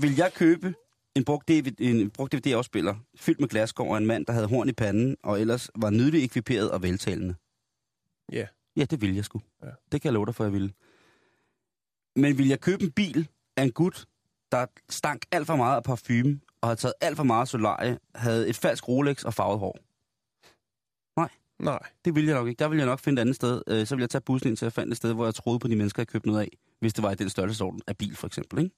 vil 0.02 0.16
jeg 0.18 0.34
købe 0.34 0.74
en 1.16 1.26
brugt, 1.26 1.48
DVD, 1.48 1.80
en 1.82 2.10
brugt 2.10 2.32
DVD-afspiller, 2.34 2.96
fyldt 3.16 3.40
med 3.40 3.48
glaskår 3.48 3.92
og 3.92 3.98
en 3.98 4.06
mand, 4.06 4.26
der 4.26 4.34
havde 4.34 4.48
horn 4.48 4.70
i 4.70 4.74
panden, 4.74 5.18
og 5.24 5.42
ellers 5.42 5.70
var 5.76 5.90
nydeligt 5.90 6.24
ekviperet 6.24 6.72
og 6.72 6.82
veltalende? 6.84 7.36
Ja. 8.32 8.48
Ja, 8.78 8.86
det 8.86 9.02
ville 9.02 9.16
jeg 9.16 9.26
sgu. 9.26 9.42
Ja. 9.64 9.68
Det 9.92 10.02
kan 10.02 10.10
jeg 10.10 10.14
love 10.14 10.26
dig 10.26 10.36
for, 10.36 10.44
jeg 10.44 10.54
ville. 10.54 10.74
Men 12.16 12.38
vil 12.38 12.48
jeg 12.48 12.62
købe 12.62 12.84
en 12.84 12.92
bil 12.92 13.28
af 13.58 13.64
en 13.64 13.72
gut, 13.72 14.06
der 14.58 14.66
stank 14.90 15.26
alt 15.32 15.48
for 15.48 15.56
meget 15.56 15.76
af 15.76 15.84
parfume, 15.84 16.40
og 16.62 16.68
havde 16.68 16.80
taget 16.80 16.94
alt 17.02 17.18
for 17.18 17.24
meget 17.24 17.48
solarie, 17.48 18.00
havde 18.16 18.50
et 18.50 18.56
falsk 18.56 18.88
Rolex 18.88 19.24
og 19.24 19.34
farvet 19.34 19.60
hår? 19.60 19.78
Nej. 21.64 21.80
Det 22.06 22.16
ville 22.16 22.30
jeg 22.30 22.38
nok 22.38 22.48
ikke. 22.48 22.60
Der 22.60 22.68
ville 22.68 22.80
jeg 22.80 22.86
nok 22.86 23.00
finde 23.00 23.20
et 23.20 23.22
andet 23.22 23.36
sted. 23.36 23.62
Øh, 23.68 23.88
så 23.88 23.96
ville 23.96 24.04
jeg 24.04 24.10
tage 24.10 24.22
bussen 24.22 24.50
ind 24.50 24.58
til 24.58 24.66
at 24.66 24.74
finde 24.74 24.92
et 24.92 24.98
sted, 24.98 25.14
hvor 25.14 25.26
jeg 25.26 25.36
troede 25.36 25.60
på 25.60 25.68
de 25.68 25.76
mennesker, 25.76 26.02
jeg 26.02 26.08
købte 26.08 26.28
noget 26.28 26.42
af. 26.42 26.50
Hvis 26.80 26.94
det 26.94 27.04
var 27.04 27.12
i 27.12 27.16
den 27.16 27.30
størrelsesorden 27.30 27.82
af 27.88 27.98
bil, 27.98 28.16
for 28.16 28.28
eksempel. 28.28 28.64
Ikke? 28.64 28.76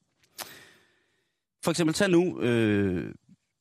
For 1.63 1.71
eksempel, 1.71 1.93
tag 1.93 2.09
nu 2.09 2.41
øh, 2.41 3.13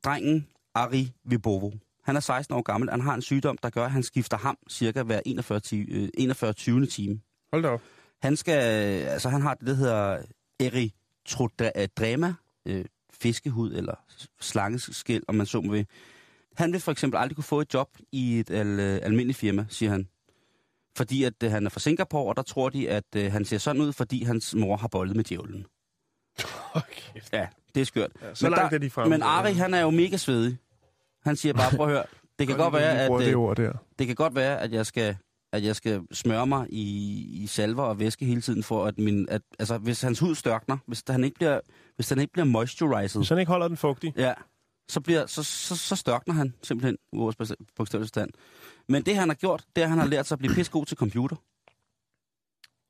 drengen 0.04 0.48
Ari 0.74 1.12
Vibovo. 1.24 1.70
Han 2.04 2.16
er 2.16 2.20
16 2.20 2.54
år 2.54 2.62
gammel. 2.62 2.90
Han 2.90 3.00
har 3.00 3.14
en 3.14 3.22
sygdom, 3.22 3.58
der 3.58 3.70
gør, 3.70 3.84
at 3.84 3.90
han 3.90 4.02
skifter 4.02 4.36
ham 4.36 4.58
cirka 4.70 5.02
hver 5.02 5.20
41, 5.26 5.60
ti, 5.60 5.80
øh, 5.80 6.08
41 6.14 6.52
20. 6.52 6.86
time. 6.86 7.20
Hold 7.52 7.62
da 7.62 7.68
op. 7.68 7.82
Han 8.22 8.36
skal, 8.36 8.60
altså 9.04 9.28
han 9.28 9.42
har 9.42 9.54
det, 9.54 9.66
der 9.66 9.74
hedder 9.74 10.22
erythrodrema, 11.32 12.34
øh, 12.66 12.84
fiskehud 13.12 13.72
eller 13.72 13.94
slangeskæl, 14.40 15.22
om 15.28 15.34
man 15.34 15.46
så 15.46 15.60
må 15.60 15.72
ved. 15.72 15.84
Han 16.56 16.72
vil 16.72 16.80
for 16.80 16.92
eksempel 16.92 17.18
aldrig 17.18 17.36
kunne 17.36 17.44
få 17.44 17.60
et 17.60 17.74
job 17.74 17.88
i 18.12 18.38
et 18.40 18.50
al, 18.50 18.66
øh, 18.80 19.00
almindeligt 19.02 19.38
firma, 19.38 19.66
siger 19.68 19.90
han. 19.90 20.08
Fordi 20.96 21.24
at 21.24 21.42
øh, 21.44 21.50
han 21.50 21.66
er 21.66 21.70
fra 21.70 21.80
Singapore, 21.80 22.28
og 22.28 22.36
der 22.36 22.42
tror 22.42 22.68
de, 22.68 22.90
at 22.90 23.04
øh, 23.16 23.32
han 23.32 23.44
ser 23.44 23.58
sådan 23.58 23.82
ud, 23.82 23.92
fordi 23.92 24.24
hans 24.24 24.54
mor 24.54 24.76
har 24.76 24.88
bollet 24.88 25.16
med 25.16 25.24
djævlen. 25.24 25.66
Okay. 26.74 27.20
Ja, 27.32 27.48
det 27.74 27.80
er 27.80 27.84
skørt. 27.84 28.10
Ja, 28.22 28.34
så 28.34 28.44
Men 28.46 28.50
langt 28.50 28.70
der- 28.70 28.76
er 28.76 28.80
de 28.80 28.90
fremme. 28.90 29.10
Men 29.10 29.22
Ari, 29.22 29.52
han 29.52 29.74
er 29.74 29.80
jo 29.80 29.90
mega 29.90 30.16
svedig. 30.16 30.58
Han 31.22 31.36
siger 31.36 31.52
bare, 31.52 31.76
prøv 31.76 31.86
at 31.86 31.92
høre, 31.92 32.04
det 32.38 32.46
kan 32.46 32.56
godt 32.56 32.74
være, 32.74 32.98
at, 33.00 33.10
det 33.20 33.28
øh, 33.28 33.38
ord 33.38 33.56
der. 33.56 33.72
det 33.98 34.06
kan 34.06 34.16
godt 34.16 34.34
være, 34.34 34.60
at 34.60 34.72
jeg 34.72 34.86
skal 34.86 35.16
at 35.54 35.64
jeg 35.64 35.76
skal 35.76 36.02
smøre 36.12 36.46
mig 36.46 36.66
i, 36.70 36.82
i 37.42 37.46
salver 37.46 37.82
og 37.82 37.98
væske 37.98 38.24
hele 38.24 38.40
tiden, 38.40 38.62
for 38.62 38.84
at 38.86 38.98
min... 38.98 39.28
At, 39.28 39.42
altså, 39.58 39.78
hvis 39.78 40.02
hans 40.02 40.18
hud 40.18 40.34
størkner, 40.34 40.76
hvis 40.86 41.02
han 41.08 41.24
ikke 41.24 41.34
bliver, 41.34 41.60
hvis 41.96 42.08
han 42.08 42.18
ikke 42.18 42.32
bliver 42.32 42.46
moisturized, 42.46 43.20
Hvis 43.20 43.28
han 43.28 43.38
ikke 43.38 43.50
holder 43.50 43.68
den 43.68 43.76
fugtig. 43.76 44.12
ja, 44.16 44.32
så, 44.88 45.00
bliver, 45.00 45.26
så, 45.26 45.42
så, 45.42 45.76
så 45.76 45.96
størkner 45.96 46.34
han 46.34 46.54
simpelthen 46.62 46.96
i 47.12 47.16
vores 47.16 47.36
bogstavelige 47.76 48.08
stand. 48.08 48.30
Men 48.88 49.02
det, 49.02 49.16
han 49.16 49.28
har 49.28 49.34
gjort, 49.34 49.64
det 49.76 49.82
er, 49.82 49.84
at 49.86 49.90
han 49.90 49.98
har 49.98 50.06
lært 50.06 50.26
sig 50.26 50.34
at 50.34 50.38
blive 50.38 50.54
pissegod 50.54 50.86
til 50.86 50.96
computer. 50.96 51.36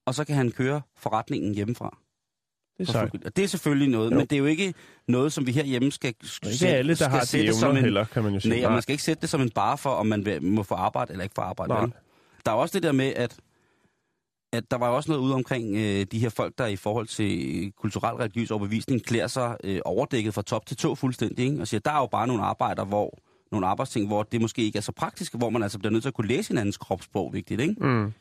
Og 0.06 0.14
så 0.14 0.24
kan 0.24 0.36
han 0.36 0.50
køre 0.50 0.82
forretningen 0.96 1.54
hjemmefra. 1.54 1.98
Det 2.78 2.88
er 2.88 2.92
sejt. 2.92 3.24
Og 3.24 3.36
det 3.36 3.44
er 3.44 3.48
selvfølgelig 3.48 3.88
noget, 3.88 4.10
Jo. 4.10 4.16
men 4.16 4.26
det 4.26 4.32
er 4.32 4.38
jo 4.38 4.44
ikke 4.46 4.74
noget, 5.08 5.32
som 5.32 5.46
vi 5.46 5.52
herhjemme 5.52 5.92
skal, 5.92 6.14
skal 6.22 6.52
Ikke 6.52 6.68
alle, 6.68 6.88
der 6.88 6.94
skal 6.94 7.08
har 7.10 7.20
de 7.20 7.26
sætte 7.26 7.54
som 7.54 7.68
evner 7.68 7.78
en, 7.78 7.84
heller, 7.84 8.04
kan 8.04 8.22
man 8.22 8.34
jo 8.34 8.40
sige. 8.40 8.60
Nej, 8.60 8.70
man 8.70 8.82
skal 8.82 8.92
ikke 8.92 9.02
sætte 9.04 9.20
det 9.20 9.30
som 9.30 9.40
en 9.40 9.50
bare 9.50 9.78
for, 9.78 9.90
om 9.90 10.06
man 10.06 10.24
vil, 10.24 10.42
må 10.42 10.62
få 10.62 10.74
arbejde 10.74 11.12
eller 11.12 11.22
ikke 11.22 11.34
få 11.34 11.40
arbejde. 11.40 11.72
Nej. 11.72 11.80
Vel? 11.80 11.92
Der 12.46 12.50
er 12.52 12.56
også 12.56 12.72
det 12.72 12.82
der 12.82 12.92
med, 12.92 13.12
at, 13.16 13.36
at 14.52 14.70
der 14.70 14.76
var 14.76 14.88
også 14.88 15.10
noget 15.10 15.22
ude 15.22 15.34
omkring 15.34 15.76
øh, 15.76 16.06
de 16.12 16.18
her 16.18 16.28
folk, 16.28 16.58
der 16.58 16.66
i 16.66 16.76
forhold 16.76 17.06
til 17.06 17.72
kulturel 17.72 18.14
religiøs 18.14 18.50
overbevisning 18.50 19.02
klæder 19.02 19.26
sig 19.26 19.56
øh, 19.64 19.80
overdækket 19.84 20.34
fra 20.34 20.42
top 20.42 20.66
til 20.66 20.76
tå 20.76 20.94
fuldstændig. 20.94 21.44
Ikke? 21.44 21.60
Og 21.60 21.68
siger, 21.68 21.80
der 21.80 21.90
er 21.90 21.98
jo 21.98 22.06
bare 22.06 22.26
nogle 22.26 22.42
arbejder, 22.42 22.84
hvor 22.84 23.18
nogle 23.52 23.66
arbejdsting, 23.66 24.06
hvor 24.06 24.22
det 24.22 24.40
måske 24.40 24.62
ikke 24.62 24.76
er 24.76 24.82
så 24.82 24.92
praktisk, 24.92 25.34
hvor 25.34 25.50
man 25.50 25.62
altså 25.62 25.78
bliver 25.78 25.92
nødt 25.92 26.02
til 26.02 26.08
at 26.08 26.14
kunne 26.14 26.28
læse 26.28 26.48
hinandens 26.48 26.76
kropssprog, 26.76 27.32
vigtigt, 27.32 27.60
ikke? 27.60 27.74
Mm. 27.80 28.12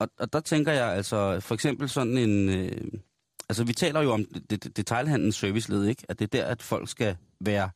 Og, 0.00 0.08
og 0.18 0.32
der 0.32 0.40
tænker 0.40 0.72
jeg 0.72 0.88
altså, 0.92 1.40
for 1.40 1.54
eksempel 1.54 1.88
sådan 1.88 2.18
en... 2.18 2.48
Øh, 2.48 2.90
altså, 3.48 3.64
vi 3.64 3.72
taler 3.72 4.02
jo 4.02 4.12
om 4.12 4.24
det, 4.24 4.64
det, 4.64 4.76
detailhandlens 4.76 5.36
serviceled, 5.36 5.84
ikke? 5.84 6.02
At 6.08 6.18
det 6.18 6.24
er 6.24 6.38
der, 6.38 6.44
at 6.46 6.62
folk 6.62 6.88
skal 6.88 7.16
være 7.40 7.70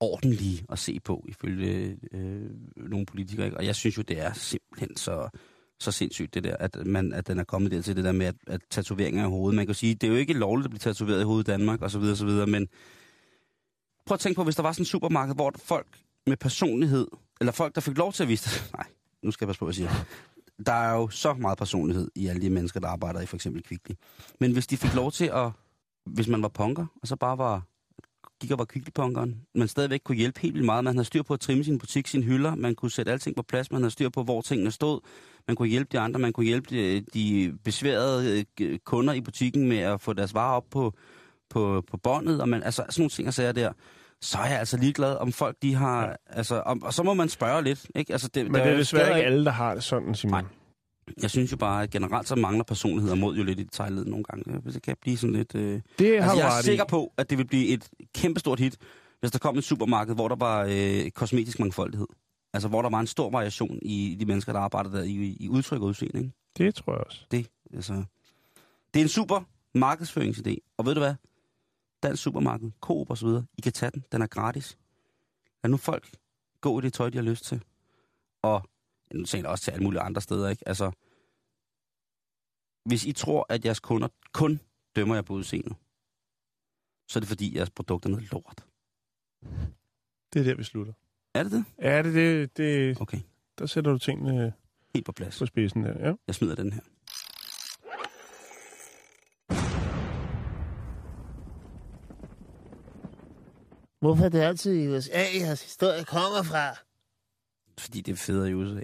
ordentlige 0.00 0.64
at 0.68 0.78
se 0.78 1.00
på, 1.00 1.24
ifølge 1.28 1.98
øh, 2.12 2.50
nogle 2.76 3.06
politikere. 3.06 3.46
Ikke? 3.46 3.56
Og 3.56 3.66
jeg 3.66 3.74
synes 3.74 3.98
jo, 3.98 4.02
det 4.02 4.20
er 4.20 4.32
simpelthen 4.32 4.96
så, 4.96 5.28
så 5.80 5.92
sindssygt, 5.92 6.34
det 6.34 6.44
der, 6.44 6.56
at, 6.56 6.86
man, 6.86 7.12
at 7.12 7.26
den 7.26 7.38
er 7.38 7.44
kommet 7.44 7.72
der 7.72 7.82
til 7.82 7.96
det 7.96 8.04
der 8.04 8.12
med, 8.12 8.26
at, 8.26 8.34
at 8.46 8.60
tatoveringer 8.70 9.24
i 9.24 9.28
hovedet. 9.28 9.56
Man 9.56 9.66
kan 9.66 9.74
sige, 9.74 9.94
det 9.94 10.06
er 10.06 10.10
jo 10.10 10.16
ikke 10.16 10.32
lovligt 10.32 10.64
at 10.64 10.70
blive 10.70 10.78
tatoveret 10.78 11.20
i 11.20 11.24
hovedet 11.24 11.48
i 11.48 11.50
Danmark, 11.50 11.82
og 11.82 11.90
så 11.90 11.98
videre, 11.98 12.12
og 12.12 12.18
så 12.18 12.26
videre, 12.26 12.46
men 12.46 12.68
prøv 14.06 14.14
at 14.14 14.20
tænke 14.20 14.36
på, 14.36 14.44
hvis 14.44 14.56
der 14.56 14.62
var 14.62 14.72
sådan 14.72 14.82
en 14.82 14.86
supermarked, 14.86 15.34
hvor 15.34 15.52
folk 15.58 15.86
med 16.26 16.36
personlighed, 16.36 17.06
eller 17.40 17.52
folk, 17.52 17.74
der 17.74 17.80
fik 17.80 17.98
lov 17.98 18.12
til 18.12 18.22
at 18.22 18.28
vise 18.28 18.44
det. 18.44 18.72
Nej, 18.76 18.86
nu 19.22 19.30
skal 19.30 19.44
jeg 19.44 19.48
passe 19.48 19.58
på, 19.58 19.66
at 19.66 19.74
sige. 19.74 19.88
Der 20.66 20.72
er 20.72 20.94
jo 20.94 21.08
så 21.08 21.34
meget 21.34 21.58
personlighed 21.58 22.10
i 22.14 22.26
alle 22.26 22.42
de 22.42 22.50
mennesker, 22.50 22.80
der 22.80 22.88
arbejder 22.88 23.20
i 23.20 23.26
for 23.26 23.36
eksempel 23.36 23.62
Kvickly. 23.62 23.94
Men 24.40 24.52
hvis 24.52 24.66
de 24.66 24.76
fik 24.76 24.94
lov 24.94 25.12
til 25.12 25.30
at, 25.34 25.50
hvis 26.06 26.28
man 26.28 26.42
var 26.42 26.48
punker, 26.48 26.86
og 27.02 27.08
så 27.08 27.16
bare 27.16 27.38
var 27.38 27.62
gik 28.40 28.50
og 28.50 28.58
var 28.58 28.64
kviklepunkeren, 28.64 29.42
man 29.54 29.68
stadigvæk 29.68 30.00
kunne 30.04 30.16
hjælpe 30.16 30.40
helt 30.40 30.54
vildt 30.54 30.66
meget. 30.66 30.84
Man 30.84 30.94
havde 30.94 31.04
styr 31.04 31.22
på 31.22 31.34
at 31.34 31.40
trimme 31.40 31.64
sin 31.64 31.78
butik, 31.78 32.06
sine 32.06 32.24
hylder, 32.24 32.54
man 32.54 32.74
kunne 32.74 32.90
sætte 32.90 33.12
alting 33.12 33.36
på 33.36 33.42
plads, 33.42 33.72
man 33.72 33.80
havde 33.80 33.90
styr 33.90 34.08
på, 34.08 34.22
hvor 34.22 34.40
tingene 34.40 34.70
stod, 34.70 35.00
man 35.46 35.56
kunne 35.56 35.68
hjælpe 35.68 35.88
de 35.92 35.98
andre, 35.98 36.20
man 36.20 36.32
kunne 36.32 36.46
hjælpe 36.46 36.70
de, 36.70 37.04
de 37.14 37.52
besværede 37.64 38.44
øh, 38.60 38.78
kunder 38.84 39.14
i 39.14 39.20
butikken 39.20 39.68
med 39.68 39.78
at 39.78 40.00
få 40.00 40.12
deres 40.12 40.34
varer 40.34 40.56
op 40.56 40.64
på, 40.70 40.92
på, 41.50 41.84
på 41.90 41.96
båndet, 41.96 42.40
og 42.40 42.48
man, 42.48 42.62
altså 42.62 42.82
sådan 42.88 43.00
nogle 43.02 43.10
ting 43.10 43.28
og 43.28 43.34
sager 43.34 43.52
der, 43.52 43.72
så 44.20 44.38
er 44.38 44.46
jeg 44.46 44.58
altså 44.58 44.76
ligeglad, 44.76 45.16
om 45.16 45.32
folk 45.32 45.56
de 45.62 45.74
har, 45.74 46.06
ja. 46.06 46.14
altså, 46.26 46.60
om, 46.60 46.82
og 46.82 46.94
så 46.94 47.02
må 47.02 47.14
man 47.14 47.28
spørge 47.28 47.62
lidt, 47.64 47.86
ikke? 47.94 48.12
Altså, 48.12 48.28
det, 48.28 48.50
Men 48.50 48.54
det 48.54 48.72
er 48.72 48.76
desværre 48.76 49.18
ikke 49.18 49.26
alle, 49.26 49.44
der 49.44 49.50
har 49.50 49.74
det 49.74 49.84
sådan, 49.84 50.14
Simon. 50.14 50.42
Nej. 50.42 50.50
Jeg 51.22 51.30
synes 51.30 51.52
jo 51.52 51.56
bare, 51.56 51.82
at 51.82 51.90
generelt 51.90 52.28
så 52.28 52.34
mangler 52.34 52.64
personligheder 52.64 53.14
mod 53.14 53.36
jo 53.36 53.42
lidt 53.42 53.60
i 53.60 53.62
detaljledet 53.62 54.08
nogle 54.08 54.24
gange. 54.24 54.72
Det 54.72 54.82
kan 54.82 54.96
blive 55.00 55.16
sådan 55.16 55.36
lidt... 55.36 55.54
Øh... 55.54 55.80
Det 55.98 56.22
har 56.22 56.30
Altså, 56.30 56.46
jeg 56.46 56.58
er 56.58 56.62
sikker 56.62 56.84
på, 56.84 57.12
at 57.16 57.30
det 57.30 57.38
vil 57.38 57.46
blive 57.46 57.66
et 57.66 57.88
kæmpestort 58.14 58.60
hit, 58.60 58.76
hvis 59.20 59.30
der 59.30 59.38
kom 59.38 59.58
et 59.58 59.64
supermarked, 59.64 60.14
hvor 60.14 60.28
der 60.28 60.36
var 60.36 60.66
øh, 60.70 61.10
kosmetisk 61.10 61.58
mangfoldighed. 61.58 62.06
Altså, 62.52 62.68
hvor 62.68 62.82
der 62.82 62.90
var 62.90 63.00
en 63.00 63.06
stor 63.06 63.30
variation 63.30 63.78
i 63.82 64.16
de 64.20 64.26
mennesker, 64.26 64.52
der 64.52 64.60
arbejder 64.60 64.90
der 64.90 65.02
i, 65.02 65.36
i 65.40 65.48
udtryk 65.48 65.80
og 65.80 65.86
udseende. 65.86 66.18
Ikke? 66.18 66.32
Det 66.58 66.74
tror 66.74 66.92
jeg 66.92 67.00
også. 67.06 67.26
Det, 67.30 67.46
altså, 67.74 68.04
det 68.94 69.00
er 69.00 69.04
en 69.04 69.08
super 69.08 69.40
markedsføringsidé. 69.78 70.74
Og 70.76 70.86
ved 70.86 70.94
du 70.94 71.00
hvad? 71.00 71.14
Dansk 72.02 72.22
supermarked, 72.22 72.70
Coop 72.80 73.10
og 73.10 73.18
så 73.18 73.26
videre, 73.26 73.44
I 73.58 73.60
kan 73.60 73.72
tage 73.72 73.90
den. 73.90 74.04
Den 74.12 74.22
er 74.22 74.26
gratis. 74.26 74.78
Lad 75.62 75.70
nu 75.70 75.76
folk 75.76 76.10
gå 76.60 76.78
i 76.78 76.82
det 76.82 76.92
tøj, 76.92 77.10
de 77.10 77.18
har 77.18 77.24
lyst 77.24 77.44
til. 77.44 77.62
Og 78.42 78.62
nu 79.14 79.24
tænker 79.24 79.48
jeg 79.48 79.52
også 79.52 79.64
til 79.64 79.70
alle 79.70 79.84
mulige 79.84 80.00
andre 80.00 80.20
steder, 80.20 80.48
ikke? 80.48 80.68
Altså, 80.68 80.90
hvis 82.84 83.04
I 83.04 83.12
tror, 83.12 83.46
at 83.48 83.64
jeres 83.64 83.80
kunder 83.80 84.08
kun 84.32 84.60
dømmer 84.96 85.14
jer 85.14 85.22
på 85.22 85.32
udseendet, 85.32 85.76
så 87.08 87.18
er 87.18 87.20
det 87.20 87.28
fordi, 87.28 87.56
jeres 87.56 87.70
produkt 87.70 88.04
er 88.04 88.08
noget 88.08 88.30
lort. 88.32 88.64
Det 90.32 90.40
er 90.40 90.44
der, 90.44 90.54
vi 90.54 90.64
slutter. 90.64 90.92
Er 91.34 91.42
det 91.42 91.52
det? 91.52 91.64
Ja, 91.82 92.02
det, 92.02 92.14
det, 92.14 92.56
det 92.56 93.00
Okay, 93.00 93.20
der 93.58 93.66
sætter 93.66 93.92
du 93.92 93.98
tingene 93.98 94.52
helt 94.94 95.06
på 95.06 95.12
plads. 95.12 95.38
på 95.38 95.46
spidsen 95.46 95.82
der. 95.84 96.08
Ja. 96.08 96.14
Jeg 96.26 96.34
smider 96.34 96.54
den 96.54 96.72
her. 96.72 96.80
Hvorfor 104.00 104.24
er 104.24 104.28
det 104.28 104.40
altid 104.40 104.74
i 104.74 104.88
USA, 104.88 105.18
jeres 105.40 105.62
historie 105.62 106.04
kommer 106.04 106.42
fra? 106.42 106.85
Fordi 107.80 108.00
det 108.00 108.12
er 108.12 108.16
federe 108.16 108.50
i 108.50 108.54
USA. 108.54 108.80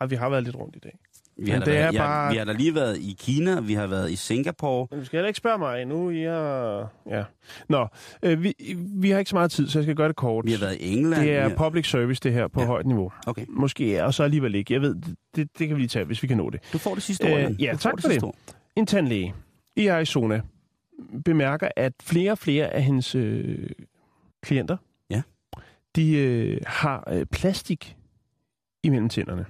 Ej, 0.00 0.06
vi 0.06 0.14
har 0.16 0.28
været 0.28 0.44
lidt 0.44 0.56
rundt 0.56 0.76
i 0.76 0.78
dag. 0.78 0.98
Vi 1.36 1.50
har, 1.50 1.58
det 1.58 1.66
været, 1.66 1.94
er 1.94 1.98
bare- 1.98 2.32
vi 2.32 2.38
har 2.38 2.44
da 2.44 2.52
lige 2.52 2.74
været 2.74 2.98
i 2.98 3.16
Kina, 3.20 3.60
vi 3.60 3.74
har 3.74 3.86
været 3.86 4.10
i 4.10 4.16
Singapore. 4.16 4.86
Men 4.90 4.98
du 5.00 5.04
skal 5.04 5.16
heller 5.16 5.28
ikke 5.28 5.36
spørge 5.36 5.58
mig 5.58 5.84
nu. 5.84 6.10
Jeg... 6.10 6.86
Ja. 7.10 7.24
Nå, 7.68 7.86
øh, 8.22 8.42
vi, 8.42 8.54
vi 8.76 9.10
har 9.10 9.18
ikke 9.18 9.28
så 9.28 9.36
meget 9.36 9.50
tid, 9.50 9.68
så 9.68 9.78
jeg 9.78 9.84
skal 9.84 9.94
gøre 9.94 10.08
det 10.08 10.16
kort. 10.16 10.44
Vi 10.46 10.52
har 10.52 10.58
været 10.58 10.76
i 10.80 10.92
England. 10.92 11.22
det 11.22 11.36
er 11.36 11.48
har... 11.48 11.56
public 11.56 11.90
service, 11.90 12.20
det 12.22 12.32
her, 12.32 12.48
på 12.48 12.60
Ja. 12.60 12.66
højt 12.66 12.86
niveau. 12.86 13.12
Okay, 13.26 13.44
Måske, 13.48 14.04
og 14.04 14.14
så 14.14 14.22
alligevel 14.22 14.54
ikke. 14.54 14.74
Jeg 14.74 14.80
ved, 14.82 14.94
det, 14.94 15.16
det, 15.36 15.48
det 15.58 15.68
kan 15.68 15.76
vi 15.76 15.80
lige 15.80 15.88
tage, 15.88 16.04
hvis 16.04 16.22
vi 16.22 16.28
kan 16.28 16.36
nå 16.36 16.50
det. 16.50 16.60
du 16.72 16.78
får 16.78 16.94
det 16.94 17.02
sidste 17.02 17.24
ord. 17.32 17.50
Øh, 17.50 17.62
ja, 17.62 17.72
du 17.72 17.78
tak 17.78 18.00
for 18.00 18.08
det. 18.08 18.22
ord. 18.22 18.36
En 18.76 18.86
tandlæge 18.86 19.34
i 19.76 19.86
Arizona 19.86 20.40
bemærker, 21.24 21.68
at 21.76 21.92
flere 22.02 22.32
og 22.32 22.38
flere 22.38 22.68
af 22.68 22.82
hendes 22.82 23.14
øh, 23.14 23.70
klienter. 24.42 24.76
De 25.96 26.16
øh, 26.16 26.60
har 26.66 27.12
øh, 27.12 27.26
plastik 27.26 27.96
imellem 28.82 29.08
tænderne. 29.08 29.46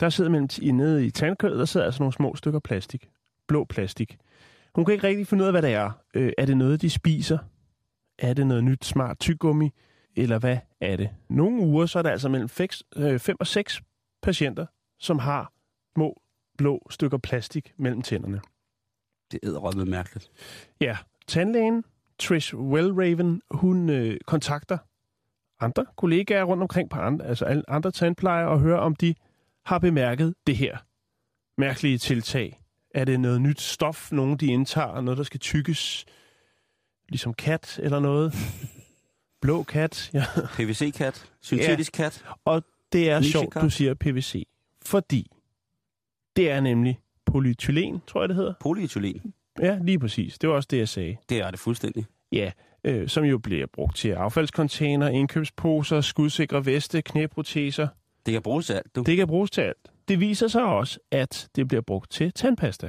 Der 0.00 0.08
sidder 0.08 0.30
mellem 0.30 0.48
i, 0.62 0.70
nede 0.70 1.06
i 1.06 1.10
tandkødet, 1.10 1.58
der 1.58 1.64
sidder 1.64 1.86
altså 1.86 2.02
nogle 2.02 2.12
små 2.12 2.36
stykker 2.36 2.60
plastik. 2.60 3.10
Blå 3.48 3.64
plastik. 3.64 4.18
Hun 4.74 4.84
kan 4.84 4.94
ikke 4.94 5.06
rigtig 5.06 5.26
finde 5.26 5.42
ud 5.42 5.46
af, 5.46 5.52
hvad 5.52 5.62
det 5.62 5.72
er. 5.72 5.90
Øh, 6.14 6.32
er 6.38 6.46
det 6.46 6.56
noget, 6.56 6.82
de 6.82 6.90
spiser? 6.90 7.38
Er 8.18 8.34
det 8.34 8.46
noget 8.46 8.64
nyt 8.64 8.84
smart 8.84 9.18
tyggegummi? 9.18 9.70
Eller 10.16 10.38
hvad 10.38 10.58
er 10.80 10.96
det? 10.96 11.10
Nogle 11.28 11.60
uger, 11.60 11.86
så 11.86 11.98
er 11.98 12.02
der 12.02 12.10
altså 12.10 12.28
mellem 12.28 12.48
5 12.48 13.36
og 13.40 13.46
6 13.46 13.82
patienter, 14.22 14.66
som 14.98 15.18
har 15.18 15.52
små 15.96 16.22
blå 16.58 16.86
stykker 16.90 17.18
plastik 17.18 17.72
mellem 17.76 18.02
tænderne. 18.02 18.40
Det 19.32 19.40
er 19.42 19.48
æderrømme 19.48 19.84
mærkeligt. 19.84 20.30
Ja, 20.80 20.96
tandlægen 21.26 21.84
Trish 22.18 22.54
Wellraven, 22.54 23.42
hun 23.50 23.88
øh, 23.90 24.16
kontakter 24.26 24.78
andre 25.60 25.86
kollegaer 25.96 26.44
rundt 26.44 26.62
omkring 26.62 26.90
på 26.90 26.98
andre, 26.98 27.26
altså 27.26 27.44
alle 27.44 27.70
andre 27.70 27.90
tandplejere 27.90 28.48
og 28.48 28.60
hører, 28.60 28.78
om 28.78 28.96
de 28.96 29.14
har 29.64 29.78
bemærket 29.78 30.34
det 30.46 30.56
her 30.56 30.76
mærkelige 31.58 31.98
tiltag. 31.98 32.60
Er 32.94 33.04
det 33.04 33.20
noget 33.20 33.40
nyt 33.40 33.60
stof, 33.60 34.12
nogen 34.12 34.36
de 34.36 34.46
indtager, 34.46 35.00
noget 35.00 35.18
der 35.18 35.24
skal 35.24 35.40
tykkes, 35.40 36.06
ligesom 37.08 37.34
kat 37.34 37.80
eller 37.82 38.00
noget? 38.00 38.34
Blå 39.42 39.62
kat, 39.62 40.10
ja. 40.14 40.24
PVC-kat, 40.54 41.30
syntetisk 41.40 41.92
kat. 41.92 42.24
Og 42.44 42.62
det 42.92 43.10
er 43.10 43.22
sjovt, 43.22 43.54
du 43.54 43.70
siger 43.70 43.94
PVC, 43.94 44.46
fordi 44.84 45.30
det 46.36 46.50
er 46.50 46.60
nemlig 46.60 46.98
polyethylen, 47.26 48.02
tror 48.06 48.22
jeg 48.22 48.28
det 48.28 48.36
hedder. 48.36 48.54
Polyetylen. 48.60 49.34
Ja, 49.60 49.78
lige 49.82 49.98
præcis. 49.98 50.38
Det 50.38 50.48
var 50.48 50.54
også 50.54 50.68
det, 50.70 50.78
jeg 50.78 50.88
sagde. 50.88 51.16
Det 51.28 51.38
er 51.38 51.50
det 51.50 51.60
fuldstændig. 51.60 52.06
Ja, 52.32 52.50
øh, 52.84 53.08
som 53.08 53.24
jo 53.24 53.38
bliver 53.38 53.66
brugt 53.66 53.96
til 53.96 54.08
affaldskontainer, 54.08 55.08
indkøbsposer, 55.08 56.00
skudsikre 56.00 56.66
veste, 56.66 57.02
knæproteser. 57.02 57.88
Det 58.26 58.32
kan 58.32 58.42
bruges 58.42 58.66
til 58.66 58.72
alt, 58.72 58.96
du. 58.96 59.02
Det 59.02 59.16
kan 59.16 59.26
bruges 59.26 59.50
til 59.50 59.60
alt. 59.60 59.90
Det 60.08 60.20
viser 60.20 60.48
sig 60.48 60.64
også, 60.64 60.98
at 61.10 61.48
det 61.56 61.68
bliver 61.68 61.80
brugt 61.80 62.10
til 62.10 62.32
tandpasta. 62.32 62.88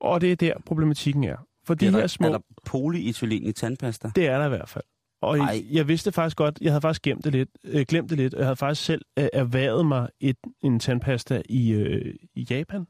Og 0.00 0.20
det 0.20 0.32
er 0.32 0.36
der, 0.36 0.54
problematikken 0.66 1.24
er. 1.24 1.36
For 1.64 1.74
de 1.74 1.86
er, 1.86 1.90
her 1.90 1.98
der, 1.98 2.06
små... 2.06 2.26
er 2.26 2.32
der 2.32 2.38
polyetylen 2.66 3.46
i 3.46 3.52
tandpasta? 3.52 4.10
Det 4.16 4.26
er 4.26 4.38
der 4.38 4.46
i 4.46 4.48
hvert 4.48 4.68
fald. 4.68 4.84
Og 5.20 5.38
Ej. 5.38 5.46
jeg, 5.46 5.64
jeg 5.70 5.88
vidste 5.88 6.12
faktisk 6.12 6.36
godt, 6.36 6.58
jeg 6.60 6.72
havde 6.72 6.80
faktisk 6.80 7.02
gemt 7.02 7.24
det 7.24 7.32
lidt, 7.32 7.48
øh, 7.64 7.84
glemt 7.88 8.10
det 8.10 8.18
lidt, 8.18 8.34
og 8.34 8.40
jeg 8.40 8.46
havde 8.46 8.56
faktisk 8.56 8.84
selv 8.86 9.02
øh, 9.18 9.28
erhvervet 9.32 9.86
mig 9.86 10.08
et, 10.20 10.36
en 10.62 10.80
tandpasta 10.80 11.42
i, 11.48 11.72
øh, 11.72 12.14
i 12.34 12.46
Japan, 12.50 12.86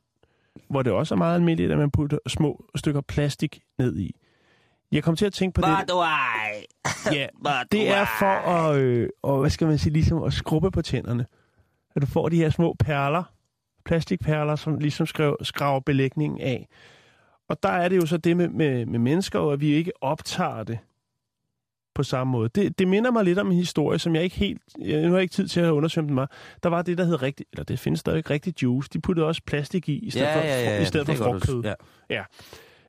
hvor 0.70 0.82
det 0.82 0.92
også 0.92 1.14
er 1.14 1.18
meget 1.18 1.34
almindeligt, 1.34 1.72
at 1.72 1.78
man 1.78 1.90
putter 1.90 2.18
små 2.26 2.64
stykker 2.74 3.00
plastik 3.00 3.60
ned 3.78 3.98
i. 3.98 4.16
Jeg 4.92 5.02
kom 5.04 5.16
til 5.16 5.26
at 5.26 5.32
tænke 5.32 5.54
på 5.54 5.66
det. 5.66 5.88
du 5.88 5.94
ej? 5.98 6.64
Ja, 7.12 7.26
det 7.72 7.88
er 7.88 8.06
for 8.18 8.26
at, 8.26 8.76
øh, 8.76 9.08
og, 9.22 9.40
hvad 9.40 9.50
skal 9.50 9.66
man 9.66 9.78
sige, 9.78 9.92
ligesom 9.92 10.22
at 10.22 10.32
skrubbe 10.32 10.70
på 10.70 10.82
tænderne. 10.82 11.26
At 11.96 12.02
du 12.02 12.06
får 12.06 12.28
de 12.28 12.36
her 12.36 12.50
små 12.50 12.76
perler, 12.78 13.22
plastikperler, 13.84 14.56
som 14.56 14.78
ligesom 14.78 15.06
skrev, 15.06 15.36
skraver 15.42 15.80
belægningen 15.80 16.40
af. 16.40 16.68
Og 17.48 17.62
der 17.62 17.68
er 17.68 17.88
det 17.88 17.96
jo 17.96 18.06
så 18.06 18.16
det 18.16 18.36
med, 18.36 18.48
med, 18.48 18.86
med 18.86 18.98
mennesker, 18.98 19.38
og 19.38 19.52
at 19.52 19.60
vi 19.60 19.72
ikke 19.72 19.92
optager 20.00 20.62
det 20.64 20.78
på 21.94 22.02
samme 22.02 22.30
måde. 22.30 22.48
Det, 22.48 22.78
det 22.78 22.88
minder 22.88 23.10
mig 23.10 23.24
lidt 23.24 23.38
om 23.38 23.50
en 23.50 23.56
historie, 23.56 23.98
som 23.98 24.14
jeg 24.14 24.24
ikke 24.24 24.36
helt... 24.36 24.62
Jeg, 24.78 25.02
nu 25.02 25.08
har 25.08 25.16
jeg 25.16 25.22
ikke 25.22 25.34
tid 25.34 25.48
til 25.48 25.60
at 25.60 25.70
undersøge 25.70 26.06
den 26.06 26.14
mig. 26.14 26.26
Der 26.62 26.68
var 26.68 26.82
det, 26.82 26.98
der 26.98 27.04
hed 27.04 27.22
rigtig... 27.22 27.46
Eller 27.52 27.64
det 27.64 27.78
findes 27.78 28.00
stadig 28.00 28.30
rigtig 28.30 28.62
juice. 28.62 28.88
De 28.92 29.00
puttede 29.00 29.26
også 29.26 29.42
plastik 29.46 29.88
i, 29.88 29.98
i 29.98 30.10
stedet 30.10 30.26
Ja, 30.26 30.36
for, 30.36 30.40
ja, 30.40 30.74
ja. 30.74 30.82
i 30.82 30.84
stedet 30.84 31.06
det 31.06 31.16
for 31.16 31.24
frugtkød. 31.24 31.62
Ja. 31.64 31.74
Ja. 32.10 32.22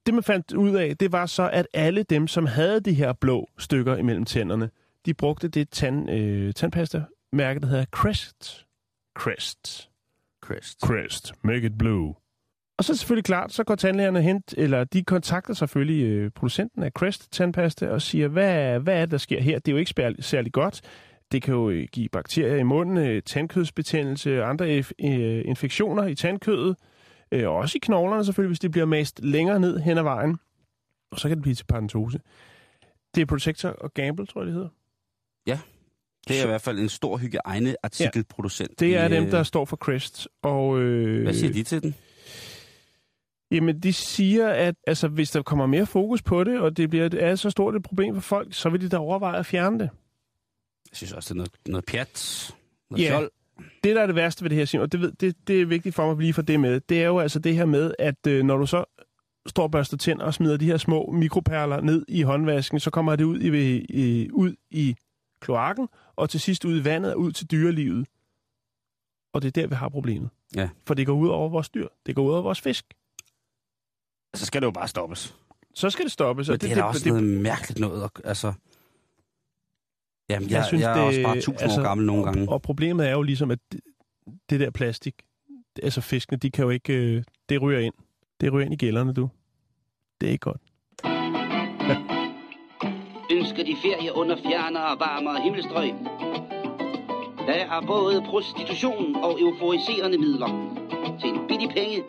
Det, 0.06 0.14
man 0.14 0.24
fandt 0.24 0.54
ud 0.54 0.76
af, 0.76 0.98
det 0.98 1.12
var 1.12 1.26
så, 1.26 1.50
at 1.54 1.68
alle 1.74 2.04
dem, 2.04 2.28
som 2.28 2.46
havde 2.46 2.80
de 2.80 2.94
her 2.94 3.14
blå 3.14 3.50
stykker 3.58 3.96
imellem 3.98 4.26
tænderne, 4.26 4.70
de 5.06 5.14
brugte 5.14 5.48
det 5.48 5.70
tand, 5.70 6.10
øh, 6.12 6.54
tandpasta-mærke, 6.54 7.60
der 7.60 7.68
hedder 7.68 7.86
Crest. 7.86 8.66
Crest. 9.18 9.90
Crest. 10.44 10.80
Crest. 10.82 11.34
Make 11.44 11.66
it 11.66 11.78
blue. 11.78 12.16
Og 12.78 12.84
så 12.84 12.94
er 12.94 12.96
selvfølgelig 12.98 13.26
klart, 13.26 13.54
så 13.54 13.64
går 13.64 13.76
tandlægerne 13.76 14.22
hen, 14.22 14.44
eller 14.58 14.84
de 14.84 15.04
kontakter 15.04 15.54
selvfølgelig 15.54 16.04
øh, 16.06 16.32
producenten 16.32 16.84
af 16.84 16.92
Crest 16.92 17.32
tandpasta 17.32 17.88
og 17.90 18.02
siger, 18.02 18.28
hvad, 18.28 18.80
hvad 18.80 18.96
er 18.96 19.02
det, 19.02 19.12
der 19.12 19.18
sker 19.18 19.42
her? 19.42 19.60
Det 19.60 19.68
er 19.68 19.72
jo 19.72 19.78
ikke 19.78 19.90
spær- 20.00 20.22
særlig 20.22 20.52
godt. 20.54 20.82
Det 21.32 21.42
kan 21.42 21.54
jo 21.54 21.70
øh, 21.70 21.88
give 21.92 22.10
bakterier 22.10 22.56
i 22.58 22.64
munden, 22.64 22.98
øh, 22.98 23.22
tandkødsbetændelse, 23.22 24.44
andre 24.44 24.80
inf- 24.80 24.92
øh, 25.08 25.42
infektioner 25.46 26.04
i 26.06 26.16
tandkødet, 26.16 26.76
øh, 27.34 27.50
og 27.50 27.56
også 27.56 27.78
i 27.78 27.80
knoglerne 27.84 28.26
selvfølgelig, 28.26 28.50
hvis 28.50 28.60
det 28.60 28.72
bliver 28.72 28.86
mast 28.86 29.20
længere 29.24 29.60
ned 29.60 29.80
hen 29.80 29.98
ad 29.98 30.04
vejen. 30.04 30.38
Og 31.12 31.20
så 31.20 31.28
kan 31.28 31.38
det 31.38 31.42
blive 31.42 31.56
til 31.56 31.66
paradentose. 31.66 32.20
Det 33.16 33.22
er 33.22 33.26
Protector 33.26 33.70
og 33.70 33.94
Gamble, 33.94 34.26
tror 34.26 34.42
jeg, 34.42 34.46
det 34.46 34.54
hedder. 34.54 34.70
Det 36.28 36.40
er 36.40 36.44
i 36.44 36.48
hvert 36.48 36.62
fald 36.62 36.80
en 36.80 36.90
stor 36.90 37.18
hygiejneartikelproducent. 37.18 38.80
Det 38.80 38.98
er 38.98 39.06
i, 39.06 39.12
dem, 39.12 39.26
øh, 39.26 39.32
der 39.32 39.44
står 39.44 39.66
for 39.66 39.78
Crest. 39.78 40.28
Og, 40.42 40.80
øh, 40.80 41.24
Hvad 41.24 41.34
siger 41.34 41.54
de 41.54 41.64
til 41.64 41.84
den? 41.84 41.96
Jamen, 43.52 43.80
de 43.80 43.94
siger, 43.94 44.50
at 44.50 44.76
altså, 44.88 45.08
hvis 45.08 45.32
der 45.32 45.42
kommer 45.42 45.66
mere 45.66 45.86
fokus 45.86 46.22
på 46.22 46.44
det, 46.44 46.60
og 46.60 46.78
det 46.78 46.90
bliver 46.90 47.08
det 47.08 47.24
er 47.24 47.36
så 47.36 47.50
stort 47.50 47.76
et 47.76 47.84
problem 47.84 48.14
for 48.14 48.22
folk, 48.22 48.54
så 48.54 48.70
vil 48.70 48.82
de 48.82 48.90
da 48.90 48.98
overveje 48.98 49.40
at 49.40 49.46
fjerne 49.46 49.80
det. 49.80 49.90
Jeg 50.92 50.98
synes 50.98 51.14
også, 51.14 51.28
det 51.28 51.32
er 51.32 51.38
noget, 51.38 51.52
noget 51.68 51.86
pjat. 51.86 52.52
Noget 52.90 53.04
Ja. 53.04 53.10
fjol. 53.10 53.30
Det, 53.84 53.96
der 53.96 54.02
er 54.02 54.06
det 54.06 54.16
værste 54.16 54.44
ved 54.44 54.50
det 54.50 54.58
her, 54.58 54.66
Simon, 54.66 54.84
og 54.84 54.92
det, 54.92 55.02
ved, 55.02 55.12
det, 55.12 55.48
det 55.48 55.62
er 55.62 55.66
vigtigt 55.66 55.96
for 55.96 56.04
mig 56.04 56.12
at 56.12 56.20
lige 56.20 56.34
få 56.34 56.42
det 56.42 56.60
med, 56.60 56.80
det 56.80 57.04
er 57.04 57.08
jo 57.08 57.20
altså 57.20 57.40
det 57.40 57.56
her 57.56 57.66
med, 57.66 57.94
at 58.00 58.28
øh, 58.28 58.44
når 58.44 58.58
du 58.58 58.66
så 58.66 58.86
står 59.48 59.64
og 59.64 59.72
børster 59.72 59.98
tænder 59.98 60.26
og 60.26 60.34
smider 60.34 60.58
de 60.58 60.66
her 60.66 60.78
små 60.78 61.12
mikroperler 61.12 61.82
ned 61.82 62.06
i 62.08 62.22
håndvasken, 62.22 62.80
så 62.80 62.90
kommer 62.90 63.16
det 63.16 63.24
ud 63.24 63.40
i, 63.40 63.78
i, 63.90 64.30
ud 64.32 64.56
i 64.72 64.96
kloakken, 65.40 65.88
og 66.16 66.30
til 66.30 66.40
sidst 66.40 66.66
ud 66.66 66.82
i 66.82 66.84
vandet 66.84 67.14
og 67.14 67.20
ud 67.20 67.32
til 67.32 67.52
dyrelivet. 67.52 68.08
Og 69.34 69.42
det 69.42 69.48
er 69.48 69.62
der, 69.62 69.68
vi 69.68 69.76
har 69.76 69.90
problemet. 69.90 70.30
Ja. 70.56 70.70
For 70.88 70.94
det 70.94 71.06
går 71.06 71.14
ud 71.14 71.30
over 71.30 71.50
vores 71.50 71.70
dyr. 71.70 71.88
Det 72.06 72.16
går 72.16 72.24
ud 72.24 72.32
over 72.32 72.42
vores 72.42 72.62
fisk. 72.62 72.86
Så 74.34 74.46
skal 74.46 74.62
det 74.62 74.66
jo 74.66 74.72
bare 74.72 74.88
stoppes. 74.88 75.36
så 75.74 75.90
skal 75.90 76.06
det 76.06 76.12
stoppes. 76.12 76.48
Men 76.50 76.54
det, 76.54 76.62
det 76.62 76.72
er 76.72 76.76
da 76.76 76.84
også 76.84 77.10
noget 77.10 77.24
mærkeligt 77.24 77.80
noget. 77.80 78.10
Altså, 78.24 78.54
jamen, 80.30 80.50
jeg, 80.50 80.58
jeg, 80.58 80.66
synes, 80.66 80.84
jeg 80.84 81.00
er 81.00 81.02
også 81.02 81.22
bare 81.24 81.36
tusind 81.36 81.62
altså, 81.62 81.82
år 81.82 81.84
gammel 81.84 82.06
nogle 82.06 82.24
gange. 82.24 82.48
Og, 82.48 82.54
og 82.54 82.62
problemet 82.62 83.08
er 83.08 83.12
jo 83.12 83.22
ligesom, 83.22 83.52
at 83.52 83.60
det, 83.72 83.82
det 84.50 84.60
der 84.60 84.72
plastik, 84.72 85.16
altså 85.84 86.02
fiskene, 86.02 86.38
de 86.38 86.52
kan 86.52 86.64
jo 86.64 86.70
ikke, 86.70 86.94
øh, 86.94 87.24
det 87.50 87.62
ryger 87.62 87.80
ind. 87.80 87.94
Det 88.42 88.54
ryger 88.54 88.66
ind 88.66 88.74
i 88.74 88.78
gælderne, 88.78 89.14
du. 89.14 89.30
Det 90.22 90.28
er 90.28 90.32
ikke 90.32 90.42
godt. 90.42 90.62
Ønsker 93.38 93.64
de 93.64 93.76
ferie 93.84 94.16
under 94.16 94.36
fjernere 94.36 94.84
og 94.84 95.00
varmere 95.00 95.42
himmelstrøg? 95.42 95.94
Der 97.48 97.54
er 97.54 97.82
både 97.88 98.22
prostitution 98.22 99.16
og 99.16 99.42
euforiserende 99.42 100.18
midler 100.18 100.48
til 101.22 101.30
en 101.30 101.48
billig 101.48 101.70
penge. 101.70 102.04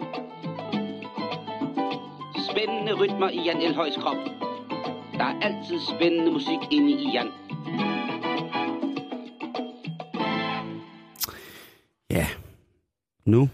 Spændende 2.51 2.93
rytmer 2.93 3.29
i 3.29 3.41
Jan 3.45 3.63
Elhøjs 3.63 3.97
krop. 3.97 4.17
Der 5.19 5.25
er 5.25 5.41
altid 5.43 5.79
spændende 5.97 6.33
musik 6.33 6.59
inde 6.71 6.91
i 6.91 7.11
Jan. 7.13 7.29
Ja, 12.15 12.27
nu 13.27 13.49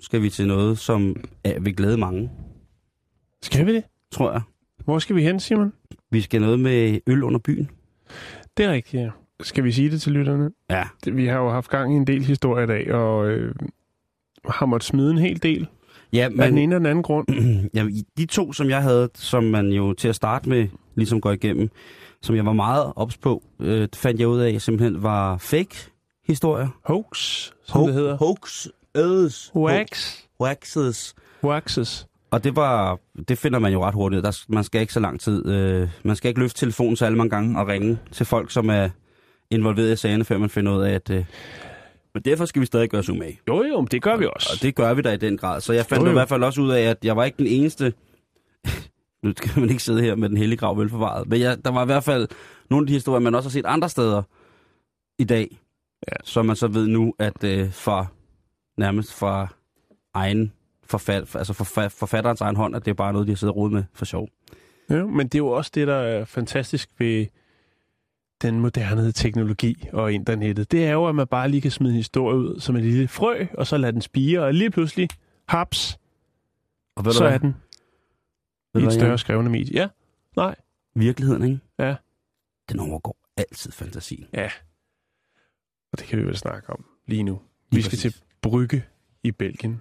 skal 0.00 0.22
vi 0.22 0.30
til 0.30 0.46
noget, 0.46 0.78
som 0.78 1.16
er, 1.44 1.60
vil 1.60 1.76
glæde 1.76 1.96
mange, 1.96 2.30
Skal 3.42 3.66
vi 3.66 3.74
det? 3.74 3.84
tror 4.12 4.32
jeg. 4.32 4.42
Hvor 4.84 4.98
skal 4.98 5.16
vi 5.16 5.22
hen, 5.22 5.40
Simon? 5.40 5.72
Vi 6.10 6.20
skal 6.20 6.40
noget 6.40 6.60
med 6.60 7.00
øl 7.06 7.22
under 7.22 7.38
byen. 7.44 7.70
Det 8.56 8.64
er 8.66 8.72
rigtigt, 8.72 9.02
ja. 9.02 9.10
Skal 9.42 9.64
vi 9.64 9.72
sige 9.72 9.90
det 9.90 10.02
til 10.02 10.12
lytterne? 10.12 10.50
Ja. 10.70 10.84
Det- 11.04 11.16
Vi 11.16 11.26
har 11.26 11.38
jo 11.38 11.50
haft 11.50 11.70
gang 11.70 11.92
i 11.92 11.96
en 11.96 12.06
del 12.06 12.24
historie 12.24 12.64
i 12.64 12.66
dag, 12.66 12.92
og 12.94 13.26
øh, 13.28 13.54
har 14.48 14.66
måttet 14.66 14.86
smide 14.88 15.10
en 15.10 15.18
hel 15.18 15.42
del. 15.42 15.66
Ja, 16.12 16.28
Men... 16.28 16.40
Af 16.40 16.48
den 16.48 16.58
ene 16.58 16.76
og 16.76 16.80
den 16.80 16.86
anden 16.86 17.02
grund. 17.02 17.28
ja, 17.74 17.86
de 18.18 18.26
to, 18.26 18.52
som 18.52 18.68
jeg 18.68 18.82
havde, 18.82 19.08
som 19.14 19.44
man 19.44 19.68
jo 19.68 19.92
til 19.92 20.08
at 20.08 20.14
starte 20.14 20.48
med 20.48 20.68
ligesom 20.94 21.20
går 21.20 21.32
igennem, 21.32 21.68
som 22.22 22.36
jeg 22.36 22.46
var 22.46 22.52
meget 22.52 22.92
ops 22.96 23.16
på, 23.18 23.42
øh, 23.60 23.88
fandt 23.94 24.20
jeg 24.20 24.28
ud 24.28 24.40
af, 24.40 24.60
simpelthen 24.60 25.02
var 25.02 25.36
fake 25.38 25.90
historier. 26.26 26.68
Hoax, 26.84 27.50
som 27.64 27.86
det 27.86 27.94
hedder. 27.94 28.16
Hoax. 28.16 28.66
Ødes. 28.96 29.52
Wax. 29.56 30.18
Hoaxes. 30.40 31.14
Waxes. 31.44 32.06
Og 32.30 32.44
det 32.44 32.56
var, 32.56 32.98
det 33.28 33.38
finder 33.38 33.58
man 33.58 33.72
jo 33.72 33.84
ret 33.84 33.94
hurtigt. 33.94 34.24
Der, 34.24 34.44
man 34.48 34.64
skal 34.64 34.80
ikke 34.80 34.92
så 34.92 35.00
lang 35.00 35.20
tid. 35.20 35.46
Øh, 35.46 35.88
man 36.02 36.16
skal 36.16 36.28
ikke 36.28 36.40
løfte 36.40 36.60
telefonen 36.60 36.96
så 36.96 37.06
alle 37.06 37.18
mange 37.18 37.30
gange 37.30 37.60
og 37.60 37.68
ringe 37.68 37.98
til 38.12 38.26
folk, 38.26 38.50
som 38.50 38.70
er 38.70 38.88
involveret 39.50 39.92
i 39.92 39.96
sagerne, 39.96 40.24
før 40.24 40.38
man 40.38 40.50
finder 40.50 40.76
ud 40.76 40.82
af, 40.82 40.92
at... 40.92 41.10
Øh, 41.10 41.24
men 42.14 42.22
derfor 42.22 42.44
skal 42.44 42.60
vi 42.60 42.66
stadig 42.66 42.90
gøre 42.90 42.98
os 42.98 43.08
umage. 43.08 43.40
Jo, 43.48 43.62
jo, 43.62 43.80
men 43.80 43.88
det 43.90 44.02
gør 44.02 44.16
vi 44.16 44.26
også. 44.34 44.50
Og 44.52 44.62
det 44.62 44.74
gør 44.74 44.94
vi 44.94 45.02
da 45.02 45.12
i 45.12 45.16
den 45.16 45.36
grad. 45.38 45.60
Så 45.60 45.72
jeg 45.72 45.86
fandt 45.86 46.00
jo, 46.00 46.06
jo. 46.06 46.10
i 46.10 46.12
hvert 46.12 46.28
fald 46.28 46.42
også 46.44 46.60
ud 46.60 46.70
af, 46.70 46.82
at 46.82 47.04
jeg 47.04 47.16
var 47.16 47.24
ikke 47.24 47.38
den 47.38 47.46
eneste... 47.46 47.92
nu 49.22 49.32
skal 49.36 49.60
man 49.60 49.70
ikke 49.70 49.82
sidde 49.82 50.02
her 50.02 50.14
med 50.14 50.28
den 50.28 50.36
hellige 50.36 50.58
grav 50.58 50.78
velforvaret. 50.78 51.28
Men 51.28 51.40
jeg, 51.40 51.64
der 51.64 51.70
var 51.70 51.82
i 51.82 51.86
hvert 51.86 52.04
fald 52.04 52.28
nogle 52.70 52.84
af 52.84 52.86
de 52.86 52.92
historier, 52.92 53.20
man 53.20 53.34
også 53.34 53.48
har 53.48 53.52
set 53.52 53.66
andre 53.66 53.88
steder 53.88 54.22
i 55.18 55.24
dag. 55.24 55.58
Ja. 56.12 56.16
Så 56.24 56.42
man 56.42 56.56
så 56.56 56.68
ved 56.68 56.86
nu, 56.86 57.14
at 57.18 57.44
øh, 57.44 57.72
fra 57.72 58.06
nærmest 58.76 59.12
fra 59.14 59.54
egen 60.14 60.52
forfat, 60.84 61.36
altså 61.36 61.52
forfat, 61.52 61.92
forfatterens 61.92 62.40
egen 62.40 62.56
hånd, 62.56 62.76
at 62.76 62.84
det 62.84 62.90
er 62.90 62.94
bare 62.94 63.12
noget, 63.12 63.26
de 63.28 63.32
har 63.32 63.36
siddet 63.36 63.56
og 63.56 63.72
med 63.72 63.84
for 63.92 64.04
sjov. 64.04 64.28
Ja, 64.90 65.04
men 65.04 65.26
det 65.28 65.34
er 65.34 65.38
jo 65.38 65.48
også 65.48 65.70
det, 65.74 65.86
der 65.86 65.94
er 65.94 66.24
fantastisk 66.24 66.90
ved 66.98 67.26
den 68.42 68.60
moderne 68.60 69.12
teknologi 69.12 69.88
og 69.92 70.12
internettet. 70.12 70.72
Det 70.72 70.86
er 70.86 70.92
jo, 70.92 71.06
at 71.06 71.14
man 71.14 71.26
bare 71.26 71.48
lige 71.48 71.60
kan 71.60 71.70
smide 71.70 71.92
en 71.92 71.96
historie 71.96 72.36
ud 72.36 72.60
som 72.60 72.76
en 72.76 72.82
lille 72.82 73.08
frø, 73.08 73.46
og 73.58 73.66
så 73.66 73.76
lade 73.76 73.92
den 73.92 74.00
spire, 74.00 74.40
og 74.40 74.54
lige 74.54 74.70
pludselig, 74.70 75.08
haps, 75.48 75.98
Og 76.96 77.04
ved 77.04 77.12
så 77.12 77.22
hvad? 77.24 77.32
er 77.34 77.38
den 77.38 77.56
Ved 78.74 78.82
i 78.82 78.86
et 78.86 78.92
større 78.92 79.18
skrevne 79.18 79.50
medie. 79.50 79.74
Ja, 79.80 79.88
nej, 80.36 80.54
Virkeligheden, 80.94 81.42
ikke? 81.44 81.58
Ja. 81.78 81.96
Den 82.70 82.80
overgår 82.80 83.16
altid 83.36 83.72
fantasien. 83.72 84.26
ja. 84.34 84.50
Og 85.94 85.98
det 85.98 86.06
kan 86.06 86.18
vi 86.18 86.24
vel 86.24 86.36
snakke 86.36 86.70
om 86.70 86.84
lige 87.06 87.22
nu. 87.22 87.32
Lige 87.32 87.76
vi 87.76 87.82
skal 87.82 87.90
præcis. 87.90 88.14
til 88.14 88.22
Brygge 88.42 88.84
i 89.22 89.30
Belgien. 89.30 89.80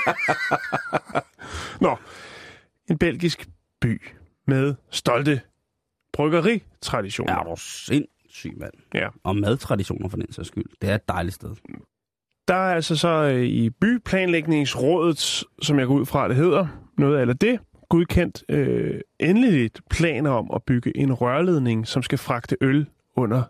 Nå, 1.80 1.96
en 2.90 2.98
belgisk 2.98 3.48
by 3.80 4.02
med 4.46 4.74
stolte 4.90 5.40
bryggeritraditioner. 6.12 7.34
Er 7.34 7.42
du 7.42 7.54
sindssyg, 7.58 8.52
mand? 8.56 8.72
Ja. 8.94 9.08
Og 9.24 9.36
madtraditioner 9.36 10.08
for 10.08 10.16
den 10.16 10.32
sags 10.32 10.48
skyld. 10.48 10.64
Det 10.80 10.90
er 10.90 10.94
et 10.94 11.08
dejligt 11.08 11.34
sted. 11.34 11.50
Der 12.48 12.54
er 12.54 12.74
altså 12.74 12.96
så 12.96 13.08
øh, 13.08 13.44
i 13.44 13.70
byplanlægningsrådet, 13.70 15.44
som 15.62 15.78
jeg 15.78 15.86
går 15.86 15.94
ud 15.94 16.06
fra, 16.06 16.28
det 16.28 16.36
hedder, 16.36 16.66
noget 16.98 17.20
eller 17.20 17.34
det, 17.34 17.60
godkendt 17.88 18.44
øh, 18.48 19.00
endeligt 19.18 19.80
planer 19.90 20.30
om 20.30 20.50
at 20.54 20.62
bygge 20.62 20.96
en 20.96 21.12
rørledning, 21.12 21.86
som 21.86 22.02
skal 22.02 22.18
fragte 22.18 22.56
øl 22.60 22.86
under 23.16 23.42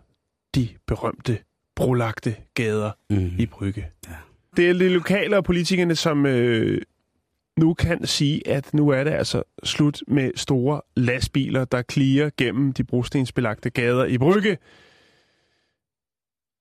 de 0.55 0.69
berømte 0.87 1.39
brolagte 1.75 2.35
gader 2.53 2.91
Mm. 3.09 3.31
i 3.39 3.45
Brygge. 3.45 3.87
Ja. 4.07 4.13
Det 4.57 4.69
er 4.69 4.73
de 4.73 4.89
lokale 4.89 5.37
og 5.37 5.43
politikerne, 5.43 5.95
som 5.95 6.25
øh, 6.25 6.81
nu 7.59 7.73
kan 7.73 8.07
sige, 8.07 8.47
at 8.47 8.73
nu 8.73 8.89
er 8.89 9.03
det 9.03 9.11
altså 9.11 9.43
slut 9.63 10.01
med 10.07 10.31
store 10.35 10.81
lastbiler, 10.95 11.65
der 11.65 11.81
klirer 11.81 12.29
gennem 12.37 12.73
de 12.73 12.83
brostensbelagte 12.83 13.69
gader 13.69 14.05
i 14.05 14.17
Brygge, 14.17 14.57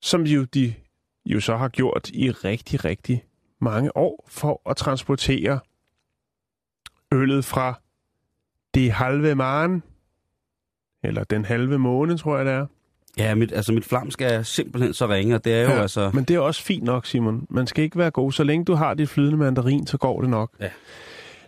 som 0.03 0.23
jo 0.23 0.45
de 0.45 0.75
jo 1.27 1.41
så 1.41 1.57
har 1.57 1.69
gjort 1.69 2.11
i 2.11 2.31
rigtig, 2.31 2.85
rigtig 2.85 3.25
mange 3.61 3.97
år 3.97 4.25
for 4.29 4.71
at 4.71 4.77
transportere 4.77 5.61
øllet 7.13 7.45
fra 7.45 7.81
det 8.75 8.93
halve 8.93 9.35
maren, 9.35 9.83
eller 11.03 11.25
den 11.25 11.45
halve 11.45 11.79
måned, 11.79 12.19
tror 12.19 12.37
jeg 12.37 12.47
det 12.47 12.53
er. 12.53 12.67
Ja, 13.19 13.35
mit, 13.35 13.53
altså 13.53 13.73
mit 13.73 13.85
flamsk 13.85 14.21
er 14.21 14.43
simpelthen 14.43 14.95
så 14.95 15.09
ringe, 15.09 15.35
og 15.35 15.45
det 15.45 15.55
er 15.55 15.63
jo 15.63 15.71
Ja, 15.71 15.81
altså... 15.81 16.11
Men 16.15 16.25
det 16.25 16.37
er 16.37 16.41
også 16.41 16.63
fint 16.63 16.85
nok, 16.85 17.07
Simon. 17.07 17.47
Man 17.51 17.67
skal 17.67 17.85
ikke 17.85 17.99
være 17.99 18.11
god. 18.11 18.33
Så 18.33 18.45
længe 18.45 18.65
du 18.65 18.75
har 18.75 18.95
dit 18.95 19.09
flydende 19.09 19.37
mandarin, 19.37 19.87
så 19.87 19.99
går 19.99 20.21
det 20.21 20.31
nok. 20.31 20.51
Ja. 20.61 20.71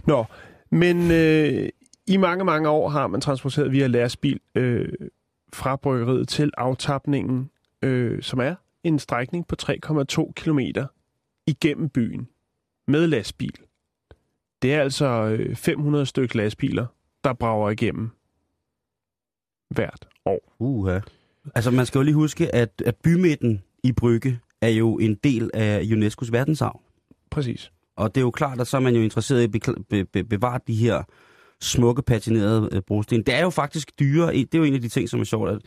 Nå, 0.06 0.24
men 0.70 1.10
øh, 1.10 1.68
i 2.06 2.16
mange, 2.16 2.44
mange 2.44 2.68
år 2.68 2.88
har 2.88 3.06
man 3.06 3.20
transporteret 3.20 3.72
via 3.72 3.86
lastbil 3.86 4.40
øh, 4.54 4.88
fra 5.52 5.76
bryggeriet 5.76 6.28
til 6.28 6.50
aftapningen, 6.56 7.50
øh, 7.82 8.22
som 8.22 8.40
er 8.40 8.54
en 8.84 8.98
strækning 8.98 9.46
på 9.46 9.56
3,2 9.62 10.32
km 10.36 10.58
igennem 11.46 11.88
byen 11.88 12.28
med 12.86 13.06
lastbil. 13.06 13.54
Det 14.62 14.74
er 14.74 14.80
altså 14.80 15.06
øh, 15.06 15.56
500 15.56 16.06
stykker 16.06 16.36
lastbiler, 16.36 16.86
der 17.24 17.32
brager 17.32 17.70
igennem 17.70 18.10
hvert 19.70 20.08
år. 20.24 20.54
Uha. 20.58 21.00
Altså, 21.54 21.70
man 21.70 21.86
skal 21.86 21.98
jo 21.98 22.02
lige 22.02 22.14
huske, 22.14 22.54
at, 22.54 22.82
at 22.86 22.96
bymidten 22.96 23.62
i 23.82 23.92
Brygge 23.92 24.40
er 24.60 24.68
jo 24.68 24.98
en 24.98 25.14
del 25.14 25.50
af 25.54 25.82
UNESCO's 25.82 26.30
verdensarv. 26.30 26.80
Præcis. 27.30 27.72
Og 27.96 28.14
det 28.14 28.20
er 28.20 28.24
jo 28.24 28.30
klart, 28.30 28.60
at 28.60 28.66
så 28.66 28.76
er 28.76 28.80
man 28.80 28.94
jo 28.94 29.02
interesseret 29.02 29.40
i 29.40 29.44
at 29.44 29.56
bekl- 29.56 29.82
be, 29.90 30.04
be, 30.04 30.24
bevare 30.24 30.60
de 30.66 30.74
her 30.74 31.02
smukke, 31.60 32.02
patinerede 32.02 32.68
øh, 32.72 32.82
brosten. 32.82 33.22
Det 33.22 33.34
er 33.34 33.42
jo 33.42 33.50
faktisk 33.50 33.98
dyre. 33.98 34.32
Det 34.32 34.54
er 34.54 34.58
jo 34.58 34.64
en 34.64 34.74
af 34.74 34.80
de 34.80 34.88
ting, 34.88 35.08
som 35.08 35.20
er 35.20 35.24
sjovt. 35.24 35.50
At 35.50 35.58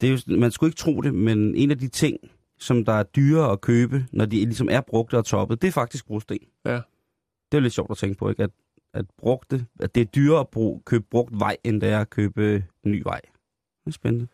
det 0.00 0.08
er 0.08 0.12
jo, 0.12 0.38
man 0.38 0.50
skulle 0.50 0.68
ikke 0.68 0.78
tro 0.78 1.00
det, 1.00 1.14
men 1.14 1.54
en 1.54 1.70
af 1.70 1.78
de 1.78 1.88
ting, 1.88 2.16
som 2.58 2.84
der 2.84 2.92
er 2.92 3.02
dyre 3.02 3.52
at 3.52 3.60
købe, 3.60 4.06
når 4.12 4.24
de 4.24 4.36
ligesom 4.36 4.68
er 4.70 4.80
brugte 4.80 5.18
og 5.18 5.24
toppet, 5.24 5.62
det 5.62 5.68
er 5.68 5.72
faktisk 5.72 6.06
brosten. 6.06 6.38
Ja. 6.64 6.72
Det 6.72 6.78
er 7.52 7.58
jo 7.58 7.60
lidt 7.60 7.72
sjovt 7.72 7.90
at 7.90 7.96
tænke 7.96 8.18
på, 8.18 8.28
ikke? 8.28 8.42
At, 8.42 8.50
at, 8.94 9.04
brugte, 9.18 9.66
at 9.80 9.94
det 9.94 10.00
er 10.00 10.04
dyrere 10.04 10.40
at 10.40 10.48
bruge, 10.48 10.80
købe 10.84 11.04
brugt 11.10 11.40
vej, 11.40 11.56
end 11.64 11.80
det 11.80 11.88
er 11.88 12.00
at 12.00 12.10
købe 12.10 12.64
ny 12.84 13.02
vej. 13.02 13.20
Det 13.84 13.86
er 13.86 13.90
spændende. 13.90 14.26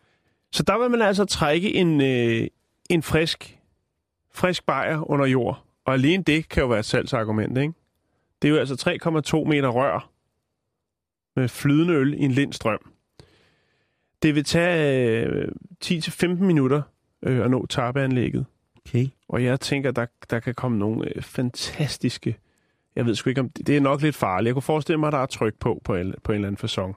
Så 0.51 0.63
der 0.63 0.77
vil 0.77 0.91
man 0.91 1.01
altså 1.01 1.25
trække 1.25 1.73
en, 1.73 2.01
øh, 2.01 2.47
en 2.89 3.03
frisk, 3.03 3.59
frisk 4.33 4.65
bajer 4.65 5.09
under 5.11 5.25
jord. 5.25 5.63
Og 5.85 5.93
alene 5.93 6.23
det 6.23 6.49
kan 6.49 6.61
jo 6.61 6.67
være 6.67 6.79
et 6.79 6.85
salgsargument, 6.85 7.57
ikke? 7.57 7.73
Det 8.41 8.47
er 8.47 8.51
jo 8.51 8.59
altså 8.59 8.75
3,2 9.43 9.49
meter 9.49 9.69
rør 9.69 10.11
med 11.35 11.47
flydende 11.47 11.93
øl 11.93 12.13
i 12.13 12.23
en 12.23 12.31
lindstrøm. 12.31 12.91
Det 14.23 14.35
vil 14.35 14.43
tage 14.43 15.25
øh, 15.25 15.47
10-15 15.85 16.25
minutter 16.25 16.81
øh, 17.23 17.45
at 17.45 17.51
nå 17.51 17.65
tabeanlægget. 17.65 18.45
Okay. 18.77 19.07
Og 19.27 19.43
jeg 19.43 19.59
tænker, 19.59 19.91
der, 19.91 20.05
der 20.29 20.39
kan 20.39 20.55
komme 20.55 20.79
nogle 20.79 21.15
øh, 21.15 21.21
fantastiske... 21.21 22.37
Jeg 22.95 23.05
ved 23.05 23.15
sgu 23.15 23.29
ikke 23.29 23.41
om... 23.41 23.49
Det 23.49 23.77
er 23.77 23.81
nok 23.81 24.01
lidt 24.01 24.15
farligt. 24.15 24.47
Jeg 24.47 24.55
kunne 24.55 24.61
forestille 24.61 24.99
mig, 24.99 25.07
at 25.07 25.13
der 25.13 25.19
er 25.19 25.25
tryk 25.25 25.55
på 25.59 25.81
på 25.83 25.95
en, 25.95 26.15
på 26.23 26.31
en 26.31 26.35
eller 26.35 26.47
anden 26.47 26.57
fasong. 26.57 26.95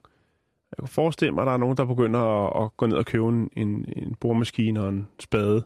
Jeg 0.77 0.83
kunne 0.83 0.89
forestille 0.89 1.35
mig, 1.35 1.43
at 1.43 1.47
der 1.47 1.53
er 1.53 1.57
nogen, 1.57 1.77
der 1.77 1.85
begynder 1.85 2.21
at, 2.21 2.65
at 2.65 2.77
gå 2.77 2.87
ned 2.87 2.97
og 2.97 3.05
købe 3.07 3.27
en, 3.29 3.51
en, 3.57 3.87
boremaskine 4.21 4.81
og 4.83 4.89
en 4.89 5.09
spade 5.21 5.65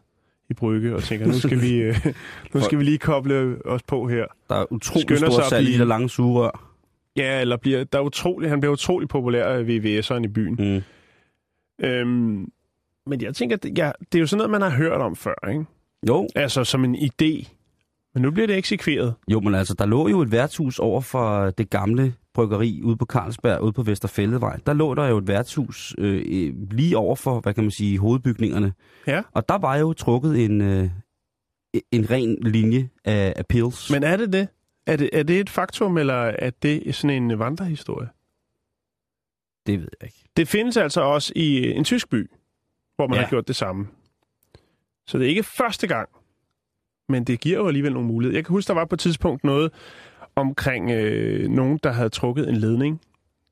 i 0.49 0.53
brygge, 0.53 0.95
og 0.95 1.03
tænker, 1.03 1.25
nu 1.27 1.33
skal 1.33 1.61
vi, 1.61 1.73
øh, 1.81 1.95
nu 2.53 2.61
skal 2.61 2.79
vi 2.79 2.83
lige 2.83 2.97
koble 2.97 3.57
os 3.65 3.83
på 3.83 4.07
her. 4.07 4.25
Der 4.49 4.55
er 4.55 4.65
utrolig 4.73 5.11
at 5.11 5.33
salg 5.49 5.61
i 5.61 5.65
de 5.65 5.69
blive- 5.71 5.79
der 5.79 5.85
lange 5.85 6.09
sugerør. 6.09 6.73
Ja, 7.15 7.41
eller 7.41 7.57
bliver, 7.57 7.83
der 7.83 7.99
er 7.99 8.03
utrolig, 8.03 8.49
han 8.49 8.59
bliver 8.59 8.73
utrolig 8.73 9.09
populær 9.09 9.45
af 9.45 9.63
VVS'eren 9.63 10.23
i 10.23 10.27
byen. 10.27 10.55
Mm. 10.59 10.81
Øhm, 11.85 12.51
men 13.07 13.21
jeg 13.21 13.35
tænker, 13.35 13.55
det, 13.57 13.77
ja, 13.77 13.91
det 14.11 14.17
er 14.17 14.19
jo 14.19 14.27
sådan 14.27 14.37
noget, 14.37 14.51
man 14.51 14.61
har 14.61 14.69
hørt 14.69 15.01
om 15.01 15.15
før, 15.15 15.47
ikke? 15.49 15.65
Jo, 16.07 16.27
Altså 16.35 16.63
som 16.63 16.83
en 16.85 16.95
idé. 16.95 17.47
Men 18.17 18.21
nu 18.21 18.31
bliver 18.31 18.47
det 18.47 18.57
eksekveret. 18.57 19.15
Jo, 19.31 19.39
men 19.39 19.55
altså, 19.55 19.73
der 19.73 19.85
lå 19.85 20.07
jo 20.07 20.21
et 20.21 20.31
værtshus 20.31 20.79
over 20.79 21.01
for 21.01 21.49
det 21.49 21.69
gamle 21.69 22.13
bryggeri 22.33 22.81
ude 22.83 22.97
på 22.97 23.05
Carlsberg, 23.05 23.61
ude 23.61 23.73
på 23.73 23.83
Vesterfældevej. 23.83 24.59
Der 24.65 24.73
lå 24.73 24.95
der 24.95 25.07
jo 25.07 25.17
et 25.17 25.27
værtshus 25.27 25.95
øh, 25.97 26.53
lige 26.71 26.97
over 26.97 27.15
for, 27.15 27.39
hvad 27.39 27.53
kan 27.53 27.63
man 27.63 27.71
sige, 27.71 27.99
hovedbygningerne. 27.99 28.73
Ja. 29.07 29.21
Og 29.31 29.49
der 29.49 29.57
var 29.57 29.75
jo 29.77 29.93
trukket 29.93 30.45
en, 30.45 30.61
øh, 30.61 30.89
en 31.91 32.09
ren 32.11 32.37
linje 32.41 32.89
af, 33.05 33.33
af 33.35 33.45
pills. 33.45 33.91
Men 33.91 34.03
er 34.03 34.17
det 34.17 34.33
det? 34.33 34.47
Er 34.87 34.95
det, 34.95 35.09
er 35.13 35.23
det 35.23 35.39
et 35.39 35.49
faktum, 35.49 35.97
eller 35.97 36.23
er 36.23 36.49
det 36.49 36.95
sådan 36.95 37.23
en 37.23 37.39
vandrehistorie? 37.39 38.09
Det 39.67 39.79
ved 39.79 39.89
jeg 40.01 40.07
ikke. 40.07 40.23
Det 40.37 40.47
findes 40.47 40.77
altså 40.77 41.01
også 41.01 41.33
i 41.35 41.71
en 41.71 41.83
tysk 41.83 42.09
by, 42.09 42.29
hvor 42.95 43.07
man. 43.07 43.15
Ja. 43.15 43.21
har 43.21 43.29
gjort 43.29 43.47
det 43.47 43.55
samme. 43.55 43.87
Så 45.07 45.17
det 45.17 45.25
er 45.25 45.29
ikke 45.29 45.43
første 45.43 45.87
gang, 45.87 46.09
men 47.09 47.23
det 47.23 47.39
giver 47.39 47.57
jo 47.57 47.67
alligevel 47.67 47.93
nogle 47.93 48.07
muligheder. 48.07 48.37
Jeg 48.37 48.45
kan 48.45 48.53
huske, 48.53 48.67
der 48.67 48.73
var 48.73 48.85
på 48.85 48.95
et 48.95 48.99
tidspunkt 48.99 49.43
noget 49.43 49.71
omkring 50.35 50.91
øh, 50.91 51.49
nogen, 51.49 51.79
der 51.83 51.91
havde 51.91 52.09
trukket 52.09 52.49
en 52.49 52.55
ledning. 52.55 53.01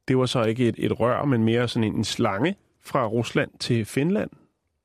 Det 0.07 0.17
var 0.17 0.25
så 0.25 0.43
ikke 0.43 0.67
et, 0.67 0.75
et 0.77 0.99
rør, 0.99 1.25
men 1.25 1.43
mere 1.43 1.67
sådan 1.67 1.83
en, 1.83 1.95
en 1.95 2.03
slange 2.03 2.55
fra 2.83 3.07
Rusland 3.07 3.51
til 3.59 3.85
Finland. 3.85 4.29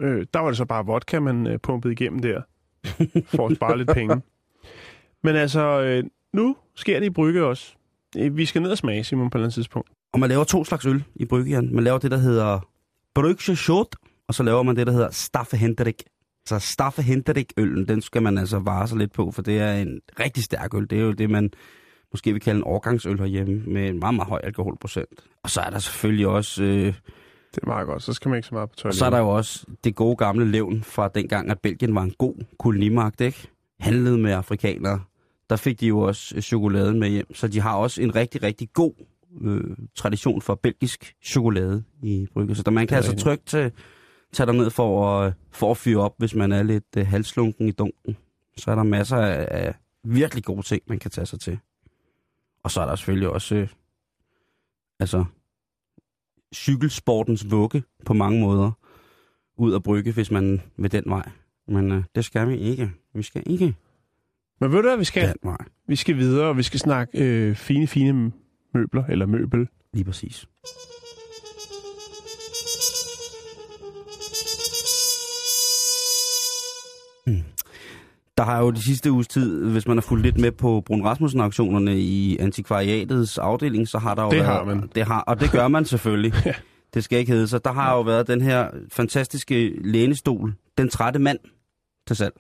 Øh, 0.03 0.27
der 0.35 0.41
var 0.41 0.49
det 0.49 0.57
så 0.57 0.65
bare 0.65 0.87
vodka, 0.87 1.21
man 1.21 1.47
øh, 1.47 1.59
pumpede 1.59 1.93
igennem 1.93 2.19
der, 2.19 2.43
for 3.37 3.49
at 3.49 3.57
spare 3.57 3.79
lidt 3.79 3.91
penge. 3.95 4.23
Men 5.23 5.37
altså, 5.37 5.81
øh, 5.81 6.05
nu 6.33 6.57
sker 6.75 6.99
det 6.99 7.07
i 7.07 7.11
Brygge 7.11 7.45
også. 7.45 7.75
Øh, 8.19 8.37
Vi 8.37 8.45
skal 8.47 8.63
ned 8.63 8.71
og 8.71 8.79
smage, 8.79 9.05
Simon, 9.05 9.31
på 9.31 9.39
et 9.39 9.41
eller 9.41 9.45
andet 9.47 9.55
tidspunkt. 9.55 9.91
Og 10.13 10.21
man 10.21 10.29
laver 10.29 10.45
to 10.45 10.65
slags 10.65 10.87
øl 10.87 11.05
i 11.15 11.25
Bryggejern. 11.25 11.75
Man 11.75 11.85
laver 11.85 11.99
det, 11.99 12.11
der 12.11 12.17
hedder 12.17 12.69
Brygge 13.15 13.57
Schott, 13.57 13.97
og 14.29 14.35
så 14.35 14.43
laver 14.43 14.63
man 14.63 14.77
det, 14.77 14.87
der 14.87 14.93
hedder 14.93 15.11
Staffe 15.11 15.57
Hendrik. 15.57 16.03
Så 16.47 16.59
Staffe 16.59 17.03
Hendrik-øllen, 17.03 17.89
den 17.89 18.03
skal 18.03 18.23
man 18.23 18.39
altså 18.39 18.59
vare 18.59 18.89
sig 18.89 18.99
lidt 18.99 19.13
på, 19.13 19.31
for 19.31 19.43
det 19.43 19.59
er 19.59 19.73
en 19.75 20.01
rigtig 20.21 20.45
stærk 20.45 20.75
øl. 20.75 20.91
Det 20.91 20.99
er 20.99 21.03
jo 21.03 21.13
det, 21.13 21.31
man 21.31 21.51
måske 22.13 22.33
vil 22.33 22.41
kalde 22.41 22.59
en 22.59 22.65
årgangsøl 22.67 23.19
herhjemme, 23.19 23.63
med 23.67 23.89
en 23.89 23.99
meget, 23.99 24.15
meget 24.15 24.29
høj 24.29 24.41
alkoholprocent. 24.45 25.21
Og 25.43 25.51
så 25.51 25.61
er 25.61 25.71
der 25.71 25.79
selvfølgelig 25.79 26.27
også... 26.27 26.63
Øh, 26.63 26.95
Det 27.55 27.63
er 27.63 27.67
meget 27.67 27.87
godt, 27.87 28.03
så 28.03 28.13
skal 28.13 28.29
man 28.29 28.37
ikke 28.39 28.49
så 28.49 28.55
meget 28.55 28.69
på 28.69 28.73
og 28.73 28.77
toilettet. 28.77 28.99
så 28.99 29.07
er 29.07 29.11
der 29.11 29.19
jo 29.19 29.29
også 29.29 29.67
det 29.85 29.95
gode 29.95 30.17
gamle 30.17 30.51
levn 30.51 30.83
fra 30.83 31.09
dengang, 31.15 31.51
at 31.51 31.59
Belgien 31.61 31.95
var 31.95 32.03
en 32.03 32.15
god 32.19 32.35
kolonimagt, 32.59 33.21
ikke? 33.21 33.49
Handlede 33.81 34.19
med 34.19 34.33
afrikanere. 34.33 35.01
Der 35.51 35.57
fik 35.57 35.81
de 35.81 35.87
jo 35.87 36.01
også 36.01 36.37
øh, 36.37 36.43
chokoladen 36.43 36.99
med 37.01 37.09
hjem. 37.09 37.35
Så 37.35 37.49
de 37.49 37.61
har 37.61 37.75
også 37.77 38.03
en 38.03 38.15
rigtig, 38.15 38.43
rigtig 38.43 38.69
god 38.73 38.93
øh, 39.43 39.77
tradition 39.97 40.43
for 40.43 40.55
belgisk 40.55 41.15
chokolade 41.25 41.83
i 42.03 42.27
Brygge. 42.33 42.55
Så 42.55 42.63
der, 42.63 42.71
man 42.71 42.87
kan 42.87 42.97
altså 42.97 43.17
trygt 43.17 43.47
tage, 43.47 43.71
tage 44.33 44.47
derned 44.47 44.71
for 44.71 45.11
at, 45.11 45.35
for 45.51 45.71
at 45.71 45.77
fyre 45.77 46.01
op, 46.01 46.15
hvis 46.19 46.35
man 46.35 46.53
er 46.53 46.63
lidt 46.63 46.97
øh, 46.97 47.07
halslunken 47.07 47.69
i 47.69 47.71
dunken. 47.71 48.17
Så 48.57 48.71
er 48.71 48.75
der 48.75 48.83
masser 48.83 49.17
af, 49.17 49.49
af 49.51 49.75
virkelig 50.05 50.45
gode 50.45 50.63
ting, 50.63 50.83
man 50.87 50.99
kan 50.99 51.11
tage 51.11 51.27
sig 51.27 51.41
til. 51.41 51.59
Og 52.65 52.71
så 52.71 52.81
er 52.81 52.87
der 52.87 52.97
selvfølgelig 52.97 53.29
også 53.29 53.55
øh, 53.55 53.69
altså 55.01 55.25
cykelsportens 56.55 57.51
vugge 57.51 57.83
på 58.07 58.13
mange 58.13 58.41
måder 58.41 58.73
ud 59.57 59.75
at 59.75 59.83
brygge, 59.83 60.13
hvis 60.13 60.31
man 60.31 60.61
vil 60.77 60.93
den 60.93 61.05
vej. 61.07 61.31
Men 61.69 61.93
øh, 61.93 62.05
det 62.15 62.25
skal 62.25 62.49
vi 62.49 62.57
ikke. 62.57 62.93
Vi 63.15 63.23
skal 63.23 63.43
ikke 63.47 63.75
Men 64.61 64.73
ved 64.73 64.83
du 64.83 64.89
hvad, 64.89 64.97
vi 64.99 65.05
skal? 65.05 65.29
den 65.29 65.51
vej. 65.51 65.65
Vi 65.89 65.97
skal 65.97 66.17
videre, 66.17 66.49
og 66.49 66.57
vi 66.57 66.63
skal 66.63 66.81
snakke 66.81 67.25
øh, 67.25 67.57
fine, 67.57 67.87
fine 67.87 68.33
møbler, 68.75 69.05
eller 69.05 69.27
møbel. 69.27 69.69
Lige 69.93 70.05
præcis. 70.05 70.49
Der 78.41 78.47
har 78.47 78.61
jo 78.61 78.71
de 78.71 78.83
sidste 78.83 79.13
uges 79.13 79.29
tid, 79.29 79.65
hvis 79.65 79.87
man 79.87 79.97
har 79.97 80.03
fulgt 80.03 80.25
lidt 80.25 80.39
med 80.39 80.53
på 80.53 80.83
Brun 80.87 81.05
Rasmussen-auktionerne 81.05 82.01
i 82.01 82.39
antikvariatets 82.39 83.39
afdeling, 83.39 83.89
så 83.89 83.99
har 83.99 84.15
der 84.15 84.23
jo 84.23 84.31
Det 84.31 84.39
været, 84.39 84.49
har 84.49 84.65
man. 84.65 84.91
Det 84.95 85.07
har, 85.07 85.21
og 85.21 85.41
det 85.41 85.51
gør 85.51 85.69
man 85.69 85.85
selvfølgelig. 85.85 86.33
Ja. 86.47 86.53
Det 86.95 87.05
skal 87.05 87.19
ikke 87.19 87.33
hedde 87.33 87.49
sig. 87.49 87.65
Der 87.65 87.73
har 87.73 87.95
jo 87.95 88.01
været 88.01 88.27
den 88.27 88.41
her 88.41 88.69
fantastiske 88.93 89.73
lænestol, 89.85 90.55
Den 90.79 90.89
Trætte 90.89 91.19
Mand, 91.19 91.39
til 92.07 92.17
salg. 92.17 92.35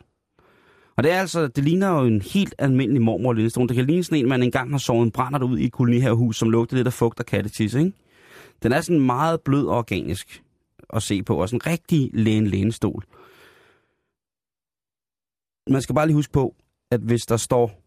Og 0.97 1.03
det 1.05 1.13
er 1.13 1.21
altså, 1.21 1.47
det 1.47 1.65
ligner 1.65 1.89
jo 1.91 2.07
en 2.07 2.23
helt 2.23 2.55
almindelig 2.59 3.03
mormor 3.03 3.33
lænestol. 3.33 3.69
Det 3.69 3.77
kan 3.77 3.87
ligne 3.87 4.05
sådan 4.05 4.19
en, 4.19 4.29
man 4.29 4.43
engang 4.43 4.71
har 4.71 4.79
sovet 4.79 5.03
en 5.03 5.11
brænder 5.11 5.45
ud 5.45 5.59
i 5.59 5.65
et 5.65 5.73
kolonihavehus, 5.73 6.37
som 6.37 6.51
lugter 6.51 6.77
lidt 6.77 6.87
af 6.87 6.93
fugt 6.93 7.21
og 7.21 7.27
kattetis, 7.27 7.75
ikke? 7.75 7.93
Den 8.63 8.73
er 8.73 8.81
sådan 8.81 9.01
meget 9.01 9.41
blød 9.41 9.67
og 9.67 9.77
organisk 9.77 10.43
at 10.93 11.03
se 11.03 11.23
på, 11.23 11.37
og 11.37 11.49
sådan 11.49 11.61
en 11.67 11.73
rigtig 11.73 12.11
læne 12.13 12.49
lænestol. 12.49 13.05
Man 15.71 15.83
skal 15.83 15.95
bare 15.95 16.07
lige 16.07 16.15
huske 16.15 16.33
på, 16.33 16.55
at 16.91 17.01
hvis 17.01 17.27
der 17.27 17.37
står 17.37 17.83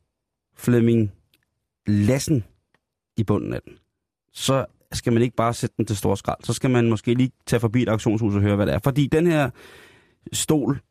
Flemming 0.55 1.11
Lassen 1.87 2.43
i 3.17 3.23
bunden 3.23 3.53
af 3.53 3.61
den, 3.61 3.73
så 4.33 4.65
skal 4.91 5.13
man 5.13 5.21
ikke 5.21 5.35
bare 5.35 5.53
sætte 5.53 5.75
den 5.77 5.85
til 5.85 5.97
stor 5.97 6.15
skrald. 6.15 6.43
Så 6.43 6.53
skal 6.53 6.69
man 6.69 6.89
måske 6.89 7.13
lige 7.13 7.31
tage 7.45 7.59
forbi 7.59 7.81
et 7.81 7.89
auktionshus 7.89 8.35
og 8.35 8.41
høre, 8.41 8.55
hvad 8.55 8.65
det 8.65 8.73
er. 8.73 8.79
Fordi 8.83 9.07
den 9.07 9.27
her 9.27 9.49
stol, 10.33 10.81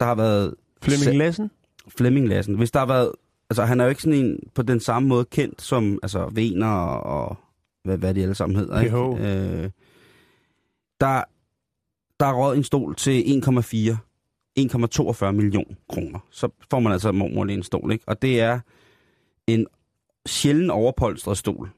der 0.00 0.06
har 0.06 0.14
været... 0.14 0.54
Flemming 0.82 1.18
Lassen? 1.18 1.50
Flemming 1.88 2.28
Lassen. 2.28 2.54
Hvis 2.54 2.70
der 2.70 2.78
har 2.78 2.86
været... 2.86 3.12
Altså, 3.50 3.64
han 3.64 3.80
er 3.80 3.84
jo 3.84 3.90
ikke 3.90 4.02
sådan 4.02 4.18
en 4.24 4.38
på 4.54 4.62
den 4.62 4.80
samme 4.80 5.08
måde 5.08 5.24
kendt 5.24 5.62
som 5.62 5.98
altså, 6.02 6.30
Vener 6.32 6.72
og, 6.86 7.36
hvad, 7.84 7.98
hvad 7.98 8.14
de 8.14 8.22
alle 8.22 8.34
sammen 8.34 8.56
hedder. 8.56 8.80
Ikke? 8.80 8.96
Øh, 8.96 9.70
der, 11.00 11.24
der 12.20 12.26
er 12.26 12.32
råd 12.32 12.56
en 12.56 12.64
stol 12.64 12.94
til 12.94 13.42
1,4 13.46 13.96
1,42 14.60 15.30
million 15.30 15.76
kroner. 15.88 16.18
Så 16.30 16.48
får 16.70 16.80
man 16.80 16.92
altså 16.92 17.12
mormor 17.12 17.44
en 17.44 17.62
stol, 17.62 17.92
ikke? 17.92 18.04
Og 18.08 18.22
det 18.22 18.40
er 18.40 18.60
en 19.46 19.66
sjælden 20.26 20.70
overpolstret 20.70 21.38
stol. 21.38 21.70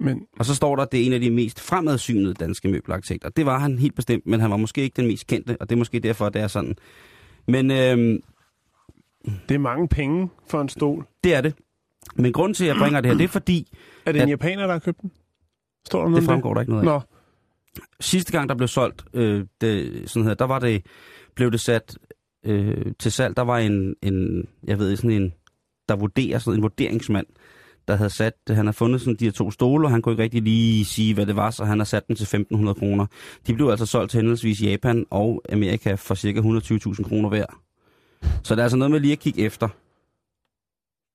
Men 0.00 0.26
Og 0.38 0.44
så 0.44 0.54
står 0.54 0.76
der, 0.76 0.82
at 0.82 0.92
det 0.92 1.02
er 1.02 1.06
en 1.06 1.12
af 1.12 1.20
de 1.20 1.30
mest 1.30 1.60
fremadsynede 1.60 2.34
danske 2.34 2.68
møbelarkitekter. 2.68 3.28
Det 3.28 3.46
var 3.46 3.58
han 3.58 3.78
helt 3.78 3.94
bestemt, 3.94 4.26
men 4.26 4.40
han 4.40 4.50
var 4.50 4.56
måske 4.56 4.82
ikke 4.82 4.96
den 4.96 5.06
mest 5.06 5.26
kendte, 5.26 5.56
og 5.60 5.68
det 5.70 5.76
er 5.76 5.78
måske 5.78 6.00
derfor, 6.00 6.28
det 6.28 6.42
er 6.42 6.46
sådan. 6.48 6.76
Men 7.48 7.70
øhm, 7.70 8.22
det 9.48 9.54
er 9.54 9.58
mange 9.58 9.88
penge 9.88 10.28
for 10.46 10.60
en 10.60 10.68
stol. 10.68 11.06
det 11.24 11.34
er 11.34 11.40
det. 11.40 11.54
Men 12.16 12.32
grunden 12.32 12.54
til, 12.54 12.64
at 12.64 12.68
jeg 12.68 12.76
bringer 12.76 13.00
det 13.00 13.10
her, 13.10 13.16
det 13.18 13.24
er 13.24 13.28
fordi, 13.28 13.68
Er 14.06 14.12
det 14.12 14.18
en 14.18 14.22
At- 14.22 14.30
japaner, 14.30 14.62
der 14.66 14.72
har 14.72 14.78
købt 14.78 15.00
den? 15.02 15.12
Står 15.86 16.00
der 16.02 16.08
noget 16.08 16.22
det 16.22 16.26
fremgår 16.28 16.54
der 16.54 16.60
ikke 16.60 16.72
noget 16.72 16.86
af. 16.88 16.92
Nå, 16.94 17.00
Sidste 18.00 18.32
gang, 18.32 18.48
der 18.48 18.54
blev 18.54 18.68
solgt, 18.68 19.04
øh, 19.14 19.44
det, 19.60 20.02
sådan 20.10 20.26
her, 20.26 20.34
der 20.34 20.44
var 20.44 20.58
det, 20.58 20.86
blev 21.34 21.52
det 21.52 21.60
sat 21.60 21.98
øh, 22.46 22.92
til 22.98 23.12
salg. 23.12 23.36
Der 23.36 23.42
var 23.42 23.58
en, 23.58 23.94
en, 24.02 24.48
jeg 24.64 24.78
ved 24.78 24.96
sådan 24.96 25.10
en, 25.10 25.32
der 25.88 25.96
vurderer, 25.96 26.38
sådan 26.38 26.58
en 26.58 26.62
vurderingsmand, 26.62 27.26
der 27.88 27.96
havde 27.96 28.10
sat, 28.10 28.34
han 28.48 28.66
har 28.66 28.72
fundet 28.72 29.00
sådan 29.00 29.16
de 29.16 29.24
her 29.24 29.32
to 29.32 29.50
stole, 29.50 29.86
og 29.86 29.90
han 29.90 30.02
kunne 30.02 30.12
ikke 30.12 30.22
rigtig 30.22 30.42
lige 30.42 30.84
sige, 30.84 31.14
hvad 31.14 31.26
det 31.26 31.36
var, 31.36 31.50
så 31.50 31.64
han 31.64 31.78
har 31.78 31.84
sat 31.84 32.08
den 32.08 32.16
til 32.16 32.36
1.500 32.36 32.72
kroner. 32.72 33.06
De 33.46 33.54
blev 33.54 33.68
altså 33.68 33.86
solgt 33.86 34.10
til 34.10 34.18
henholdsvis 34.18 34.62
Japan 34.62 35.06
og 35.10 35.42
Amerika 35.52 35.94
for 35.94 36.14
cirka 36.14 36.40
120.000 36.40 37.08
kroner 37.08 37.28
hver. 37.28 37.46
Så 38.42 38.54
det 38.54 38.58
er 38.58 38.62
altså 38.62 38.76
noget 38.76 38.90
med 38.90 39.00
lige 39.00 39.12
at 39.12 39.18
kigge 39.18 39.42
efter. 39.42 39.68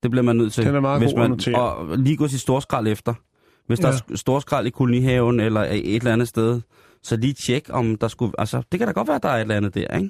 Det 0.03 0.11
bliver 0.11 0.23
man 0.23 0.35
nødt 0.35 0.53
til. 0.53 0.65
Den 0.65 0.75
er 0.75 0.79
meget 0.79 1.01
hvis 1.01 1.13
god 1.13 1.51
man. 1.51 1.55
Og 1.55 1.97
lige 1.97 2.17
gå 2.17 2.27
sit 2.27 2.39
storskrald 2.39 2.87
efter. 2.87 3.13
Hvis 3.67 3.79
der 3.79 3.87
Ja. 3.87 3.93
er 4.11 4.15
storskrald 4.15 4.67
i 4.67 4.69
kolonihaven 4.69 5.39
eller 5.39 5.61
et 5.61 5.95
eller 5.95 6.13
andet 6.13 6.27
sted, 6.27 6.61
så 7.03 7.15
lige 7.17 7.33
tjek, 7.33 7.65
om 7.69 7.95
der 7.95 8.07
skulle... 8.07 8.33
Altså, 8.37 8.61
det 8.71 8.79
kan 8.79 8.87
da 8.87 8.93
godt 8.93 9.07
være, 9.07 9.15
at 9.15 9.23
der 9.23 9.29
er 9.29 9.35
et 9.35 9.41
eller 9.41 9.55
andet 9.55 9.75
der, 9.75 9.97
ikke? 9.97 10.09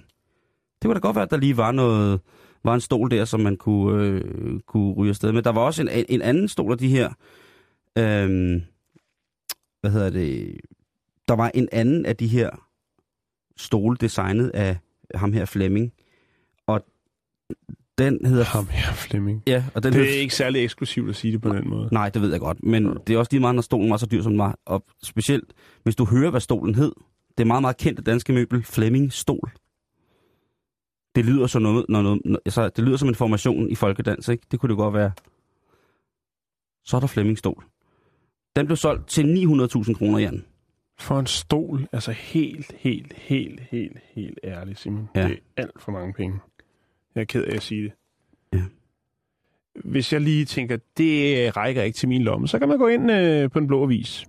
Det 0.82 0.84
kunne 0.86 0.94
da 0.94 1.00
godt 1.00 1.16
være, 1.16 1.24
at 1.24 1.32
der 1.32 1.38
lige 1.38 1.58
var 1.58 1.72
noget... 1.72 2.20
Var 2.64 2.74
en 2.74 2.82
stol 2.82 3.12
der, 3.12 3.26
som 3.26 3.40
man 3.40 3.58
kunne, 3.58 4.04
øh, 4.04 4.60
kunne 4.68 4.94
ryge 4.94 5.10
afsted 5.10 5.32
med. 5.32 5.42
Der 5.44 5.52
var 5.52 5.62
også 5.62 5.82
en, 5.82 6.06
en 6.10 6.22
anden 6.22 6.48
stol 6.48 6.72
af 6.72 6.78
de 6.78 6.88
her... 6.88 7.10
Øh, 7.98 8.62
hvad 9.82 9.92
hedder 9.92 10.10
det? 10.10 10.58
Der 11.28 11.34
var 11.36 11.52
en 11.54 11.70
anden 11.72 12.06
af 12.06 12.16
de 12.16 12.28
her 12.28 12.50
stole 13.58 13.98
designet 13.98 14.50
af 14.54 14.78
ham 15.16 15.34
her 15.34 15.46
Flemming. 15.46 15.94
Og 16.68 16.86
den 17.98 18.26
hedder... 18.26 18.44
ham 18.44 18.68
her, 18.68 18.94
Flemming. 18.94 19.44
Ja, 19.48 19.64
og 19.76 19.84
den 19.84 19.94
Det 19.94 20.00
hedder 20.02 20.16
er 20.18 20.22
ikke 20.22 20.36
særlig 20.36 20.64
eksklusivt 20.64 21.10
at 21.10 21.16
sige 21.16 21.34
det 21.34 21.42
på 21.42 21.50
den 21.50 21.70
måde. 21.70 21.90
Nej, 21.92 22.10
det 22.10 22.22
ved 22.22 22.32
jeg 22.32 22.40
godt, 22.40 22.64
men 22.64 22.98
det 23.08 23.14
er 23.14 23.18
også 23.18 23.30
lige 23.32 23.42
meget, 23.42 23.56
når 23.56 23.62
stolen 23.62 23.90
var 23.90 23.98
så 23.98 24.06
dyr, 24.06 24.22
som 24.22 24.32
den 24.32 24.40
var. 24.40 24.60
Og 24.66 24.84
specielt, 25.04 25.54
hvis 25.84 25.96
du 25.96 26.06
hører, 26.06 26.30
hvad 26.32 26.42
stolen 26.42 26.76
hed. 26.76 26.92
Det 27.38 27.44
er 27.44 27.48
meget, 27.48 27.62
meget 27.62 27.78
kendte 27.78 28.02
danske 28.04 28.34
møbel, 28.34 28.64
Flemming 28.64 29.14
Stol. 29.14 29.52
Det 31.16 31.26
lyder, 31.26 31.48
som 31.48 31.62
noget, 31.62 31.86
når 31.90 32.02
noget, 32.02 32.22
når- 32.26 32.40
altså, 32.46 32.70
det 32.70 32.84
lyder 32.84 32.98
som 32.98 33.08
en 33.10 33.16
formation 33.16 33.70
i 33.70 33.76
folkedans, 33.76 34.28
ikke? 34.28 34.44
Det 34.52 34.60
kunne 34.60 34.70
det 34.70 34.78
godt 34.78 34.94
være. 34.94 35.12
Så 36.86 36.96
er 36.98 37.00
der 37.00 37.08
Flemming 37.08 37.38
Stol. 37.38 37.64
Den 38.56 38.66
blev 38.66 38.76
solgt 38.78 39.08
til 39.08 39.24
900.000 39.24 39.94
kroner, 39.94 40.20
Jan. 40.20 40.46
For 41.00 41.20
en 41.20 41.26
stol, 41.28 41.88
altså 41.92 42.12
helt, 42.12 42.72
helt, 42.78 43.14
helt, 43.14 43.60
helt, 43.72 43.98
helt 44.16 44.40
ærligt, 44.44 44.80
Simon. 44.80 45.10
Ja. 45.16 45.28
Det 45.28 45.32
er 45.58 45.62
alt 45.62 45.82
for 45.82 45.92
mange 45.92 46.14
penge. 46.14 46.40
Jeg 47.18 47.22
er 47.22 47.26
ked 47.26 47.44
af 47.44 47.56
at 47.56 47.62
sige 47.64 47.84
det. 47.84 47.92
Ja. 48.54 48.62
Hvis 49.84 50.14
jeg 50.14 50.22
lige 50.22 50.46
tænker, 50.46 50.78
det 50.98 51.58
rækker 51.58 51.84
ikke 51.84 51.96
til 51.96 52.10
min 52.10 52.22
lomme, 52.22 52.48
så 52.48 52.60
kan 52.60 52.68
man 52.68 52.78
gå 52.78 52.88
ind 52.88 53.12
øh, 53.12 53.52
på 53.52 53.60
en 53.60 53.68
blå 53.68 53.84
avis. 53.84 54.26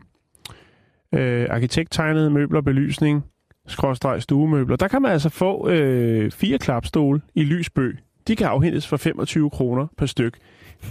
Øh, 1.15 1.47
arkitekttegnede 1.51 2.31
møbler, 2.31 2.61
belysning, 2.61 3.25
skråstreg 3.67 4.23
stuemøbler. 4.23 4.77
Der 4.77 4.89
kan 4.89 5.03
man 5.03 5.13
altså 5.13 5.29
få 5.29 5.69
øh, 5.69 6.31
fire 6.31 6.59
klapstole 6.59 7.21
i 7.35 7.45
lysbøg 7.45 7.99
de 8.29 8.37
kan 8.37 8.47
afhentes 8.47 8.87
for 8.87 8.97
25 8.97 9.51
kroner 9.51 9.87
per 9.97 10.07
styk. 10.07 10.39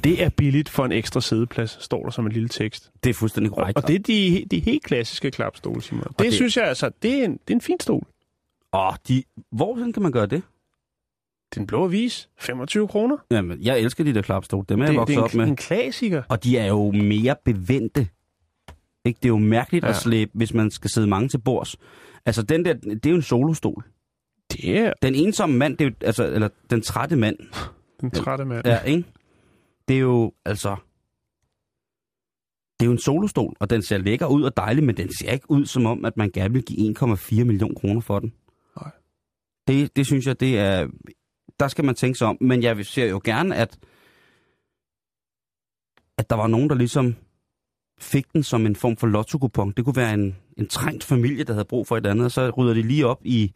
Det 0.04 0.24
er 0.24 0.30
billigt 0.30 0.70
for 0.70 0.86
en 0.86 0.92
ekstra 0.92 1.22
sædeplads, 1.22 1.78
står 1.84 2.04
der 2.04 2.10
som 2.12 2.26
en 2.26 2.32
lille 2.32 2.50
tekst. 2.50 2.92
Det 3.04 3.10
er 3.10 3.14
fuldstændig 3.14 3.52
korrekt. 3.54 3.78
Og 3.78 3.88
det 3.88 3.96
er 3.96 4.00
de, 4.00 4.46
de 4.52 4.60
helt 4.60 4.84
klassiske 4.84 5.32
klapstole, 5.32 5.82
Simon. 5.82 6.04
Det, 6.04 6.20
det- 6.20 6.34
synes 6.34 6.58
jeg 6.58 6.66
altså, 6.66 6.92
det 7.02 7.20
er 7.20 7.26
en, 7.26 7.32
det 7.32 7.50
er 7.50 7.54
en 7.56 7.62
fin 7.62 7.80
stol. 7.80 8.04
Åh, 8.74 8.94
de, 9.08 9.24
hvor 9.52 9.76
kan 9.94 10.04
man 10.04 10.12
gøre 10.12 10.26
det? 10.26 10.42
Den 11.56 11.68
blå 11.68 11.84
avis, 11.84 12.30
25 12.40 12.88
kroner. 12.88 13.18
Jamen, 13.32 13.62
jeg 13.62 13.80
elsker 13.80 14.04
de 14.04 14.14
der 14.14 14.22
klapstol. 14.22 14.66
Dem 14.70 14.82
er 14.82 14.86
Det, 14.86 14.94
jeg 14.94 15.08
det 15.08 15.16
vokset 15.16 15.18
er 15.18 15.22
op 15.24 15.32
en, 15.34 15.38
med. 15.38 15.48
en 15.48 15.56
klassiker. 15.56 16.24
Og 16.30 16.44
de 16.44 16.58
er 16.58 16.66
jo 16.68 16.92
mere 16.92 17.36
bevendte. 17.46 18.08
Ikke? 19.06 19.18
Det 19.18 19.26
er 19.26 19.30
jo 19.30 19.38
mærkeligt 19.38 19.84
ja. 19.84 19.90
At 19.90 19.96
slæbe, 19.96 20.32
hvis 20.34 20.54
man 20.54 20.72
skal 20.72 20.90
sidde 20.90 21.08
mange 21.08 21.30
til 21.30 21.38
bords. 21.38 21.76
Altså, 22.26 22.42
den 22.44 22.66
der, 22.66 22.74
det 22.74 23.06
er 23.06 23.10
jo 23.10 23.16
en 23.16 23.22
solostol. 23.22 23.84
Det 24.52 24.78
er 24.78 24.94
Den 25.02 25.16
ensomme 25.16 25.58
mand, 25.58 25.78
det 25.78 25.86
er 25.86 25.90
jo, 25.90 25.96
altså, 26.02 26.26
eller 26.34 26.50
den 26.70 26.82
trætte 26.82 27.16
mand, 27.16 27.38
den 28.02 28.12
trætte 28.12 28.46
mand. 28.46 28.68
ja, 28.68 28.80
ikke? 28.80 29.04
Det 29.88 29.96
er 29.96 30.00
jo, 30.00 30.32
altså... 30.46 30.76
Det 32.80 32.86
er 32.86 32.88
jo 32.88 32.92
en 32.92 33.00
solostol, 33.00 33.56
og 33.60 33.70
den 33.70 33.82
ser 33.82 33.98
lækker 33.98 34.28
ud 34.28 34.44
og 34.44 34.58
dejlig, 34.58 34.84
men 34.84 34.98
den 34.98 35.14
ser 35.14 35.32
ikke 35.32 35.52
ud 35.52 35.66
som 35.66 35.86
om, 35.86 36.06
at 36.06 36.18
man 36.18 36.32
gerne 36.32 36.54
vil 36.54 36.64
give 36.64 36.96
1,4 37.00 37.44
millioner 37.44 37.76
kroner 37.76 38.02
for 38.02 38.20
den. 38.20 38.34
Nej. 38.82 38.92
Det, 39.68 39.96
det 39.96 40.06
synes 40.06 40.26
jeg, 40.28 40.40
det 40.40 40.60
er... 40.60 40.88
Der 41.60 41.68
skal 41.68 41.86
man 41.86 41.96
tænke 41.96 42.18
sig 42.18 42.28
om. 42.28 42.38
Men 42.42 42.64
jeg 42.64 42.86
ser 42.86 43.06
jo 43.06 43.22
gerne, 43.24 43.56
at, 43.56 43.78
at 46.18 46.30
der 46.30 46.36
var 46.36 46.48
nogen, 46.48 46.70
der 46.70 46.76
ligesom 46.76 47.16
fik 48.00 48.34
den 48.34 48.44
som 48.44 48.66
en 48.66 48.76
form 48.76 48.98
for 48.98 49.08
lotto 49.08 49.38
Det 49.78 49.86
kunne 49.86 49.96
være 49.96 50.14
en, 50.14 50.36
en 50.58 50.68
trængt 50.68 51.04
familie, 51.04 51.44
der 51.44 51.54
havde 51.54 51.66
brug 51.66 51.88
for 51.88 51.98
et 51.98 52.06
andet, 52.06 52.26
og 52.26 52.32
så 52.32 52.50
rydder 52.50 52.74
de 52.74 52.82
lige 52.82 53.08
op 53.08 53.20
i, 53.24 53.54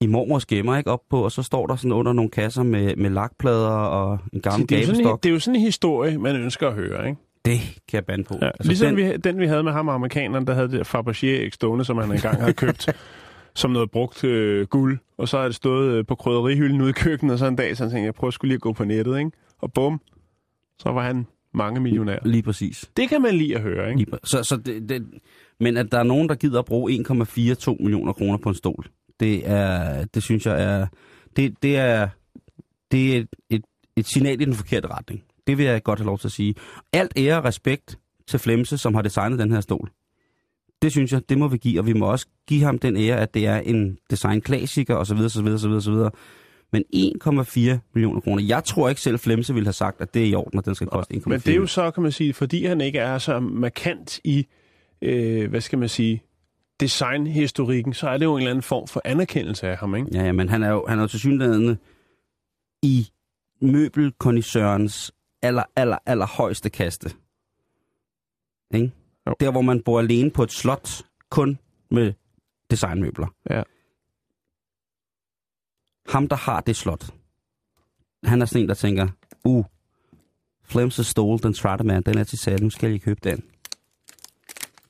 i 0.00 0.06
mormors 0.06 0.46
gemmer, 0.46 0.76
ikke 0.76 0.90
op 0.90 1.02
på, 1.10 1.24
og 1.24 1.32
så 1.32 1.42
står 1.42 1.66
der 1.66 1.76
sådan 1.76 1.92
under 1.92 2.12
nogle 2.12 2.30
kasser 2.30 2.62
med, 2.62 2.96
med 2.96 3.10
lakplader 3.10 3.68
og 3.68 4.18
en 4.32 4.40
gammel 4.40 4.68
det, 4.68 4.80
er 4.80 4.86
sådan, 4.86 5.18
det 5.22 5.28
er 5.28 5.32
jo 5.32 5.38
sådan 5.38 5.56
en 5.56 5.62
historie, 5.62 6.18
man 6.18 6.36
ønsker 6.36 6.68
at 6.68 6.74
høre, 6.74 7.08
ikke? 7.08 7.20
Det 7.44 7.60
kan 7.60 7.96
jeg 7.96 8.04
bande 8.04 8.24
på. 8.24 8.38
Ja, 8.42 8.46
altså 8.46 8.68
ligesom 8.68 8.86
den... 8.86 8.96
Vi, 8.96 9.16
den, 9.16 9.38
vi 9.38 9.46
havde 9.46 9.62
med 9.62 9.72
ham 9.72 9.88
amerikaneren, 9.88 10.46
der 10.46 10.54
havde 10.54 10.68
det 10.68 10.78
der 10.78 10.98
Fabergé 10.98 11.50
stående, 11.50 11.84
som 11.84 11.98
han 11.98 12.12
engang 12.12 12.40
havde 12.40 12.52
købt 12.52 12.88
som 13.56 13.70
noget 13.70 13.90
brugt 13.90 14.24
øh, 14.24 14.66
guld. 14.66 14.98
Og 15.16 15.28
så 15.28 15.36
havde 15.36 15.48
det 15.48 15.56
stået 15.56 15.92
øh, 15.92 16.06
på 16.06 16.14
krydderihylden 16.14 16.80
ude 16.80 16.90
i 16.90 16.92
køkkenet, 16.92 17.32
og 17.32 17.38
så 17.38 17.46
en 17.46 17.56
dag, 17.56 17.76
så 17.76 17.84
tænkte, 17.84 18.04
jeg 18.04 18.14
prøver 18.14 18.30
skulle 18.30 18.48
lige 18.48 18.56
at 18.56 18.60
gå 18.60 18.72
på 18.72 18.84
nettet, 18.84 19.18
ikke? 19.18 19.30
Og 19.58 19.72
bum, 19.72 20.00
så 20.78 20.90
var 20.90 21.02
han 21.02 21.26
mange 21.54 21.80
millionær. 21.80 22.18
Lige 22.24 22.42
præcis. 22.42 22.90
Det 22.96 23.08
kan 23.08 23.22
man 23.22 23.34
lige 23.34 23.54
at 23.54 23.62
høre, 23.62 23.88
ikke? 23.88 23.98
Lige 23.98 24.18
så, 24.24 24.42
så 24.42 24.56
det, 24.56 24.88
det, 24.88 25.02
men 25.60 25.76
at 25.76 25.92
der 25.92 25.98
er 25.98 26.02
nogen, 26.02 26.28
der 26.28 26.34
gider 26.34 26.58
at 26.58 26.64
bruge 26.64 26.92
1,42 26.92 27.76
millioner 27.82 28.12
kroner 28.12 28.38
på 28.38 28.48
en 28.48 28.54
stol, 28.54 28.86
det 29.20 29.48
er, 29.50 30.04
det 30.04 30.22
synes 30.22 30.46
jeg 30.46 30.62
er, 30.62 30.86
det, 31.36 31.62
det 31.62 31.76
er, 31.76 32.08
det 32.90 33.16
er 33.16 33.20
et, 33.20 33.28
et, 33.50 33.64
et 33.96 34.06
signal 34.06 34.40
i 34.40 34.44
den 34.44 34.54
forkerte 34.54 34.88
retning. 34.88 35.22
Det 35.46 35.58
vil 35.58 35.66
jeg 35.66 35.82
godt 35.82 35.98
have 35.98 36.06
lov 36.06 36.18
til 36.18 36.28
at 36.28 36.32
sige. 36.32 36.54
Alt 36.92 37.12
ære 37.16 37.36
og 37.36 37.44
respekt 37.44 37.98
til 38.26 38.38
Flemse, 38.38 38.78
som 38.78 38.94
har 38.94 39.02
designet 39.02 39.38
den 39.38 39.52
her 39.52 39.60
stol. 39.60 39.90
Det 40.84 40.92
synes 40.92 41.12
jeg, 41.12 41.28
det 41.28 41.38
må 41.38 41.48
vi 41.48 41.56
give, 41.56 41.80
og 41.80 41.86
vi 41.86 41.92
må 41.92 42.06
også 42.10 42.26
give 42.48 42.62
ham 42.62 42.78
den 42.78 42.96
ære, 42.96 43.16
at 43.16 43.34
det 43.34 43.46
er 43.46 43.56
en 43.56 43.98
designklassiker 44.10 44.94
osv. 44.94 45.16
osv., 45.18 45.46
osv., 45.46 45.70
osv. 45.70 45.94
Men 46.72 46.84
1,4 46.94 47.78
millioner 47.94 48.20
kroner. 48.20 48.42
Jeg 48.42 48.64
tror 48.64 48.88
ikke 48.88 49.00
selv, 49.00 49.18
Flemse 49.18 49.54
ville 49.54 49.66
have 49.66 49.72
sagt, 49.72 50.00
at 50.00 50.14
det 50.14 50.22
er 50.22 50.26
i 50.26 50.34
orden, 50.34 50.58
at 50.58 50.64
den 50.64 50.74
skal 50.74 50.86
koste 50.86 51.14
1,4 51.14 51.22
Men 51.26 51.40
det 51.40 51.48
er 51.48 51.56
jo 51.56 51.66
så, 51.66 51.90
kan 51.90 52.02
man 52.02 52.12
sige, 52.12 52.34
fordi 52.34 52.64
han 52.66 52.80
ikke 52.80 52.98
er 52.98 53.18
så 53.18 53.40
markant 53.40 54.20
i, 54.24 54.46
øh, 55.02 55.50
hvad 55.50 55.60
skal 55.60 55.78
man 55.78 55.88
sige, 55.88 56.22
designhistorikken, 56.80 57.94
så 57.94 58.08
er 58.08 58.16
det 58.18 58.24
jo 58.24 58.32
en 58.32 58.38
eller 58.38 58.50
anden 58.50 58.62
form 58.62 58.88
for 58.88 59.02
anerkendelse 59.04 59.68
af 59.68 59.76
ham, 59.76 59.94
ikke? 59.94 60.08
Ja, 60.12 60.24
ja, 60.24 60.32
men 60.32 60.48
han 60.48 60.62
er 60.62 60.70
jo, 60.70 60.84
han 60.88 60.98
er 60.98 61.02
jo 61.02 61.08
til 61.08 61.20
synligheden 61.20 61.78
i 62.82 63.08
møbelkondisørens 63.60 65.12
aller, 65.42 65.64
aller, 65.76 65.98
aller 66.06 66.26
højeste 66.26 66.70
kaste. 66.70 67.10
Ikke? 68.74 68.92
Jo. 69.26 69.34
Der, 69.40 69.50
hvor 69.50 69.62
man 69.62 69.82
bor 69.82 69.98
alene 69.98 70.30
på 70.30 70.42
et 70.42 70.52
slot, 70.52 71.02
kun 71.30 71.58
med 71.90 72.12
designmøbler. 72.70 73.26
Ja. 73.50 73.62
Ham, 76.08 76.28
der 76.28 76.36
har 76.36 76.60
det 76.60 76.76
slot, 76.76 77.14
han 78.24 78.42
er 78.42 78.46
sådan 78.46 78.62
en, 78.62 78.68
der 78.68 78.74
tænker, 78.74 79.08
uh, 79.44 79.64
Flem's 80.68 81.02
stole, 81.02 81.38
den 81.38 81.54
Strataman, 81.54 82.02
den 82.02 82.18
er 82.18 82.24
til 82.24 82.38
salg, 82.38 82.62
nu 82.62 82.70
skal 82.70 82.86
jeg 82.86 82.92
lige 82.92 83.04
købe 83.04 83.20
den. 83.24 83.42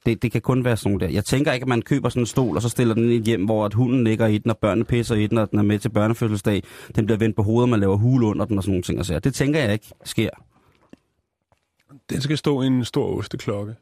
Det, 0.07 0.23
det 0.23 0.33
kan 0.33 0.41
kun 0.41 0.65
være 0.65 0.77
sådan 0.77 0.93
nogle 0.93 1.07
der. 1.07 1.13
Jeg 1.13 1.25
tænker 1.25 1.53
ikke, 1.53 1.65
at 1.65 1.69
man 1.69 1.83
køber 1.83 2.09
sådan 2.09 2.23
en 2.23 2.27
stol, 2.27 2.57
og 2.57 2.63
så 2.63 2.69
stiller 2.69 2.95
den 2.95 3.11
i 3.11 3.17
et 3.17 3.23
hjem, 3.23 3.45
hvor 3.45 3.65
at 3.65 3.75
hunden 3.75 4.05
ligger 4.05 4.27
i 4.27 4.39
den, 4.39 4.51
og 4.51 4.59
børnene 4.59 4.85
pisser 4.85 5.15
i 5.15 5.27
den, 5.27 5.39
og 5.39 5.51
den 5.51 5.59
er 5.59 5.63
med 5.63 5.79
til 5.79 5.89
børnefødselsdag. 5.89 6.63
Den 6.97 7.07
bliver 7.07 7.19
vendt 7.19 7.37
på 7.37 7.43
hovedet, 7.43 7.63
og 7.63 7.69
man 7.69 7.81
laver 7.81 7.97
hule 7.97 8.27
under 8.27 8.45
den 8.45 8.57
og 8.59 8.63
sådan 8.63 8.73
nogle 8.73 8.83
ting. 8.83 8.99
Og 8.99 9.07
så. 9.07 9.19
Det 9.19 9.35
tænker 9.35 9.61
jeg 9.61 9.73
ikke 9.73 9.93
sker. 10.05 10.31
Den 12.11 12.21
skal 12.21 12.39
stå 12.39 12.63
i 12.63 12.67
en 12.67 12.85
stor 12.85 13.19
osteklokke. 13.19 13.75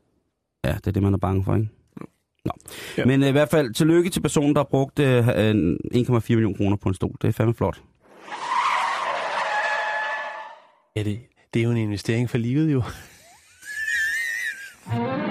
Ja, 0.64 0.72
det 0.72 0.86
er 0.86 0.90
det, 0.90 1.02
man 1.02 1.14
er 1.14 1.18
bange 1.18 1.44
for, 1.44 1.54
ikke? 1.54 1.68
Nå. 2.44 2.52
Ja. 2.96 3.04
Men 3.04 3.22
øh, 3.22 3.28
i 3.28 3.32
hvert 3.32 3.48
fald, 3.48 3.74
tillykke 3.74 4.10
til 4.10 4.20
personen, 4.20 4.54
der 4.54 4.60
har 4.60 4.68
brugt 4.70 4.98
øh, 4.98 5.28
en 5.50 5.78
1,4 5.94 6.20
millioner 6.28 6.56
kroner 6.56 6.76
på 6.76 6.88
en 6.88 6.94
stol. 6.94 7.16
Det 7.22 7.28
er 7.28 7.32
fandme 7.32 7.54
flot. 7.54 7.82
Ja, 10.96 11.02
det, 11.02 11.20
det 11.54 11.60
er 11.60 11.64
jo 11.64 11.70
en 11.70 11.76
investering 11.76 12.30
for 12.30 12.38
livet, 12.38 12.72
jo. 12.72 12.82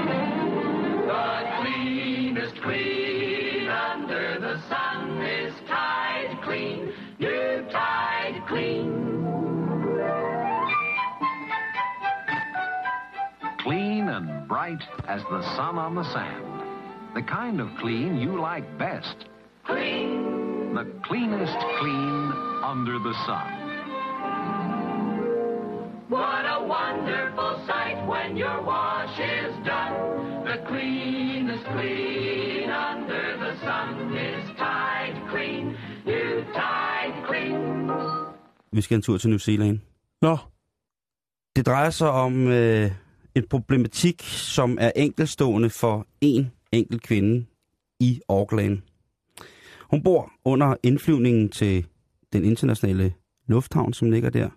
bright 14.62 14.84
as 15.08 15.22
the 15.24 15.42
sun 15.56 15.76
on 15.86 15.96
the 15.96 16.04
sand. 16.14 16.46
The 17.16 17.24
kind 17.24 17.60
of 17.60 17.68
clean 17.80 18.18
you 18.24 18.32
like 18.50 18.66
best. 18.78 19.18
Clean. 19.66 20.12
The 20.80 20.86
cleanest 21.08 21.60
clean 21.80 22.22
under 22.72 22.96
the 23.08 23.16
sun. 23.28 23.50
What 26.16 26.44
a 26.58 26.60
wonderful 26.78 27.54
sight 27.70 27.98
when 28.12 28.38
your 28.44 28.60
wash 28.72 29.18
is 29.20 29.54
done. 29.74 29.94
The 30.50 30.58
cleanest 30.70 31.66
clean 31.74 32.70
under 32.70 33.26
the 33.44 33.54
sun 33.66 34.16
is 34.30 34.44
Tide 34.64 35.18
Clean. 35.32 35.66
New 36.06 36.34
Tide 36.58 37.18
Clean. 37.28 37.92
Vi 38.72 38.82
skal 38.82 38.96
en 38.96 39.02
tur 39.02 39.18
til 39.18 39.30
New 39.30 39.40
Zealand. 39.40 39.80
Nå, 40.22 40.38
Det 41.56 41.66
drejer 41.66 41.90
sig 41.90 42.10
om 42.10 42.48
øh, 42.48 42.92
en 43.36 43.48
problematik, 43.48 44.22
som 44.24 44.78
er 44.82 44.92
enkelstående 44.96 45.70
for 45.70 46.08
en 46.22 46.52
enkelt 46.72 47.04
kvinde 47.04 47.46
i 48.00 48.22
Auckland. 48.30 48.82
Hun 49.92 50.04
bor 50.04 50.32
under 50.46 50.76
indflyvningen 50.84 51.50
til 51.50 51.86
den 52.34 52.46
internationale 52.46 53.14
lufthavn, 53.48 53.94
som 53.94 54.12
ligger 54.12 54.30
der. 54.30 54.50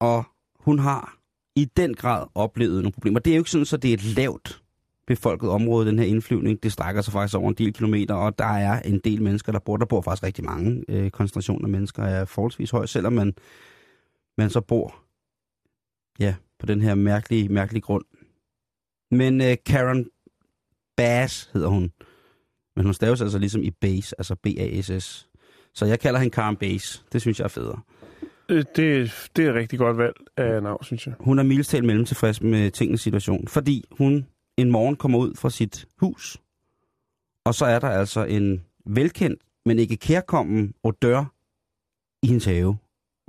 Og 0.00 0.24
hun 0.60 0.78
har 0.78 1.18
i 1.56 1.64
den 1.64 1.94
grad 1.94 2.26
oplevet 2.34 2.82
nogle 2.82 2.92
problemer. 2.92 3.18
Det 3.18 3.30
er 3.30 3.36
jo 3.36 3.40
ikke 3.40 3.50
sådan, 3.50 3.66
at 3.72 3.82
det 3.82 3.90
er 3.90 3.94
et 3.94 4.16
lavt 4.16 4.62
befolket 5.06 5.50
område, 5.50 5.86
den 5.86 5.98
her 5.98 6.06
indflyvning. 6.06 6.62
Det 6.62 6.72
strækker 6.72 7.02
sig 7.02 7.12
faktisk 7.12 7.36
over 7.36 7.48
en 7.48 7.54
del 7.54 7.72
kilometer, 7.72 8.14
og 8.14 8.38
der 8.38 8.44
er 8.44 8.82
en 8.82 9.00
del 9.04 9.22
mennesker, 9.22 9.52
der 9.52 9.58
bor. 9.58 9.76
Der 9.76 9.86
bor 9.86 10.00
faktisk 10.00 10.22
rigtig 10.22 10.44
mange. 10.44 10.84
Øh, 10.88 11.10
koncentrationen 11.10 11.64
af 11.64 11.70
mennesker 11.70 12.02
er 12.02 12.24
forholdsvis 12.24 12.70
høj, 12.70 12.86
selvom 12.86 13.12
man, 13.12 13.34
man 14.38 14.50
så 14.50 14.60
bor 14.60 14.94
ja, 16.18 16.34
på 16.64 16.72
den 16.72 16.82
her 16.82 16.94
mærkelige, 16.94 17.48
mærkelige 17.48 17.82
grund. 17.82 18.04
Men 19.10 19.40
øh, 19.40 19.56
Karen 19.66 20.06
Bass 20.96 21.50
hedder 21.52 21.68
hun. 21.68 21.92
Men 22.76 22.84
hun 22.84 22.94
staves 22.94 23.20
altså 23.20 23.38
ligesom 23.38 23.62
i 23.62 23.70
base, 23.70 24.14
altså 24.18 24.34
B-A-S-S. 24.34 25.28
Så 25.74 25.86
jeg 25.86 26.00
kalder 26.00 26.20
hende 26.20 26.34
Karen 26.34 26.56
Bass. 26.56 27.04
Det 27.12 27.20
synes 27.20 27.38
jeg 27.38 27.44
er 27.44 27.48
federe. 27.48 27.80
øh, 28.48 28.64
det, 28.76 29.12
det 29.36 29.44
er 29.44 29.50
et 29.50 29.54
rigtig 29.54 29.78
godt 29.78 29.98
valg 29.98 30.14
af 30.36 30.62
navn, 30.62 30.84
synes 30.84 31.06
jeg. 31.06 31.14
Hun 31.20 31.38
er 31.38 31.42
mildest 31.42 31.70
talt 31.70 31.84
mellem 31.84 32.04
tilfreds 32.04 32.40
med 32.40 32.70
tingens 32.70 33.00
situation, 33.00 33.48
fordi 33.48 33.84
hun 33.90 34.26
en 34.56 34.70
morgen 34.70 34.96
kommer 34.96 35.18
ud 35.18 35.34
fra 35.34 35.50
sit 35.50 35.86
hus, 36.00 36.38
og 37.44 37.54
så 37.54 37.64
er 37.64 37.78
der 37.78 37.88
altså 37.88 38.24
en 38.24 38.64
velkendt, 38.86 39.42
men 39.64 39.78
ikke 39.78 39.96
kærkommen 39.96 40.74
odør 40.82 41.24
i 42.22 42.26
hendes 42.26 42.44
have 42.44 42.76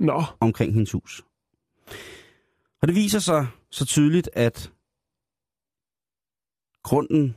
Nå, 0.00 0.22
omkring 0.40 0.72
hendes 0.72 0.92
hus. 0.92 1.24
Og 2.86 2.88
det 2.88 2.96
viser 2.96 3.18
sig 3.18 3.46
så 3.70 3.86
tydeligt, 3.86 4.30
at 4.32 4.72
grunden 6.82 7.36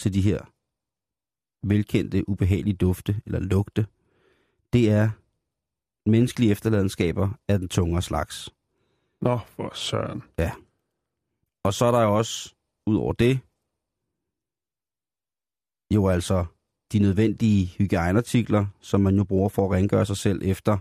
til 0.00 0.14
de 0.14 0.20
her 0.20 0.40
velkendte, 1.66 2.28
ubehagelige 2.28 2.76
dufte 2.76 3.22
eller 3.26 3.40
lugte, 3.40 3.86
det 4.72 4.90
er 4.90 5.10
menneskelige 6.10 6.50
efterladenskaber 6.50 7.28
af 7.48 7.58
den 7.58 7.68
tungere 7.68 8.02
slags. 8.02 8.50
nå, 9.20 9.38
for 9.38 9.74
søren. 9.74 10.22
Og 11.64 11.74
så 11.74 11.84
er 11.84 11.90
der 11.90 12.02
jo 12.02 12.16
også, 12.16 12.54
ud 12.86 12.96
over 12.96 13.12
det, 13.12 13.40
jo 15.94 16.08
altså 16.08 16.46
de 16.92 16.98
nødvendige 16.98 17.66
hygiejneartikler, 17.66 18.66
som 18.80 19.00
man 19.00 19.16
jo 19.16 19.24
bruger 19.24 19.48
for 19.48 19.64
at 19.64 19.70
rengøre 19.70 20.06
sig 20.06 20.16
selv 20.16 20.42
efter 20.44 20.78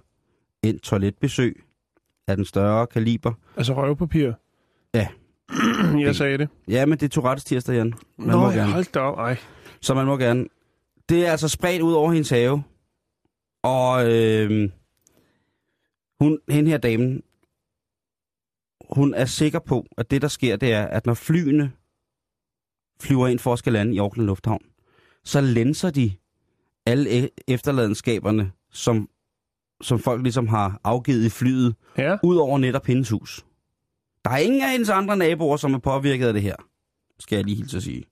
en 0.64 0.80
toiletbesøg 0.80 1.67
af 2.28 2.36
den 2.36 2.46
større 2.46 2.88
kaliber. 2.88 3.34
Altså 3.58 3.74
røvpapir? 3.74 4.32
Ja. 4.94 5.08
jeg 6.06 6.16
sagde 6.16 6.38
det. 6.38 6.50
Ja, 6.68 6.86
men 6.86 6.98
det 7.00 7.06
er 7.06 7.10
Tourettes 7.10 7.44
tirsdag, 7.44 7.76
Jan. 7.76 7.94
Man 8.18 8.28
Nå, 8.28 8.38
må 8.38 8.50
gerne. 8.50 8.72
hold 8.72 8.86
da 8.94 9.00
op. 9.00 9.18
Ej. 9.18 9.38
Så 9.82 9.94
man 9.94 10.06
må 10.06 10.18
gerne. 10.18 10.46
Det 11.10 11.28
er 11.28 11.32
altså 11.32 11.48
spredt 11.48 11.82
ud 11.82 11.94
over 11.94 12.12
hendes 12.12 12.30
have. 12.30 12.64
Og 13.64 14.14
øh, 14.14 14.70
hun, 16.20 16.40
hende 16.50 16.70
her 16.70 16.78
damen, 16.78 17.24
hun 18.90 19.14
er 19.14 19.26
sikker 19.26 19.60
på, 19.60 19.86
at 19.98 20.12
det 20.12 20.22
der 20.22 20.28
sker, 20.28 20.56
det 20.56 20.74
er, 20.74 20.86
at 20.86 21.06
når 21.06 21.14
flyene 21.14 21.72
flyver 23.02 23.28
ind 23.28 23.40
for 23.40 23.54
at 23.54 23.60
skal 23.60 23.74
lande 23.74 23.96
i 23.96 24.00
Auckland 24.00 24.28
Lufthavn, 24.28 24.62
så 25.24 25.42
lænser 25.42 25.90
de 25.90 26.12
alle 26.86 27.26
e- 27.26 27.36
efterladenskaberne, 27.48 28.52
som, 28.72 29.10
som 29.82 30.00
folk 30.00 30.24
ligesom 30.24 30.48
har 30.48 30.80
afgivet 30.84 31.26
i 31.26 31.30
flyet, 31.30 31.76
Ja. 31.98 32.18
ud 32.24 32.36
over 32.38 32.58
netop 32.58 32.86
hendes 32.86 33.10
hus. 33.10 33.46
Der 34.26 34.32
er 34.32 34.38
ingen 34.38 34.62
af 34.62 34.72
hendes 34.72 34.90
andre 34.90 35.18
naboer, 35.18 35.58
som 35.58 35.74
er 35.74 35.78
påvirket 35.80 36.28
af 36.28 36.34
det 36.34 36.42
her, 36.42 36.56
skal 37.20 37.36
jeg 37.36 37.46
lige 37.46 37.58
hilse 37.58 37.78
at 37.78 37.84
sige. 37.84 38.04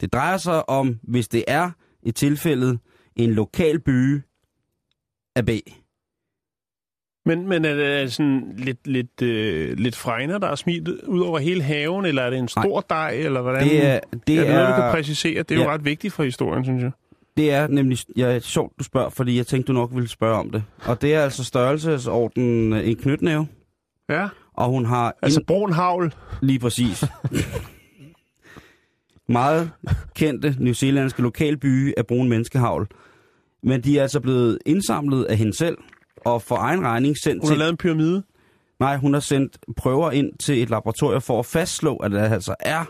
Det 0.00 0.12
drejer 0.12 0.36
sig 0.36 0.68
om, 0.68 0.98
hvis 1.02 1.28
det 1.28 1.44
er 1.48 1.70
i 2.02 2.10
tilfældet 2.10 2.78
en 3.16 3.30
lokal 3.30 3.80
by 3.80 4.20
af 5.36 5.46
B. 5.46 5.50
Men, 7.26 7.48
men 7.48 7.64
er 7.64 7.74
det 7.74 8.12
sådan 8.12 8.54
lidt, 8.58 8.86
lidt, 8.86 9.22
øh, 9.22 9.78
lidt 9.78 9.96
fregner, 9.96 10.38
der 10.38 10.46
er 10.46 10.54
smidt 10.54 10.88
ud 10.88 11.20
over 11.20 11.38
hele 11.38 11.62
haven, 11.62 12.04
eller 12.04 12.22
er 12.22 12.30
det 12.30 12.38
en 12.38 12.48
stor 12.48 12.80
dej, 12.80 13.10
eller 13.10 13.42
hvordan? 13.42 13.64
Det 13.68 13.86
er, 13.86 14.00
det 14.26 14.38
er 14.38 14.44
det 14.44 14.52
noget, 14.54 14.68
du 14.68 14.74
kan 14.82 14.90
præcisere? 14.90 15.42
Det 15.42 15.50
er 15.50 15.54
jo 15.56 15.62
Ja. 15.62 15.74
ret 15.74 15.84
vigtigt 15.84 16.14
for 16.14 16.24
historien, 16.24 16.64
synes 16.64 16.82
jeg. 16.82 16.90
Det 17.36 17.50
er 17.52 17.66
nemlig 17.66 17.98
ja, 18.16 18.38
sjovt, 18.38 18.78
du 18.78 18.84
spørger, 18.84 19.10
fordi 19.10 19.36
jeg 19.36 19.46
tænkte, 19.46 19.68
du 19.68 19.72
nok 19.72 19.90
ville 19.94 20.08
spørge 20.08 20.38
om 20.38 20.50
det. 20.50 20.64
Og 20.86 21.02
det 21.02 21.14
er 21.14 21.22
altså 21.22 21.44
størrelsesorden 21.44 22.72
øh, 22.72 22.88
en 22.88 22.96
knytnæve, 22.96 23.46
Ja. 24.08 24.28
og 24.54 24.68
hun 24.68 24.84
har 24.86 25.14
Altså 25.22 25.44
brun 25.46 25.72
havl. 25.72 26.14
Lige 26.42 26.58
præcis. 26.58 27.04
Meget 29.28 29.70
kendte 30.14 30.56
newzealandske 30.58 31.22
lokalbye 31.22 31.92
af 31.96 32.06
brun 32.06 32.28
menneskehavl. 32.28 32.88
Men 33.62 33.80
de 33.84 33.98
er 33.98 34.02
altså 34.02 34.20
blevet 34.20 34.58
indsamlet 34.66 35.24
af 35.24 35.36
hende 35.36 35.56
selv, 35.56 35.78
og 36.16 36.42
for 36.42 36.56
egen 36.56 36.84
regning 36.84 37.16
sendt 37.22 37.42
Hun 37.42 37.48
har 37.48 37.54
til... 37.54 37.58
lavet 37.58 37.70
en 37.70 37.76
pyramide. 37.76 38.22
Nej, 38.80 38.96
hun 38.96 39.12
har 39.12 39.20
sendt 39.20 39.58
prøver 39.76 40.10
ind 40.10 40.38
til 40.38 40.62
et 40.62 40.70
laboratorium 40.70 41.20
for 41.22 41.38
at 41.38 41.46
fastslå, 41.46 41.96
at 41.96 42.10
det 42.10 42.18
altså 42.18 42.54
er 42.60 42.84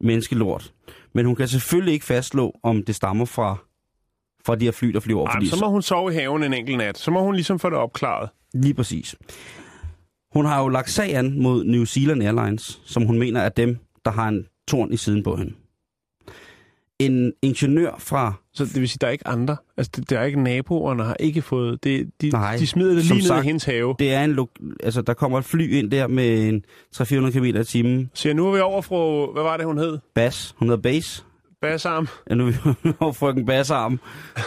menneskelort. 0.00 0.72
Men 1.16 1.26
hun 1.26 1.36
kan 1.36 1.48
selvfølgelig 1.48 1.94
ikke 1.94 2.06
fastslå, 2.06 2.52
om 2.62 2.82
det 2.82 2.94
stammer 2.94 3.24
fra, 3.24 3.56
fra 4.46 4.56
de 4.56 4.64
her 4.64 4.72
fly, 4.72 4.88
der 4.88 5.00
flyver 5.00 5.20
over. 5.20 5.28
Ej, 5.28 5.34
fordi 5.34 5.48
så 5.48 5.56
må 5.60 5.68
hun 5.68 5.82
sove 5.82 6.12
i 6.12 6.14
haven 6.14 6.42
en 6.42 6.54
enkelt 6.54 6.78
nat. 6.78 6.98
Så 6.98 7.10
må 7.10 7.22
hun 7.22 7.34
ligesom 7.34 7.58
få 7.58 7.70
det 7.70 7.78
opklaret. 7.78 8.30
Lige 8.54 8.74
præcis. 8.74 9.16
Hun 10.32 10.44
har 10.44 10.62
jo 10.62 10.68
lagt 10.68 10.90
sag 10.90 11.14
an 11.14 11.42
mod 11.42 11.64
New 11.64 11.84
Zealand 11.84 12.22
Airlines, 12.22 12.80
som 12.84 13.02
hun 13.02 13.18
mener 13.18 13.40
er 13.40 13.48
dem, 13.48 13.78
der 14.04 14.10
har 14.10 14.28
en 14.28 14.46
torn 14.68 14.92
i 14.92 14.96
siden 14.96 15.22
på 15.22 15.36
hende. 15.36 15.52
En 16.98 17.32
ingeniør 17.42 17.94
fra... 17.98 18.32
Så 18.54 18.64
det 18.64 18.80
vil 18.80 18.88
sige, 18.88 18.98
der 19.00 19.06
er 19.06 19.10
ikke 19.10 19.26
andre. 19.28 19.56
Altså, 19.76 19.92
det, 19.96 20.10
der 20.10 20.18
er 20.18 20.24
ikke 20.24 20.42
naboerne, 20.42 21.04
har 21.04 21.16
ikke 21.20 21.42
fået... 21.42 21.84
Det, 21.84 22.10
de, 22.20 22.30
Nej, 22.30 22.56
de 22.56 22.66
smider 22.66 22.94
det 22.94 23.02
lige 23.04 23.14
ned 23.14 23.22
i 23.22 23.26
sagt, 23.26 23.44
hendes 23.44 23.64
have. 23.64 23.94
Det 23.98 24.12
er 24.12 24.24
en... 24.24 24.32
Lo- 24.32 24.46
altså, 24.82 25.02
der 25.02 25.14
kommer 25.14 25.38
et 25.38 25.44
fly 25.44 25.72
ind 25.72 25.90
der 25.90 26.06
med 26.06 26.48
en 26.48 26.64
300-400 26.96 27.30
km 27.30 27.44
i 27.44 27.64
timen. 27.64 28.10
Så 28.14 28.32
nu 28.32 28.48
er 28.48 28.54
vi 28.54 28.60
over 28.60 28.82
fra... 28.82 29.32
Hvad 29.32 29.42
var 29.42 29.56
det, 29.56 29.66
hun 29.66 29.78
hed? 29.78 29.98
Bas. 30.14 30.54
Hun 30.58 30.68
hedder 30.68 30.82
Bas. 30.82 31.24
Bassarm. 31.60 32.08
Ja, 32.30 32.34
nu 32.34 32.46
er 32.46 32.50
vi 32.50 32.56
over 33.00 33.12
frøken 33.12 33.46
Basarm. 33.46 34.00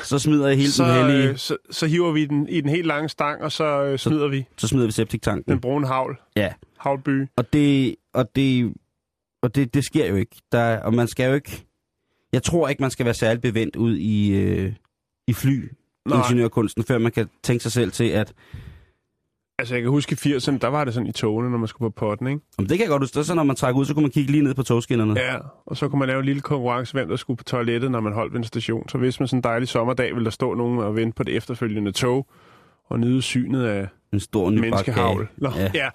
Så 0.04 0.20
smider 0.20 0.48
jeg 0.48 0.58
hele 0.58 0.72
Så, 0.72 0.84
den 0.84 0.94
hellige... 1.06 1.30
øh, 1.30 1.38
så, 1.38 1.58
så 1.72 1.86
hiver 1.88 2.12
vi 2.12 2.26
den 2.26 2.50
i 2.50 2.62
den 2.62 2.70
helt 2.70 2.88
lange 2.88 3.10
stang, 3.10 3.42
og 3.44 3.52
så 3.52 3.84
øh, 3.84 4.00
smider 4.00 4.28
vi 4.28 4.46
Så 4.58 4.68
smider 4.68 4.86
vi 4.86 4.92
septiktanken. 4.92 5.52
den 5.54 5.62
brune 5.62 5.88
havl. 5.88 6.18
Ja. 6.36 6.50
Havlby. 6.78 7.26
Og 7.38 7.54
det, 7.54 7.96
og 8.14 8.36
det, 8.36 8.74
og 9.42 9.56
det, 9.56 9.74
det 9.74 9.84
sker 9.86 10.06
jo 10.08 10.16
ikke. 10.16 10.36
Der, 10.52 10.78
og 10.80 10.94
man 10.94 11.08
skal 11.08 11.28
jo 11.30 11.34
ikke... 11.36 11.66
Jeg 12.34 12.44
tror 12.44 12.68
ikke, 12.68 12.82
man 12.84 12.92
skal 12.92 13.06
være 13.06 13.14
særlig 13.14 13.42
bevendt 13.42 13.76
ud 13.76 13.98
i, 13.98 14.32
øh, 14.36 14.74
i 15.28 15.34
fly 15.34 15.72
Nej. 16.10 16.18
ingeniørkunsten, 16.18 16.84
før 16.84 16.98
man 16.98 17.12
kan 17.12 17.30
tænke 17.44 17.64
sig 17.64 17.72
selv 17.72 17.92
til, 17.92 18.04
at 18.10 18.34
Altså, 19.60 19.76
jeg 19.76 19.82
kan 19.82 19.92
huske 19.92 20.14
i 20.26 20.34
80'erne, 20.36 20.58
der 20.58 20.68
var 20.68 20.84
det 20.86 20.94
sådan 20.94 21.08
i 21.08 21.12
togene, 21.12 21.50
når 21.52 21.58
man 21.58 21.68
skulle 21.68 21.92
på 21.92 22.00
potten, 22.00 22.28
ikke? 22.28 22.40
om 22.58 22.66
det 22.66 22.78
kan 22.78 22.84
jeg 22.86 22.90
godt 22.90 23.02
huske, 23.04 23.24
så 23.24 23.36
når 23.36 23.44
man 23.44 23.56
trækker 23.56 23.80
ud, 23.82 23.86
så 23.86 23.94
kunne 23.94 24.02
man 24.02 24.12
kigge 24.12 24.32
lige 24.32 24.44
ned 24.44 24.54
på 24.54 24.64
togskinnerne. 24.64 25.20
Ja, 25.20 25.36
og 25.66 25.78
så 25.78 25.88
kunne 25.90 26.00
man 26.00 26.08
lave 26.08 26.20
en 26.20 26.26
lille 26.26 26.42
konkurrence, 26.42 26.94
hvem 26.94 27.10
der 27.10 27.16
skulle 27.16 27.38
på 27.38 27.44
toilettet, 27.44 27.92
når 27.92 28.00
man 28.00 28.14
holdt 28.14 28.34
ved 28.34 28.38
en 28.40 28.44
station. 28.44 28.90
Så 28.90 28.98
hvis 28.98 29.20
man 29.20 29.28
sådan 29.28 29.38
en 29.40 29.44
dejlig 29.44 29.68
sommerdag, 29.68 30.14
ville 30.14 30.26
der 30.26 30.32
stå 30.32 30.54
nogen 30.54 30.80
og 30.80 30.96
vente 30.96 31.16
på 31.16 31.24
det 31.24 31.36
efterfølgende 31.36 31.92
tog, 31.92 32.28
og 32.90 33.00
nyde 33.00 33.22
synet 33.22 33.64
af 33.66 33.88
En 34.14 34.20
stor 34.20 34.50
nybagt 34.50 34.62
menneskehavl. 34.62 35.28
Nå, 35.38 35.50
Ja. 35.56 35.72
ja. 35.74 35.90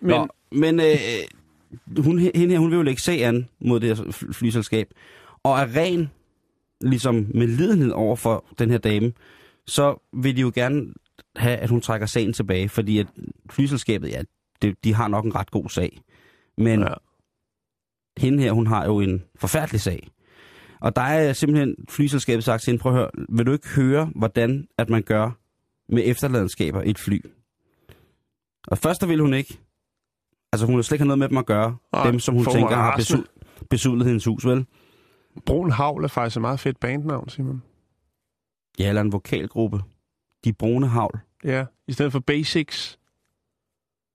Men, 0.00 0.10
Men, 0.10 0.20
Nå, 0.20 0.28
men 0.58 0.80
øh, 0.80 2.04
hun, 2.04 2.18
hende 2.18 2.48
her, 2.54 2.58
hun 2.58 2.70
vil 2.70 2.76
jo 2.76 2.82
lægge 2.82 3.00
sag 3.00 3.24
an 3.24 3.48
mod 3.60 3.80
det 3.80 3.96
her 3.96 4.12
fly- 4.12 4.32
flyselskab. 4.32 4.88
Og 5.44 5.58
er 5.58 5.76
ren, 5.76 6.10
ligesom 6.80 7.14
med 7.34 7.46
lidenhed 7.46 7.90
over 7.90 8.16
for 8.16 8.44
den 8.58 8.70
her 8.70 8.78
dame, 8.78 9.12
så 9.66 10.08
vil 10.12 10.36
de 10.36 10.40
jo 10.40 10.52
gerne 10.54 10.92
have, 11.36 11.56
at 11.56 11.70
hun 11.70 11.80
trækker 11.80 12.06
sagen 12.06 12.32
tilbage, 12.32 12.68
fordi 12.68 12.98
at 12.98 13.06
flyselskabet, 13.50 14.08
ja, 14.08 14.22
det, 14.62 14.84
de 14.84 14.94
har 14.94 15.08
nok 15.08 15.24
en 15.24 15.34
ret 15.34 15.50
god 15.50 15.68
sag. 15.68 16.00
Men 16.58 16.80
Ja. 16.80 16.86
hende 18.18 18.42
her, 18.42 18.52
hun 18.52 18.66
har 18.66 18.84
jo 18.86 19.00
en 19.00 19.22
forfærdelig 19.38 19.80
sag. 19.80 20.08
Og 20.80 20.96
der 20.96 21.02
er 21.02 21.32
simpelthen 21.32 21.74
flyselskabet 21.88 22.44
sagt 22.44 22.62
til 22.62 22.70
hende, 22.70 22.82
prøv 22.82 22.92
at 22.92 22.98
høre, 22.98 23.10
vil 23.28 23.46
du 23.46 23.52
ikke 23.52 23.68
høre, 23.68 24.10
hvordan 24.14 24.66
at 24.78 24.88
man 24.90 25.02
gør 25.02 25.30
med 25.88 26.02
efterladenskaber 26.06 26.82
i 26.82 26.90
et 26.90 26.98
fly? 26.98 27.20
Og 28.66 28.78
først 28.78 29.00
der 29.00 29.06
ville 29.06 29.22
hun 29.22 29.34
ikke. 29.34 29.58
Altså 30.52 30.66
hun 30.66 30.74
har 30.74 30.82
slet 30.82 30.94
ikke 30.96 31.02
have 31.02 31.06
noget 31.06 31.18
med 31.18 31.28
dem 31.28 31.38
at 31.38 31.46
gøre. 31.46 31.76
Nej, 31.92 32.10
dem, 32.10 32.20
som 32.20 32.34
hun 32.34 32.44
tænker 32.44 32.70
er 32.70 32.74
har 32.80 32.90
rasende. 32.92 33.22
besu- 33.22 33.64
besudlet 33.70 34.06
hendes 34.06 34.24
hus, 34.24 34.46
vel? 34.46 34.66
Brun 35.46 35.70
havl 35.70 36.04
er 36.04 36.08
faktisk 36.08 36.36
et 36.36 36.40
meget 36.40 36.60
fedt 36.60 36.80
bandnavn, 36.80 37.28
Simon. 37.28 37.62
Ja, 38.78 38.88
eller 38.88 39.00
en 39.00 39.12
vokalgruppe. 39.12 39.80
De 40.44 40.52
brune 40.52 40.86
havl. 40.88 41.18
Ja, 41.44 41.64
i 41.88 41.92
stedet 41.92 42.12
for 42.12 42.20
Basics. 42.20 42.98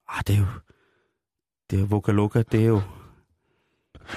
Ah, 0.10 0.22
det 0.28 0.36
er 0.36 0.40
jo... 0.40 0.46
Det 1.70 1.78
er 1.78 1.82
jo 1.82 1.88
Vocaloka, 1.90 2.44
det 2.52 2.62
er 2.62 2.66
jo... 2.68 2.82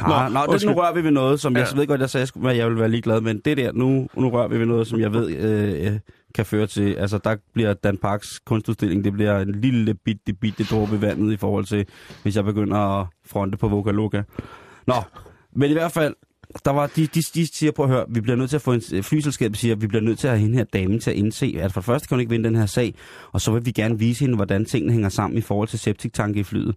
Nå, 0.01 0.09
Nå, 0.09 0.29
nå 0.47 0.53
det, 0.53 0.65
nu 0.67 0.73
rører 0.73 0.93
vi 0.95 1.05
ved 1.05 1.11
noget, 1.11 1.41
som 1.41 1.57
jeg 1.57 1.67
Ja. 1.73 1.77
ved 1.79 1.87
godt, 1.87 2.01
jeg 2.01 2.11
sagde, 2.11 2.27
at 2.49 2.57
jeg 2.57 2.67
ville 2.67 2.81
være 2.81 2.89
ligeglad, 2.89 3.21
men 3.21 3.39
det 3.41 3.57
der, 3.57 3.73
nu, 3.73 4.09
nu 4.15 4.31
rører 4.31 4.49
vi 4.49 4.59
ved 4.59 4.67
noget, 4.67 4.87
som 4.87 5.01
jeg 5.01 5.13
ved 5.13 5.31
øh, 5.37 5.99
kan 6.35 6.47
føre 6.47 6.67
til, 6.67 6.95
altså 6.95 7.19
der 7.19 7.37
bliver 7.53 7.75
Dan 7.75 7.99
Parks 7.99 8.39
kunstudstilling, 8.39 9.05
det 9.05 9.13
bliver 9.13 9.39
en 9.41 9.53
lille 9.53 9.95
bitte, 9.95 10.33
bitte 10.33 10.65
dråbe 10.65 11.01
vandet 11.03 11.33
i 11.33 11.37
forhold 11.37 11.65
til, 11.65 11.87
hvis 12.23 12.37
jeg 12.37 12.45
begynder 12.45 13.01
at 13.01 13.07
fronte 13.27 13.59
på 13.59 13.69
Vocaloka. 13.69 14.23
Nå, 14.87 14.95
men 15.53 15.71
i 15.71 15.73
hvert 15.73 15.93
fald, 15.93 16.15
der 16.65 16.71
var, 16.71 16.87
de, 16.87 17.07
de, 17.07 17.21
de 17.35 17.57
siger 17.57 17.73
på 17.73 17.83
at 17.83 17.89
høre, 17.89 18.05
vi 18.09 18.21
bliver 18.21 18.37
nødt 18.37 18.51
til 18.51 18.57
at 18.57 18.63
få 18.63 18.73
en, 18.73 18.83
øh, 18.93 19.03
flyselskabet 19.03 19.59
siger, 19.59 19.75
vi 19.75 19.87
bliver 19.87 20.03
nødt 20.03 20.19
til 20.19 20.27
at 20.27 20.33
have 20.33 20.41
hende 20.41 20.57
her 20.57 20.65
dame 20.65 20.99
til 20.99 21.11
at 21.11 21.17
indse, 21.17 21.55
at 21.61 21.73
for 21.73 21.81
det 21.81 21.87
første 21.87 22.09
kan 22.09 22.15
hun 22.15 22.21
ikke 22.21 22.31
vinde 22.31 22.49
den 22.49 22.57
her 22.57 22.67
sag, 22.67 22.95
og 23.33 23.41
så 23.41 23.53
vil 23.53 23.67
vi 23.67 23.71
gerne 23.71 23.99
vise 23.99 24.21
hende, 24.21 24.37
hvordan 24.37 24.65
tingene 24.65 24.93
hænger 24.93 25.09
sammen 25.09 25.39
i 25.39 25.41
forhold 25.41 25.69
til 25.69 25.79
septiktanke 25.79 26.41
i 26.41 26.43
flyet. 26.43 26.75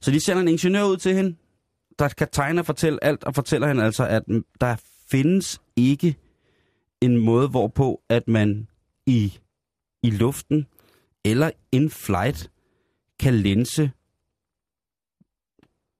Så 0.00 0.10
de 0.10 0.24
sender 0.24 0.42
en 0.42 0.48
ingeniør 0.48 0.84
ud 0.84 0.96
til 0.96 1.14
hende, 1.14 1.36
der 1.98 2.08
kan 2.08 2.28
tegne 2.32 2.60
og 2.60 2.66
fortælle 2.66 3.04
alt, 3.04 3.24
og 3.24 3.34
fortæller 3.34 3.68
hende 3.68 3.84
altså, 3.84 4.06
at 4.06 4.22
der 4.60 4.76
findes 5.10 5.60
ikke 5.76 6.16
en 7.00 7.16
måde, 7.16 7.48
hvorpå 7.48 8.00
at 8.08 8.28
man 8.28 8.68
i, 9.06 9.38
i 10.02 10.10
luften 10.10 10.66
eller 11.24 11.50
in 11.72 11.90
flight 11.90 12.50
kan 13.20 13.34
lense 13.34 13.90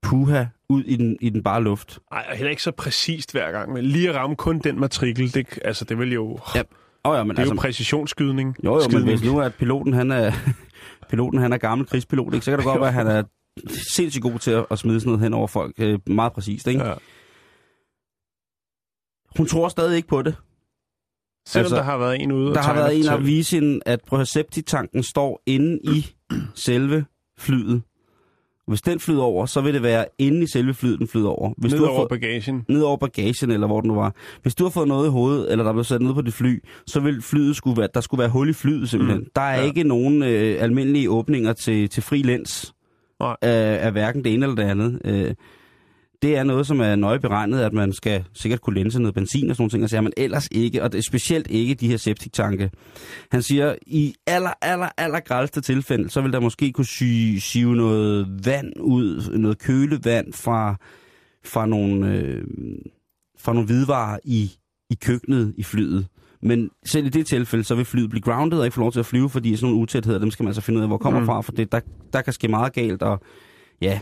puha 0.05 0.45
ud 0.69 0.83
i 0.85 0.97
den, 0.97 1.17
i 1.21 1.31
den 1.31 1.43
bare 1.43 1.63
luft. 1.63 1.99
Ej, 2.13 2.27
og 2.31 2.37
heller 2.37 2.51
ikke 2.51 2.63
så 2.63 2.71
præcist 2.71 3.33
hver 3.33 3.53
gang, 3.53 3.73
men 3.73 3.85
lige 3.85 4.09
at 4.09 4.15
ramme 4.15 4.37
kun 4.37 4.59
den 4.59 4.81
matrikel, 4.81 5.35
det, 5.35 5.59
altså, 5.65 5.85
det 5.85 5.99
vil 5.99 6.13
jo... 6.13 6.39
Ja, 6.55 6.63
Oh, 7.07 7.17
ja, 7.17 7.25
men 7.25 7.31
det 7.31 7.37
er 7.37 7.41
altså, 7.43 7.55
jo 7.55 7.61
præcisionsskydning. 7.61 8.57
Jo, 8.65 8.71
jo, 8.71 8.75
men 8.75 8.91
Skydning. 8.91 9.09
hvis 9.09 9.31
nu 9.31 9.41
at 9.41 9.55
piloten, 9.55 9.93
han 9.93 10.11
er, 10.11 10.33
piloten, 11.11 11.41
han 11.41 11.53
er 11.53 11.57
gammel 11.57 11.87
krigspilot, 11.87 12.35
ikke, 12.35 12.45
så 12.45 12.51
kan 12.51 12.59
det 12.59 12.65
godt 12.65 12.81
være, 12.81 12.89
at 12.89 12.95
han 12.95 13.07
er 13.07 13.23
sindssygt 13.95 14.23
god 14.23 14.39
til 14.39 14.51
at, 14.51 14.67
at 14.71 14.79
smide 14.79 15.01
sådan 15.01 15.09
noget 15.09 15.23
hen 15.23 15.35
over 15.35 15.47
folk. 15.47 15.75
Øh, 15.79 15.99
meget 16.07 16.33
præcist, 16.33 16.67
ikke? 16.67 16.85
Ja. 16.85 16.95
Hun 19.37 19.47
tror 19.47 19.69
stadig 19.69 19.97
ikke 19.97 20.09
på 20.09 20.23
det. 20.23 20.37
Selvom 21.47 21.65
Altså, 21.65 21.77
der 21.77 21.83
har 21.83 21.99
været 21.99 22.23
en 22.23 22.33
ude 22.33 22.55
Der 22.55 22.63
har 22.63 22.75
været 22.75 22.99
en 22.99 23.09
at 23.09 23.27
vise 23.27 23.57
hende, 23.61 23.81
at 23.87 24.01
septitanken 24.25 25.03
står 25.03 25.43
inde 25.47 25.79
i 25.83 26.07
selve 26.55 27.05
flyet. 27.39 27.83
Hvis 28.67 28.83
den 28.83 29.01
flyder 29.01 29.23
over, 29.23 29.47
så 29.47 29.61
vil 29.61 29.75
det 29.75 29.83
være 29.83 30.05
inde 30.19 30.43
i 30.43 30.47
selve 30.47 30.75
flyet, 30.75 30.99
den 30.99 31.09
flyder 31.09 31.29
over. 31.29 31.53
Hvis 31.59 31.73
Ned 31.73 31.79
du 31.81 31.85
har 31.85 31.93
over 31.93 32.01
fået, 32.01 32.09
bagagen. 32.09 32.65
ned 32.69 32.83
over 32.83 32.97
bagagen, 32.97 33.51
eller 33.51 33.67
hvor 33.67 33.81
den 33.81 33.89
nu 33.89 33.95
var. 33.95 34.15
Hvis 34.43 34.55
du 34.55 34.65
har 34.65 34.71
fået 34.71 34.89
noget 34.89 35.07
i 35.07 35.11
hovedet, 35.11 35.51
eller 35.53 35.63
der 35.63 35.69
er 35.69 35.75
blevet 35.75 35.87
sat 35.87 36.03
ned 36.03 36.15
på 36.15 36.23
dit 36.23 36.35
fly, 36.35 36.63
så 36.87 37.01
vil 37.01 37.23
flyet 37.23 37.57
skulle 37.57 37.77
være, 37.77 37.89
der 37.95 38.01
skulle 38.01 38.19
være 38.19 38.29
hul 38.31 38.49
i 38.49 38.53
flyet 38.53 38.89
simpelthen. 38.91 39.19
Mm, 39.21 39.27
der 39.37 39.43
er 39.43 39.61
ja. 39.61 39.67
ikke 39.67 39.83
nogen 39.83 40.23
øh, 40.23 40.57
almindelige 40.63 41.11
åbninger 41.11 41.53
til, 41.53 41.89
til 41.89 42.03
fri 42.03 42.23
læns 42.23 42.75
Nej. 43.21 43.37
af, 43.43 43.87
af 43.87 43.93
hverken 43.93 44.25
det 44.25 44.35
ene 44.35 44.47
eller 44.47 44.57
det 44.57 44.71
andet. 44.71 45.01
Øh, 45.05 45.35
det 46.25 46.37
er 46.37 46.45
noget, 46.45 46.67
som 46.67 46.81
er 46.81 46.97
nøje 46.97 47.21
beregnet, 47.21 47.61
at 47.61 47.73
man 47.73 47.93
skal 47.93 48.25
sikkert 48.33 48.61
kunne 48.61 48.75
lænse 48.75 48.99
noget 48.99 49.15
benzin 49.15 49.51
og 49.51 49.57
sådan 49.57 49.63
nogle 49.63 49.71
ting, 49.71 49.85
og 49.85 49.91
siger, 49.91 50.01
men 50.01 50.13
ellers 50.17 50.49
ikke, 50.51 50.83
og 50.83 50.93
det 50.93 50.99
er 50.99 51.03
specielt 51.03 51.47
ikke 51.51 51.75
de 51.75 51.89
her 51.89 51.97
septiktanke. 51.97 52.71
Han 53.31 53.43
siger, 53.43 53.75
i 53.87 54.15
aller, 54.27 54.51
aller, 54.63 54.89
aller 54.97 55.21
grældste 55.21 55.61
tilfælde, 55.61 56.11
så 56.11 56.21
vil 56.21 56.33
der 56.33 56.41
måske 56.41 56.73
kunne 56.73 56.87
sy, 56.87 57.37
sive 57.39 57.77
noget 57.77 58.47
vand 58.47 58.73
ud, 58.81 59.39
noget 59.39 59.59
kølevand 59.59 60.33
fra, 60.33 60.77
fra 61.45 61.67
nogle, 61.67 62.13
øh, 62.13 62.45
fra 63.39 63.53
nogle 63.53 63.67
hvidevarer 63.67 64.19
i, 64.25 64.53
i 64.91 64.95
køkkenet 64.95 65.55
i 65.57 65.63
flyet. 65.63 66.07
Men 66.43 66.71
selv 66.87 67.07
i 67.07 67.09
det 67.09 67.27
tilfælde, 67.27 67.65
så 67.65 67.75
vil 67.75 67.85
flyet 67.85 68.11
blive 68.11 68.23
grounded 68.23 68.59
og 68.59 68.65
ikke 68.65 68.75
få 68.75 68.81
lov 68.81 68.93
til 68.93 69.01
at 69.01 69.07
flyve, 69.07 69.31
fordi 69.31 69.57
sådan 69.57 69.67
nogle 69.67 69.83
utætheder, 69.83 70.19
dem 70.19 70.31
skal 70.31 70.45
man 70.45 70.55
så 70.55 70.61
finde 70.61 70.79
ud 70.79 70.83
af, 70.83 70.89
hvor 70.89 70.99
kommer 70.99 71.21
Mm. 71.21 71.27
fra, 71.27 71.41
for 71.41 71.53
det, 71.53 71.73
der, 71.73 71.81
der 72.13 72.23
kan 72.23 72.33
ske 72.33 72.49
meget 72.49 72.73
galt, 72.73 73.03
og 73.03 73.21
ja, 73.81 74.01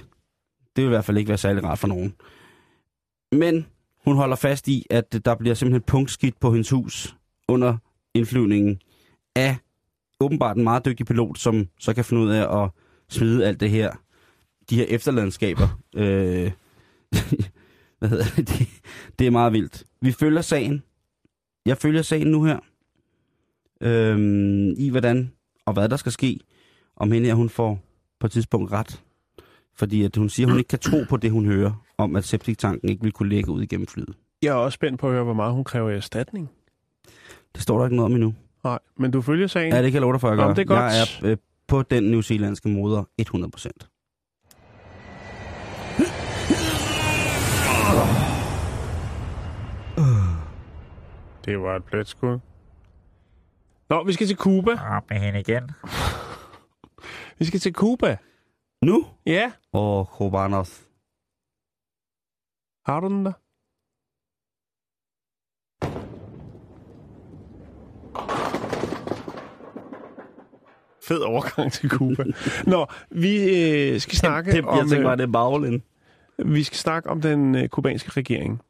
det 0.77 0.85
vil 0.85 0.89
i 0.89 0.89
hvert 0.89 1.05
fald 1.05 1.19
ikke 1.19 1.29
være 1.29 1.39
særlig 1.39 1.65
rart 1.65 1.79
for 1.79 1.89
nogen. 1.89 2.15
Men 3.33 3.67
hun 4.05 4.17
holder 4.17 4.37
fast 4.37 4.69
i, 4.69 4.87
at 4.91 5.25
der 5.25 5.35
bliver 5.35 5.55
simpelthen 5.55 5.83
punktskidt 5.83 6.41
på 6.41 6.53
hendes 6.53 6.71
hus 6.71 7.17
under 7.49 7.77
indflyvningen 8.15 8.81
af 9.37 9.57
åbenbart 10.21 10.57
en 10.57 10.65
meget 10.65 10.85
dygtig 10.85 11.07
pilot, 11.07 11.39
som 11.39 11.69
så 11.79 11.95
kan 11.95 12.05
finde 12.05 12.23
ud 12.23 12.31
af 12.31 12.63
at 12.63 12.71
smide 13.09 13.47
alt 13.47 13.61
det 13.61 13.71
her, 13.71 13.93
de 14.71 14.77
her 14.77 14.85
efterladenskaber. 14.89 15.69
Øh, 15.97 16.53
hvad 17.99 18.09
hedder 18.09 18.25
det? 18.37 18.49
det? 18.49 18.69
Det 19.19 19.27
er 19.27 19.31
meget 19.31 19.53
vildt. 19.53 19.85
Vi 20.01 20.13
følger 20.13 20.41
sagen. 20.41 20.83
Jeg 21.67 21.79
følger 21.79 22.03
sagen 22.03 22.27
nu 22.27 22.45
her. 22.45 22.59
Øh, 23.81 24.19
I 24.79 24.89
hvordan 24.91 25.33
og 25.67 25.73
hvad 25.73 25.89
der 25.89 25.97
skal 25.97 26.13
ske. 26.13 26.41
Om 26.97 27.13
hende 27.13 27.27
her, 27.27 27.35
hun 27.35 27.49
får 27.49 27.81
på 28.21 28.27
et 28.27 28.33
tidspunkt 28.33 28.73
ret. 28.73 29.03
Fordi 29.77 30.05
at 30.05 30.17
hun 30.17 30.29
siger, 30.29 30.47
at 30.47 30.51
hun 30.51 30.59
ikke 30.59 30.69
kan 30.69 30.79
tro 30.79 30.97
på 31.09 31.17
det, 31.17 31.31
hun 31.31 31.47
hører, 31.47 31.85
om 31.99 32.17
at 32.17 32.25
septiktanken 32.25 32.89
ikke 32.89 33.03
vil 33.03 33.13
kunne 33.13 33.29
lægge 33.29 33.51
ud 33.51 33.63
igennem 33.63 33.87
flyet. 33.87 34.15
Jeg 34.43 34.49
er 34.49 34.55
også 34.55 34.75
spændt 34.77 35.01
på 35.01 35.07
at 35.07 35.13
høre, 35.13 35.25
hvor 35.25 35.35
meget 35.35 35.53
hun 35.53 35.65
kræver 35.65 35.91
i 35.91 35.97
erstatning. 35.97 36.51
Det 37.55 37.63
står 37.63 37.79
der 37.79 37.85
ikke 37.85 37.97
noget 37.97 38.07
om 38.07 38.13
endnu. 38.15 38.35
Nej, 38.65 38.79
men 38.97 39.11
du 39.11 39.23
følger 39.23 39.47
sagen. 39.47 39.73
Ja, 39.73 39.83
det 39.83 39.85
kan 39.85 39.95
jeg 39.95 40.01
love 40.01 40.13
dig 40.13 40.21
for, 40.21 40.29
at 40.29 40.33
jeg 40.33 40.37
Nå, 40.37 40.43
gør. 40.43 40.49
men 40.49 40.57
det 40.57 40.63
er 40.63 40.67
godt. 40.67 41.23
Jeg 41.23 41.29
er 41.29 41.33
øh, 41.33 41.37
på 41.69 41.83
den 41.83 42.03
new 42.05 42.21
zealandske 42.21 42.69
moder 42.69 43.05
100 43.19 43.51
procent. 43.51 43.89
Det 51.45 51.61
var 51.61 51.77
et 51.77 51.85
blødt 51.85 52.09
skud. 52.09 52.39
Nå, 53.89 54.05
vi 54.05 54.13
skal 54.13 54.27
til 54.27 54.37
Cuba. 54.37 54.71
Op 54.97 55.11
med 55.11 55.19
hende 55.19 55.41
igen. 55.41 55.71
Vi 57.39 57.45
skal 57.45 57.61
til 57.61 57.73
Cuba. 57.73 58.17
Nu? 58.83 59.07
Ja. 59.27 59.53
Og 59.73 60.09
Kobanos. 60.09 60.89
Har 62.87 63.01
du 63.01 63.09
den 63.09 63.25
der? 63.25 63.33
Fed 71.09 71.19
overgang 71.21 71.73
til 71.73 71.91
Cuba. 71.91 72.25
Nå, 72.73 72.87
vi 73.11 73.37
øh, 73.37 74.01
skal 74.01 74.17
snakke 74.19 74.51
Det, 74.51 74.57
jeg 74.57 74.65
om... 74.65 74.79
tænker 74.89 74.99
øh, 74.99 75.05
bare, 75.05 75.17
det 75.17 75.23
er 75.23 75.33
baglen. 75.33 75.83
Vi 76.39 76.63
skal 76.63 76.77
snakke 76.79 77.11
om 77.11 77.21
den 77.21 77.55
øh, 77.55 77.69
kubanske 77.69 78.11
regering. 78.11 78.61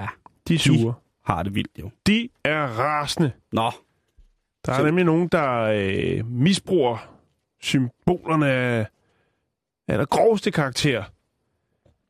Ja. 0.00 0.06
De 0.48 0.54
er 0.54 0.58
sure. 0.58 0.94
Har 1.24 1.42
det 1.42 1.54
vildt, 1.54 1.78
jo. 1.80 1.90
De 2.06 2.28
er 2.44 2.66
rasende. 2.66 3.32
Nå. 3.52 3.70
Der 4.66 4.72
er 4.72 4.76
Så- 4.76 4.84
nemlig 4.84 5.04
nogen, 5.04 5.28
der 5.28 5.60
øh, 5.60 6.26
misbruger 6.30 7.10
symbolerne 7.62 8.46
af 8.50 8.86
der 9.88 10.04
groveste 10.04 10.50
karakter. 10.50 11.04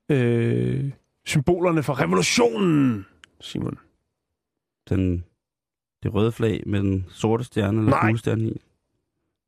Øh, 0.08 0.90
symbolerne 1.26 1.82
for 1.82 2.00
revolutionen, 2.00 3.06
Simon. 3.40 3.78
Den, 4.88 5.24
det 6.02 6.14
røde 6.14 6.32
flag 6.32 6.62
med 6.66 6.80
den 6.80 7.06
sorte 7.10 7.44
stjerne 7.44 7.78
eller 7.78 7.90
Nej. 8.02 8.16
stjerne 8.16 8.42
i. 8.48 8.60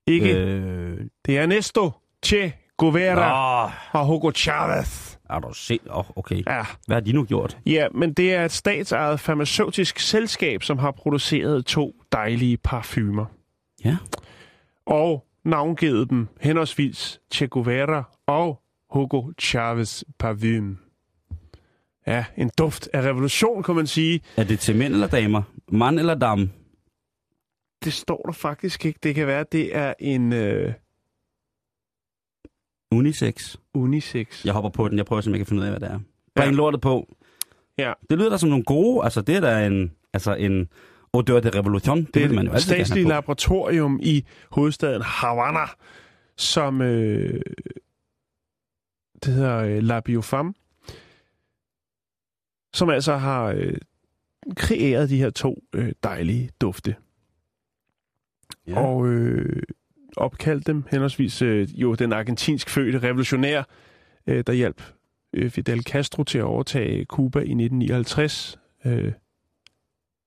Ikke? 0.06 0.38
Øh, 0.44 1.00
Det 1.26 1.38
er 1.38 1.42
Ernesto 1.42 1.90
Che 2.26 2.52
Guevara 2.78 3.66
Nå. 3.92 4.00
og 4.00 4.06
Hugo 4.06 4.30
Chavez. 4.34 5.16
er 5.30 5.38
du 5.38 5.52
se? 5.54 5.78
Oh, 5.90 6.04
okay. 6.16 6.42
Ja. 6.46 6.64
Hvad 6.86 6.96
har 6.96 7.00
de 7.00 7.12
nu 7.12 7.24
gjort? 7.24 7.58
Ja, 7.66 7.88
men 7.94 8.12
det 8.12 8.34
er 8.34 8.44
et 8.44 8.52
statsejet 8.52 9.20
farmaceutisk 9.20 9.98
selskab, 9.98 10.62
som 10.62 10.78
har 10.78 10.90
produceret 10.90 11.66
to 11.66 11.94
dejlige 12.12 12.56
parfumer. 12.56 13.26
Ja. 13.84 13.96
Og 14.86 15.26
navngivet 15.44 16.10
dem 16.10 16.28
henholdsvis 16.40 17.20
Che 17.34 17.46
Guevara 17.46 18.15
og 18.26 18.62
Hugo 18.90 19.32
Chavez 19.40 20.02
Parfume. 20.18 20.76
Ja, 22.06 22.24
en 22.36 22.50
duft 22.58 22.88
af 22.92 23.02
revolution, 23.02 23.62
kan 23.62 23.74
man 23.74 23.86
sige. 23.86 24.20
Er 24.36 24.44
det 24.44 24.58
til 24.60 24.76
mænd 24.76 24.92
eller 24.92 25.06
damer? 25.08 25.42
Mand 25.68 25.98
eller 25.98 26.14
dam? 26.14 26.50
Det 27.84 27.92
står 27.92 28.22
der 28.26 28.32
faktisk 28.32 28.84
ikke. 28.84 28.98
Det 29.02 29.14
kan 29.14 29.26
være, 29.26 29.40
at 29.40 29.52
det 29.52 29.76
er 29.76 29.94
en 29.98 30.32
øh, 30.32 30.72
Unisex. 32.92 33.56
unisex. 33.74 34.44
Jeg 34.44 34.52
hopper 34.52 34.70
på 34.70 34.88
den. 34.88 34.98
Jeg 34.98 35.06
prøver 35.06 35.20
simpelthen 35.22 35.34
ikke 35.40 35.42
at 35.42 35.48
finde 35.48 35.60
ud 35.60 35.66
af, 35.66 35.72
hvad 35.72 35.80
det 35.80 35.94
er. 35.94 36.00
Bring 36.36 36.50
ja. 36.50 36.56
lortet 36.56 36.80
på. 36.80 37.16
Ja. 37.78 37.92
Det 38.10 38.18
lyder 38.18 38.30
da 38.30 38.36
som 38.36 38.48
nogle 38.48 38.64
gode. 38.64 39.04
Altså, 39.04 39.20
det 39.22 39.36
er 39.36 39.40
da 39.40 39.66
en, 39.66 39.92
altså 40.12 40.34
en 40.34 40.68
odør 41.12 41.40
de 41.40 41.50
revolution. 41.58 41.98
Det, 42.04 42.14
Det 42.14 42.24
er 42.24 42.32
man 42.32 42.46
jo 42.46 42.52
et 42.52 42.62
statsligt 42.62 43.08
laboratorium 43.08 44.00
i 44.02 44.24
hovedstaden 44.50 45.02
Havana, 45.02 45.66
som 46.36 46.82
øh, 46.82 47.40
det 49.26 49.34
hedder 49.34 49.58
øh, 49.58 49.82
La 49.82 50.00
Biofam, 50.00 50.54
som 52.74 52.90
altså 52.90 53.16
har 53.16 53.44
øh, 53.44 53.74
kreeret 54.56 55.10
de 55.10 55.18
her 55.18 55.30
to 55.30 55.62
øh, 55.72 55.92
dejlige 56.02 56.50
dufte. 56.60 56.96
Ja. 58.66 58.80
Og 58.80 59.06
øh, 59.06 59.62
opkaldt 60.16 60.66
dem 60.66 60.84
henholdsvis 60.90 61.42
øh, 61.42 61.80
jo 61.80 61.94
den 61.94 62.12
argentinsk 62.12 62.70
fødte 62.70 62.98
revolutionær, 62.98 63.62
øh, 64.26 64.44
der 64.46 64.52
hjalp 64.52 64.82
øh, 65.32 65.50
Fidel 65.50 65.82
Castro 65.82 66.24
til 66.24 66.38
at 66.38 66.44
overtage 66.44 67.04
Cuba 67.04 67.38
i 67.38 67.42
1959, 67.42 68.58
øh, 68.84 69.12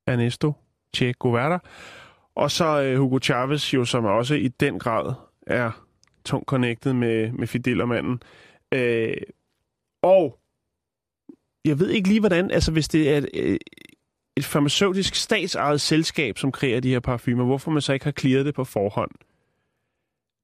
Ernesto 0.08 0.54
Che 0.98 1.14
Guevara. 1.14 1.60
Og 2.36 2.52
så 2.52 2.82
øh, 2.82 3.00
Hugo 3.00 3.20
Chavez, 3.20 3.74
jo, 3.74 3.86
som 3.86 4.06
også 4.06 4.36
i 4.36 4.48
den 4.48 4.80
grad 4.80 5.14
er 5.48 5.86
tungt 6.26 6.48
connected 6.48 6.94
med, 6.94 7.32
med 7.32 7.48
Fidel 7.48 7.82
og 7.82 7.88
manden. 7.88 8.22
Øh, 8.74 9.18
og 10.02 10.40
jeg 11.66 11.80
ved 11.80 11.90
ikke 11.90 12.08
lige, 12.08 12.20
hvordan, 12.20 12.52
altså 12.52 12.72
hvis 12.72 12.88
det 12.88 13.10
er 13.10 13.18
et, 13.18 13.30
øh, 13.34 13.60
et 14.38 14.46
farmaceutisk 14.46 15.16
statsejet 15.16 15.82
selskab, 15.82 16.38
som 16.38 16.52
kreerer 16.52 16.80
de 16.80 16.90
her 16.90 17.00
parfumer, 17.00 17.46
hvorfor 17.46 17.72
man 17.72 17.82
så 17.82 17.94
ikke 17.94 18.06
har 18.06 18.12
clearet 18.12 18.46
det 18.46 18.56
på 18.56 18.64
forhånd. 18.64 19.12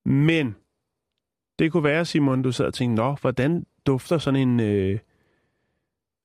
Men 0.06 0.56
det 1.60 1.72
kunne 1.72 1.84
være, 1.84 2.06
Simon, 2.06 2.42
du 2.42 2.52
sad 2.52 2.66
og 2.66 2.74
tænkte, 2.74 2.96
nå, 2.96 3.16
hvordan 3.22 3.66
dufter 3.86 4.18
sådan 4.18 4.40
en 4.48 4.60
øh, 4.60 5.00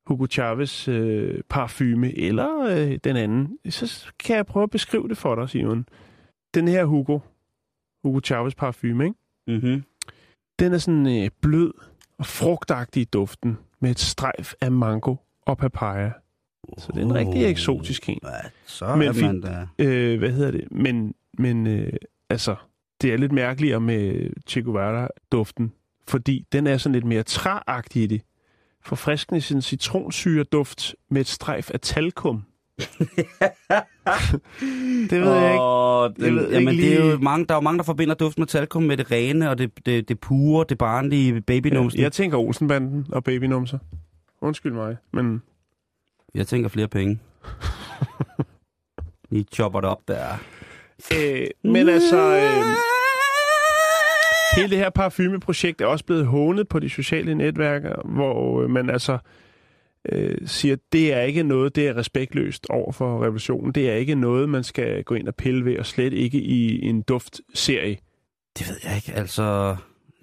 Hugo 0.07 0.27
Chavez 0.27 0.89
øh, 0.89 1.43
parfume, 1.49 2.19
eller 2.19 2.61
øh, 2.61 2.99
den 3.05 3.17
anden? 3.17 3.59
Så 3.71 4.13
kan 4.19 4.37
jeg 4.37 4.47
prøve 4.47 4.63
at 4.63 4.71
beskrive 4.71 5.09
det 5.09 5.19
for 5.19 5.35
dig, 5.35 5.49
Simon. 5.51 5.87
Den 6.55 6.69
her 6.69 6.85
Hugo, 6.85 7.19
Hugo 8.03 8.21
Chavez 8.25 8.55
parfume, 8.55 9.05
ikke? 9.05 9.17
Mm-hmm. 9.47 9.85
Den 10.59 10.73
er 10.73 10.79
sådan 10.79 11.23
øh, 11.23 11.31
blød 11.41 11.73
og 12.21 12.27
frugtagtig 12.27 13.01
i 13.01 13.05
duften, 13.05 13.59
med 13.81 13.91
et 13.91 13.99
strejf 13.99 14.53
af 14.61 14.73
mango 14.73 15.16
og 15.47 15.59
papaya. 15.59 16.11
Så 16.79 16.89
det 16.93 17.01
er 17.01 17.05
en 17.05 17.14
rigtig 17.14 17.45
eksotisk 17.47 18.09
en. 18.09 18.18
Så 18.66 18.97
Men 18.97 19.09
er 19.09 19.12
man 19.27 19.41
da... 19.41 19.66
Øh, 19.79 20.18
hvad 20.18 20.31
hedder 20.31 20.51
det? 20.51 20.64
Men, 20.71 21.14
men 21.39 21.66
øh, 21.66 21.93
altså, 22.31 22.57
det 23.03 23.12
er 23.12 23.16
lidt 23.16 23.33
mærkeligere 23.33 23.81
med 23.81 24.31
Che 24.49 24.62
Guevara-duften, 24.62 25.73
fordi 26.09 26.47
den 26.53 26.66
er 26.66 26.77
sådan 26.77 26.95
lidt 26.95 27.05
mere 27.05 27.23
træagtig 27.23 28.03
i 28.03 28.07
det. 28.07 28.23
Forfriskende 28.85 29.41
sin 29.41 29.62
citronsyre-duft 29.62 30.95
med 31.11 31.21
et 31.21 31.27
strejf 31.27 31.71
af 31.71 31.81
talkum. 31.81 32.45
Det 35.11 35.20
ved 35.20 35.35
jeg 35.35 35.53
ikke. 35.53 35.62
Jeg 35.62 36.11
den, 36.16 36.37
ved 36.37 36.51
jamen, 36.53 36.74
ikke 36.74 36.83
det 36.83 37.01
er 37.01 37.11
jo 37.11 37.18
mange, 37.18 37.47
der 37.47 37.55
er 37.55 37.57
jo 37.57 37.62
mange, 37.62 37.78
der 37.78 37.85
forbinder 37.85 38.14
duft 38.14 38.39
med 38.39 38.47
talkum 38.47 38.83
med 38.83 38.97
det 38.97 39.11
rene 39.11 39.51
og 39.51 39.59
det, 39.59 39.87
det, 39.87 40.09
det 40.09 40.20
pure, 40.20 40.64
det 40.68 40.78
barnlige 40.78 41.41
babynumsen. 41.41 41.99
Ja, 41.99 42.05
jeg 42.05 42.12
tænker 42.12 42.39
Olsenbanden 42.39 43.07
og 43.12 43.24
babynumser. 43.24 43.78
Undskyld 44.41 44.72
mig, 44.72 44.97
men 45.12 45.43
Jeg 46.35 46.47
tænker 46.47 46.68
flere 46.68 46.89
penge. 46.89 47.18
I 49.31 49.47
chopper 49.53 49.81
det 49.81 49.91
op 49.91 50.01
der. 50.09 50.26
Øh, 51.16 51.47
men 51.62 51.89
altså, 51.89 52.16
øh, 52.16 52.64
hele 54.57 54.70
det 54.70 54.78
her 54.78 54.91
parfumeprojekt 54.91 55.81
er 55.81 55.87
også 55.87 56.05
blevet 56.05 56.26
hånet 56.26 56.68
på 56.68 56.78
de 56.78 56.91
sociale 56.91 57.35
netværker, 57.35 57.95
hvor 58.05 58.62
øh, 58.62 58.70
man 58.70 58.91
altså 58.91 59.18
øh, 60.13 60.37
siger, 60.47 60.73
at 60.73 60.81
det 60.93 61.13
er 61.13 61.21
ikke 61.21 61.43
noget, 61.43 61.77
det 61.77 61.89
er 61.89 61.97
respektløst 61.97 62.67
over 62.71 62.93
for 62.93 63.25
revolutionen. 63.25 63.73
Det 63.73 63.91
er 63.91 63.95
ikke 63.95 64.15
noget, 64.15 64.49
man 64.49 64.65
skal 64.65 65.05
gå 65.05 65.15
ind 65.15 65.29
og 65.29 65.35
pille 65.35 65.65
ved, 65.65 65.79
og 65.79 65.87
slet 65.87 66.13
ikke 66.13 66.41
i 66.41 66.87
en 66.87 67.03
duftserie. 67.03 67.99
Det 68.59 68.69
ved 68.69 68.77
jeg 68.85 68.97
ikke. 68.97 69.13
Altså, 69.13 69.77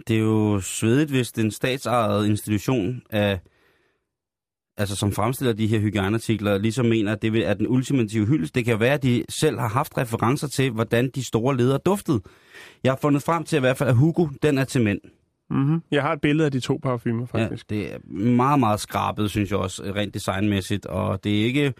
det 0.07 0.15
er 0.15 0.19
jo 0.19 0.59
svedigt, 0.59 1.09
hvis 1.09 1.31
det 1.31 1.41
er 1.41 1.45
en 1.45 1.51
statsejet 1.51 2.27
institution 2.27 3.01
af 3.09 3.39
altså, 4.77 4.95
som 4.95 5.11
fremstiller 5.11 5.53
de 5.53 5.67
her 5.67 5.79
hygiejneartikler, 5.79 6.57
ligesom 6.57 6.85
mener, 6.85 7.11
at 7.11 7.21
det 7.21 7.47
er 7.47 7.53
den 7.53 7.67
ultimative 7.67 8.25
hyldest. 8.25 8.55
Det 8.55 8.65
kan 8.65 8.79
være, 8.79 8.93
at 8.93 9.03
de 9.03 9.23
selv 9.29 9.59
har 9.59 9.67
haft 9.67 9.97
referencer 9.97 10.47
til, 10.47 10.71
hvordan 10.71 11.09
de 11.15 11.27
store 11.27 11.57
ledere 11.57 11.79
duftede. 11.85 12.21
Jeg 12.83 12.91
har 12.91 12.99
fundet 13.01 13.23
frem 13.23 13.43
til 13.43 13.57
i 13.57 13.59
hvert 13.59 13.77
fald, 13.77 13.89
at 13.89 13.95
Hugo, 13.95 14.27
den 14.41 14.57
er 14.57 14.63
til 14.63 14.83
mænd. 14.83 14.99
Mm-hmm. 15.49 15.81
Jeg 15.91 16.01
har 16.01 16.13
et 16.13 16.21
billede 16.21 16.45
af 16.45 16.51
de 16.51 16.59
to 16.59 16.79
parfumer, 16.83 17.25
faktisk. 17.25 17.71
Ja, 17.71 17.75
det 17.75 17.93
er 17.93 17.97
meget, 18.13 18.59
meget 18.59 18.79
skrabet, 18.79 19.29
synes 19.29 19.51
jeg 19.51 19.59
også, 19.59 19.83
rent 19.95 20.13
designmæssigt. 20.13 20.85
Og 20.85 21.23
det 21.23 21.41
er 21.41 21.45
ikke... 21.45 21.73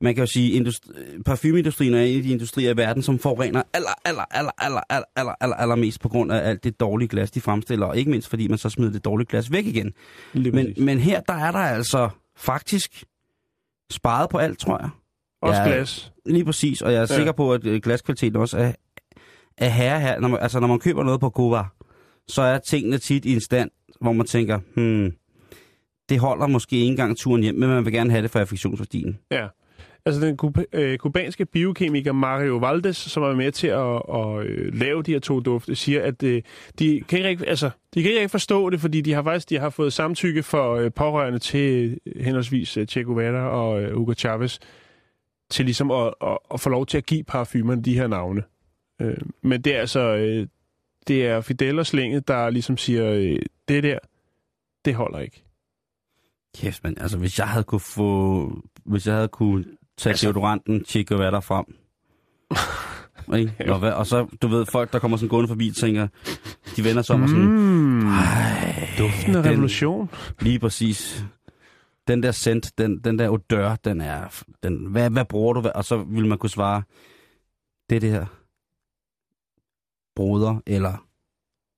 Man 0.00 0.14
kan 0.14 0.22
jo 0.22 0.26
sige, 0.26 0.52
industri, 0.52 0.90
parfumeindustrien 1.26 1.94
er 1.94 2.02
en 2.02 2.16
af 2.16 2.22
de 2.22 2.30
industrier 2.32 2.70
i 2.70 2.76
verden, 2.76 3.02
som 3.02 3.18
forurener 3.18 3.62
aller, 3.72 3.88
aller, 4.04 4.22
aller, 4.30 4.50
aller, 4.58 4.80
aller, 4.90 5.04
aller, 5.16 5.34
aller, 5.40 5.56
aller 5.56 5.74
mest 5.76 6.00
på 6.00 6.08
grund 6.08 6.32
af 6.32 6.48
alt 6.48 6.64
det 6.64 6.80
dårlige 6.80 7.08
glas, 7.08 7.30
de 7.30 7.40
fremstiller. 7.40 7.86
Og 7.86 7.96
ikke 7.96 8.10
mindst, 8.10 8.28
fordi 8.28 8.48
man 8.48 8.58
så 8.58 8.70
smider 8.70 8.92
det 8.92 9.04
dårlige 9.04 9.26
glas 9.26 9.52
væk 9.52 9.66
igen. 9.66 9.92
Lige 10.32 10.52
Men, 10.52 10.66
præcis. 10.66 10.84
men 10.84 10.98
her, 10.98 11.20
der 11.20 11.32
er 11.34 11.50
der 11.52 11.58
altså 11.58 12.08
faktisk 12.36 13.04
sparet 13.90 14.30
på 14.30 14.38
alt, 14.38 14.58
tror 14.58 14.78
jeg. 14.80 14.90
Også 15.42 15.60
Ja, 15.60 15.66
glas. 15.68 16.12
Lige 16.26 16.44
præcis, 16.44 16.82
og 16.82 16.92
jeg 16.92 16.96
er 17.02 17.06
Ja. 17.10 17.16
sikker 17.16 17.32
på, 17.32 17.52
at 17.52 17.66
øh, 17.66 17.80
glaskvaliteten 17.80 18.36
også 18.36 18.58
er, 18.58 18.72
er 19.56 19.68
herre 19.68 20.00
her. 20.00 20.20
Når 20.20 20.28
man, 20.28 20.40
altså, 20.40 20.60
når 20.60 20.68
man 20.68 20.78
køber 20.78 21.02
noget 21.04 21.20
på 21.20 21.30
Kova, 21.30 21.62
så 22.28 22.42
er 22.42 22.58
tingene 22.58 22.98
tit 22.98 23.24
i 23.24 23.32
en 23.32 23.40
stand, 23.40 23.70
hvor 24.00 24.12
man 24.12 24.26
tænker, 24.26 24.58
hmm, 24.74 25.12
det 26.08 26.18
holder 26.18 26.46
måske 26.46 26.76
ikke 26.76 26.86
engang 26.86 27.16
turen 27.16 27.42
hjem, 27.42 27.54
men 27.54 27.68
man 27.68 27.84
vil 27.84 27.92
gerne 27.92 28.10
have 28.10 28.22
det 28.22 28.30
for 28.30 28.38
affektionsværdien. 28.38 29.18
Ja. 29.30 29.46
Altså 30.06 30.20
den 30.20 30.36
kub 30.36 30.58
øh, 30.72 30.98
kubanske 30.98 31.46
biokemiker 31.46 32.12
Mario 32.12 32.56
Valdes, 32.56 32.96
som 32.96 33.22
er 33.22 33.34
med 33.34 33.52
til 33.52 33.66
at, 33.66 34.02
at 34.14 34.40
at 34.40 34.74
lave 34.74 35.02
de 35.02 35.12
her 35.12 35.18
to 35.18 35.40
dufte, 35.40 35.74
siger, 35.74 36.02
at 36.02 36.22
øh, 36.22 36.42
de, 36.78 37.02
kan 37.08 37.28
ikke, 37.28 37.46
altså, 37.46 37.70
de 37.94 38.02
kan 38.02 38.12
ikke 38.12 38.28
forstå 38.28 38.70
det, 38.70 38.80
fordi 38.80 39.00
de 39.00 39.12
har 39.12 39.22
faktisk 39.22 39.50
de 39.50 39.58
har 39.58 39.70
fået 39.70 39.92
samtykke 39.92 40.42
for 40.42 40.74
øh, 40.74 40.92
pårørende 40.92 41.38
til 41.38 41.98
øh, 42.06 42.24
henholdsvis 42.24 42.76
øh, 42.76 42.86
Che 42.86 43.02
Guevara 43.02 43.48
og 43.48 43.82
øh, 43.82 43.94
Hugo 43.94 44.14
Chavez, 44.14 44.58
til 45.50 45.64
ligesom 45.64 45.90
at, 45.90 46.14
at, 46.22 46.38
at 46.54 46.60
få 46.60 46.68
lov 46.68 46.86
til 46.86 46.98
at 46.98 47.06
give 47.06 47.24
parfumerne 47.24 47.82
de 47.82 47.94
her 47.94 48.06
navne. 48.06 48.42
Øh, 49.00 49.16
men 49.42 49.62
det 49.62 49.76
er 49.76 49.80
altså, 49.80 50.00
øh, 50.00 50.46
det 51.06 51.26
er 51.26 51.40
Fidel 51.40 51.78
og 51.78 51.86
Slænget, 51.86 52.28
der 52.28 52.50
ligesom 52.50 52.76
siger, 52.76 53.12
øh, 53.12 53.38
det 53.68 53.82
der, 53.82 53.98
det 54.84 54.94
holder 54.94 55.18
ikke. 55.18 55.44
Kæft, 56.56 56.84
men 56.84 56.98
altså, 57.00 57.18
hvis 57.18 57.38
jeg 57.38 57.48
havde 57.48 57.64
kunne 57.64 57.80
få... 57.80 58.52
Hvis 58.84 59.06
jeg 59.06 59.14
havde 59.14 59.28
kunne 59.28 59.64
tage 59.96 60.10
Altså- 60.12 60.26
deodoranten, 60.26 60.84
tjekke 60.84 61.16
hvad 61.16 61.32
der 61.32 61.40
frem. 61.40 61.64
ikke? 63.38 63.72
og, 63.72 63.78
hvad, 63.78 63.92
og 63.92 64.06
så, 64.06 64.26
du 64.42 64.48
ved, 64.48 64.66
folk, 64.66 64.92
der 64.92 64.98
kommer 64.98 65.16
sådan 65.16 65.28
gående 65.28 65.48
forbi, 65.48 65.70
tænker, 65.70 66.08
de 66.76 66.84
vender 66.84 67.02
sig 67.02 67.14
om 67.14 67.22
og 67.22 67.28
sådan, 67.28 67.44
Mm, 67.44 68.06
ej, 68.06 68.88
duften 68.98 69.34
af 69.36 69.42
revolution. 69.44 70.10
Lige 70.40 70.58
præcis. 70.58 71.24
Den 72.08 72.22
der 72.22 72.30
scent, 72.32 72.78
den, 72.78 72.98
den 72.98 73.18
der 73.18 73.28
odør, 73.30 73.76
den 73.76 74.00
er... 74.00 74.42
Den, 74.62 74.86
hvad, 74.86 75.10
hvad 75.10 75.24
bruger 75.24 75.52
du? 75.54 75.68
Og 75.74 75.84
så 75.84 75.96
vil 75.96 76.26
man 76.26 76.38
kunne 76.38 76.50
svare, 76.50 76.82
det 77.90 77.96
er 77.96 78.00
det 78.00 78.10
her. 78.10 78.26
Broder 80.18 80.56
eller 80.66 81.04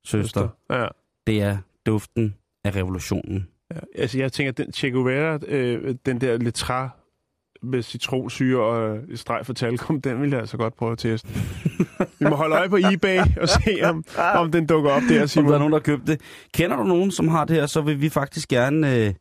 søster. 0.04 0.48
Ja. 0.70 0.86
Det 1.26 1.42
er 1.42 1.56
duften 1.86 2.34
af 2.64 2.76
revolutionen. 2.76 3.48
Ja, 3.74 3.80
altså 3.98 4.18
jeg 4.18 4.32
tænker, 4.32 4.52
den 4.52 4.72
Che 4.72 4.90
Guevara, 4.90 5.38
øh, 5.46 5.94
den 6.06 6.20
der 6.20 6.36
lidt 6.38 6.54
træ 6.54 6.86
med 7.62 7.82
citronsyre 7.82 8.60
og 8.62 8.98
et 9.10 9.18
streg 9.18 9.46
for 9.46 9.52
talkum, 9.52 10.00
den 10.00 10.22
vil 10.22 10.30
jeg 10.30 10.38
altså 10.40 10.56
godt 10.56 10.76
prøve 10.76 10.92
at 10.92 10.98
teste. 10.98 11.28
Vi 12.18 12.24
må 12.28 12.36
holde 12.36 12.56
øje 12.56 12.68
på 12.68 12.76
eBay 12.92 13.18
og 13.40 13.48
se, 13.48 13.78
om, 13.84 14.04
om 14.34 14.52
den 14.52 14.66
dukker 14.66 14.90
op 14.90 15.02
der, 15.02 15.06
Om 15.08 15.14
der 15.14 15.22
er 15.22 15.26
Simon. 15.26 15.50
nogen, 15.50 15.72
der 15.72 15.78
har 15.78 15.82
købt 15.82 16.06
det. 16.06 16.20
Kender 16.54 16.76
du 16.76 16.84
nogen, 16.84 17.10
som 17.10 17.28
har 17.28 17.44
det 17.44 17.56
her, 17.56 17.66
så 17.66 17.80
vil 17.80 18.00
vi 18.00 18.08
faktisk 18.08 18.48
gerne 18.48 18.96
øh, 18.96 19.14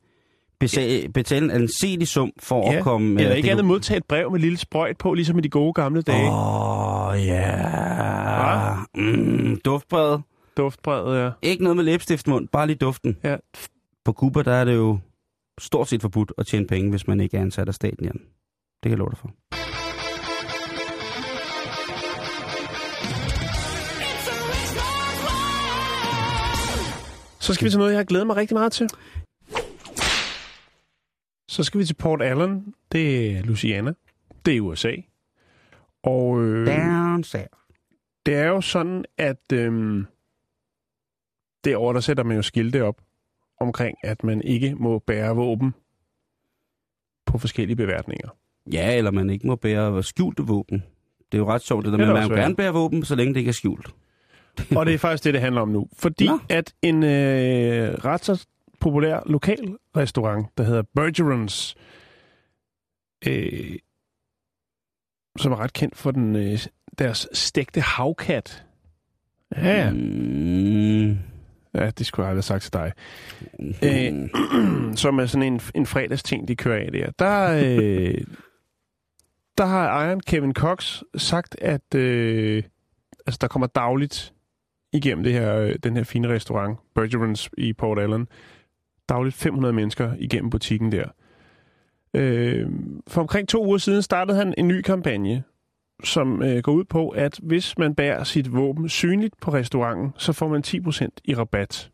betale, 0.60 1.10
betale 1.10 1.46
en 1.46 1.52
anselig 1.52 2.08
sum 2.08 2.32
for 2.40 2.72
at 2.72 2.84
komme... 2.84 3.20
Eller 3.20 3.32
øh, 3.32 3.38
ikke 3.38 3.46
det 3.48 3.52
andet 3.52 3.66
modtage 3.66 3.98
et 3.98 4.06
brev 4.06 4.32
med 4.32 4.40
lille 4.40 4.58
sprøjt 4.58 4.98
på, 4.98 5.14
ligesom 5.14 5.38
i 5.38 5.42
de 5.42 5.50
gode 5.50 5.74
gamle 5.74 6.02
dage. 6.02 6.30
Åh, 6.30 7.08
oh, 7.08 7.26
ja. 7.26 8.29
Mm, 8.96 9.60
duftbrevet. 9.66 10.22
Duftbrevet, 10.58 11.20
ja. 11.24 11.32
Ikke 11.42 11.64
noget 11.64 11.76
med 11.76 11.84
læbestiftmund, 11.84 12.48
bare 12.48 12.68
lige 12.68 12.78
duften. 12.78 13.18
ja. 13.24 13.38
På 14.06 14.14
Cuba, 14.14 14.42
der 14.44 14.52
er 14.54 14.66
det 14.66 14.76
jo 14.76 15.00
stort 15.60 15.88
set 15.88 16.02
forbudt 16.02 16.34
at 16.38 16.48
tjene 16.48 16.68
penge, 16.68 16.90
hvis 16.90 17.08
man 17.08 17.20
ikke 17.20 17.38
er 17.38 17.42
ansat 17.42 17.68
af 17.68 17.74
staten, 17.74 18.06
Jan. 18.06 18.14
Det 18.84 18.90
kan 18.90 18.92
jeg 18.92 18.98
love 18.98 19.10
dig 19.10 19.18
for. 19.18 19.32
Så 27.40 27.54
skal 27.54 27.66
vi 27.66 27.70
til 27.70 27.78
noget, 27.80 27.92
jeg 27.92 28.00
har 28.00 28.04
glædet 28.04 28.28
mig 28.28 28.36
rigtig 28.36 28.56
meget 28.56 28.72
til. 28.72 28.90
Så 31.50 31.64
skal 31.64 31.80
vi 31.80 31.86
til 31.86 31.94
Port 31.94 32.22
Allen. 32.22 32.74
Det 32.92 33.32
er 33.38 33.42
Louisiana. 33.42 33.94
Det 34.46 34.58
er 34.58 34.62
USA. 34.62 34.92
Og 36.04 36.42
øh, 36.42 36.68
Down 36.68 37.24
south. 37.24 37.46
Det 38.26 38.36
er 38.36 38.48
jo 38.48 38.62
sådan, 38.62 39.06
at 39.18 39.52
øh, 39.54 40.04
derovre, 41.64 41.94
der 41.94 42.00
sætter 42.00 42.24
man 42.24 42.36
jo 42.36 42.42
skilte 42.42 42.84
op 42.84 43.02
omkring, 43.60 43.98
at 44.04 44.24
man 44.24 44.42
ikke 44.42 44.76
må 44.76 45.00
bære 45.00 45.36
våben 45.36 45.74
på 47.26 47.38
forskellige 47.38 47.76
beværtninger. 47.76 48.30
Ja, 48.72 48.98
eller 48.98 49.12
man 49.12 49.30
ikke 49.30 49.48
må 49.48 49.56
bære 49.56 50.04
skjulte 50.04 50.44
våben. 50.44 50.84
Det 51.32 51.38
er 51.38 51.38
jo 51.38 51.50
ret 51.52 51.62
sjovt, 51.62 51.86
det 51.86 51.92
der 51.92 51.98
med, 51.98 52.08
at 52.08 52.30
man 52.30 52.38
gerne 52.38 52.56
bære 52.56 52.74
våben, 52.74 53.06
så 53.06 53.16
længe 53.16 53.34
det 53.34 53.40
ikke 53.40 53.50
er 53.50 53.54
skjult. 53.54 53.94
Og 54.78 54.86
det 54.86 54.94
er 54.94 54.98
faktisk 54.98 55.24
det, 55.24 55.34
det 55.34 55.42
handler 55.42 55.62
om 55.62 55.70
nu. 55.70 55.88
Fordi 55.94 56.28
Nå. 56.28 56.40
at 56.50 56.74
en 56.82 57.04
øh, 57.04 57.94
ret 57.94 58.26
så 58.26 58.48
populær 58.80 59.20
lokal 59.26 59.76
restaurant, 59.98 60.48
der 60.58 60.64
hedder 60.64 60.84
Bergerons, 60.96 61.76
øh, 63.28 63.78
som 65.38 65.52
er 65.52 65.60
ret 65.60 65.74
kendt 65.74 65.98
for 65.98 66.12
den 66.12 66.36
øh, 66.36 66.60
deres 67.00 67.28
stegte 67.34 67.82
havkat. 67.82 68.64
Ja, 69.56 69.92
Mm. 69.92 71.10
ja, 71.74 71.90
det 71.98 72.06
skulle 72.06 72.24
jeg 72.26 72.30
aldrig 72.30 72.44
have 72.50 72.60
sagt 72.60 72.64
til 72.64 72.74
dig. 72.74 72.92
Øh, 73.84 74.30
som 75.04 75.20
er 75.20 75.26
sådan 75.26 75.54
en, 75.54 75.62
en 75.76 75.86
fredagsting, 75.86 76.48
de 76.48 76.56
kører 76.56 76.86
af 76.86 76.92
der. 76.92 77.12
Der, 77.20 77.52
øh, 77.78 78.22
der 79.58 79.66
har 79.66 79.88
ejeren 79.88 80.20
Kevin 80.20 80.54
Cox 80.54 81.02
sagt, 81.18 81.56
at 81.62 81.96
øh, 81.96 82.64
altså, 83.26 83.38
der 83.42 83.48
kommer 83.48 83.68
dagligt 83.68 84.34
igennem 84.94 85.24
det 85.24 85.34
her, 85.34 85.56
øh, 85.56 85.76
den 85.84 85.96
her 85.98 86.04
fine 86.04 86.28
restaurant, 86.30 86.80
Bergerons 86.96 87.50
i 87.58 87.74
Port 87.74 88.00
Allen, 88.00 88.28
dagligt 89.10 89.36
500 89.36 89.74
mennesker 89.74 90.14
igennem 90.20 90.50
butikken 90.50 90.92
der. 90.92 91.06
Øh, 92.14 92.70
for 93.08 93.22
omkring 93.22 93.48
to 93.48 93.66
uger 93.66 93.78
siden 93.78 94.02
startede 94.02 94.38
han 94.38 94.54
en 94.58 94.68
ny 94.68 94.82
kampagne, 94.82 95.44
som 96.04 96.44
øh, 96.44 96.64
går 96.64 96.72
ud 96.72 96.84
på, 96.84 97.10
at 97.10 97.40
hvis 97.44 97.78
man 97.78 97.96
bærer 97.96 98.24
sit 98.24 98.54
våben 98.54 98.90
synligt 98.90 99.34
på 99.42 99.54
restauranten, 99.54 100.14
så 100.18 100.34
får 100.34 100.48
man 100.48 100.64
10% 100.68 101.08
i 101.24 101.36
rabat. 101.36 101.92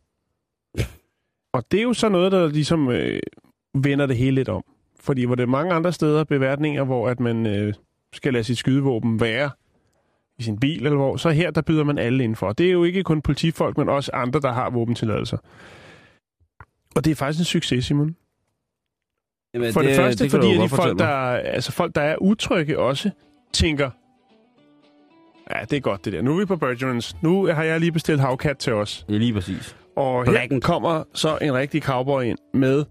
Og 1.52 1.64
det 1.70 1.78
er 1.78 1.82
jo 1.82 1.92
så 1.92 2.08
noget, 2.08 2.32
der 2.32 2.48
ligesom 2.48 2.90
øh, 2.90 3.20
vender 3.74 4.06
det 4.06 4.16
hele 4.16 4.34
lidt 4.34 4.48
om. 4.48 4.64
Fordi 5.00 5.24
hvor 5.24 5.34
det 5.34 5.42
er 5.42 5.46
mange 5.46 5.74
andre 5.74 5.92
steder, 5.92 6.24
beværtninger, 6.24 6.84
hvor 6.84 7.08
at 7.08 7.20
man 7.20 7.46
øh, 7.46 7.74
skal 8.12 8.32
lade 8.32 8.44
sit 8.44 8.58
skydevåben 8.58 9.20
være 9.20 9.50
i 10.38 10.42
sin 10.42 10.60
bil, 10.60 10.86
eller 10.86 10.96
hvor, 10.96 11.16
så 11.16 11.30
her, 11.30 11.50
der 11.50 11.62
byder 11.62 11.84
man 11.84 11.98
alle 11.98 12.24
indenfor. 12.24 12.52
Det 12.52 12.66
er 12.66 12.70
jo 12.70 12.84
ikke 12.84 13.02
kun 13.02 13.22
politifolk, 13.22 13.78
men 13.78 13.88
også 13.88 14.10
andre, 14.14 14.40
der 14.40 14.52
har 14.52 14.70
våbentilladelser. 14.70 15.38
Og 16.96 17.04
det 17.04 17.10
er 17.10 17.14
faktisk 17.14 17.40
en 17.40 17.44
succes, 17.44 17.84
Simon. 17.84 18.16
Jamen, 19.54 19.72
For 19.72 19.80
det, 19.80 19.88
det 19.88 19.96
første, 19.96 20.24
det 20.24 20.30
fordi 20.30 20.58
de 20.58 20.68
folk, 20.68 20.98
der, 20.98 21.06
altså 21.36 21.72
folk, 21.72 21.94
der 21.94 22.00
er 22.00 22.16
utrygge 22.16 22.78
også, 22.78 23.10
tænker, 23.52 23.90
ja, 25.50 25.64
det 25.70 25.76
er 25.76 25.80
godt 25.80 26.04
det 26.04 26.12
der. 26.12 26.22
Nu 26.22 26.34
er 26.34 26.38
vi 26.38 26.44
på 26.44 26.56
Bergerons. 26.56 27.16
Nu 27.22 27.46
har 27.46 27.62
jeg 27.62 27.80
lige 27.80 27.92
bestilt 27.92 28.20
havkat 28.20 28.58
til 28.58 28.72
os. 28.72 29.06
Ja, 29.08 29.14
lige 29.16 29.32
præcis. 29.32 29.76
Og 29.96 30.24
her 30.24 30.32
Blacken. 30.32 30.60
kommer 30.60 31.04
så 31.14 31.38
en 31.42 31.54
rigtig 31.54 31.82
cowboy 31.82 32.22
ind 32.22 32.38
med 32.54 32.84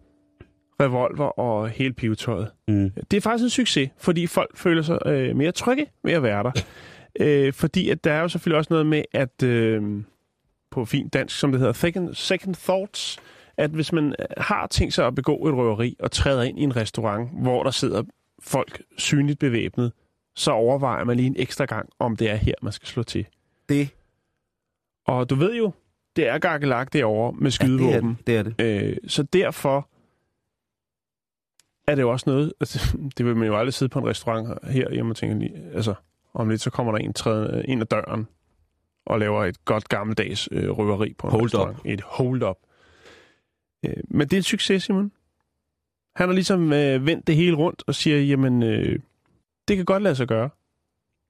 revolver 0.81 1.39
og 1.39 1.69
hele 1.69 1.93
pivetøjet. 1.93 2.51
Mm. 2.67 2.91
Det 3.11 3.17
er 3.17 3.21
faktisk 3.21 3.43
en 3.43 3.49
succes, 3.49 3.89
fordi 3.97 4.27
folk 4.27 4.57
føler 4.57 4.81
sig 4.81 4.99
øh, 5.05 5.35
mere 5.35 5.51
trygge 5.51 5.85
ved 6.03 6.13
at 6.13 6.23
være 6.23 6.43
der. 6.43 6.51
øh, 7.19 7.53
fordi 7.53 7.89
at 7.89 8.03
der 8.03 8.13
er 8.13 8.21
jo 8.21 8.27
selvfølgelig 8.27 8.57
også 8.57 8.73
noget 8.73 8.85
med, 8.85 9.03
at 9.13 9.43
øh, 9.43 9.83
på 10.71 10.85
fint 10.85 11.13
dansk, 11.13 11.39
som 11.39 11.51
det 11.51 11.59
hedder, 11.59 11.73
second, 11.73 12.13
second 12.13 12.55
thoughts, 12.55 13.17
at 13.57 13.69
hvis 13.69 13.91
man 13.93 14.15
øh, 14.19 14.25
har 14.37 14.67
tænkt 14.67 14.93
sig 14.93 15.07
at 15.07 15.15
begå 15.15 15.47
et 15.47 15.53
røveri 15.53 15.95
og 15.99 16.11
træder 16.11 16.43
ind 16.43 16.59
i 16.59 16.63
en 16.63 16.75
restaurant, 16.75 17.29
hvor 17.41 17.63
der 17.63 17.71
sidder 17.71 18.03
folk 18.39 18.81
synligt 18.97 19.39
bevæbnet, 19.39 19.91
så 20.35 20.51
overvejer 20.51 21.03
man 21.03 21.17
lige 21.17 21.27
en 21.27 21.35
ekstra 21.37 21.65
gang, 21.65 21.89
om 21.99 22.15
det 22.15 22.29
er 22.29 22.35
her, 22.35 22.53
man 22.61 22.71
skal 22.71 22.87
slå 22.87 23.03
til. 23.03 23.25
Det, 23.69 23.89
Og 25.07 25.29
du 25.29 25.35
ved 25.35 25.55
jo, 25.55 25.71
det 26.15 26.27
er 26.27 26.37
gakkelagt 26.37 26.93
derovre 26.93 27.31
med 27.31 27.39
ja, 27.41 27.45
det, 27.45 27.45
er, 27.45 27.51
skydevåben. 27.51 28.09
det, 28.09 28.27
det 28.27 28.37
er 28.37 28.43
det. 28.43 28.55
Øh, 28.91 28.97
så 29.07 29.23
derfor 29.23 29.89
er 31.87 31.95
det 31.95 32.01
jo 32.01 32.11
også 32.11 32.29
noget, 32.29 32.53
altså, 32.59 32.97
det 33.17 33.25
vil 33.25 33.35
man 33.35 33.47
jo 33.47 33.57
aldrig 33.57 33.73
sidde 33.73 33.89
på 33.89 33.99
en 33.99 34.07
restaurant 34.07 34.67
her 34.71 34.91
hjemme 34.91 35.11
og 35.11 35.15
tænke, 35.15 35.39
lige, 35.39 35.71
altså 35.73 35.93
om 36.33 36.49
lidt 36.49 36.61
så 36.61 36.69
kommer 36.69 36.91
der 36.91 36.99
en 36.99 37.13
træde 37.13 37.65
ind 37.67 37.81
ad 37.81 37.85
døren 37.85 38.27
og 39.05 39.19
laver 39.19 39.45
et 39.45 39.65
godt 39.65 39.89
gammeldags 39.89 40.49
øh, 40.51 40.69
røveri 40.69 41.13
på 41.17 41.27
en 41.27 41.31
Hold 41.31 41.43
restaurant. 41.43 41.77
Et 41.85 42.01
hold-up. 42.01 42.57
Øh, 43.85 43.93
men 44.07 44.27
det 44.27 44.33
er 44.33 44.37
et 44.37 44.45
succes, 44.45 44.83
Simon. 44.83 45.11
Han 46.15 46.27
har 46.27 46.33
ligesom 46.33 46.73
øh, 46.73 47.05
vendt 47.05 47.27
det 47.27 47.35
hele 47.35 47.55
rundt 47.55 47.83
og 47.87 47.95
siger, 47.95 48.21
jamen, 48.21 48.63
øh, 48.63 48.99
det 49.67 49.75
kan 49.75 49.85
godt 49.85 50.03
lade 50.03 50.15
sig 50.15 50.27
gøre. 50.27 50.49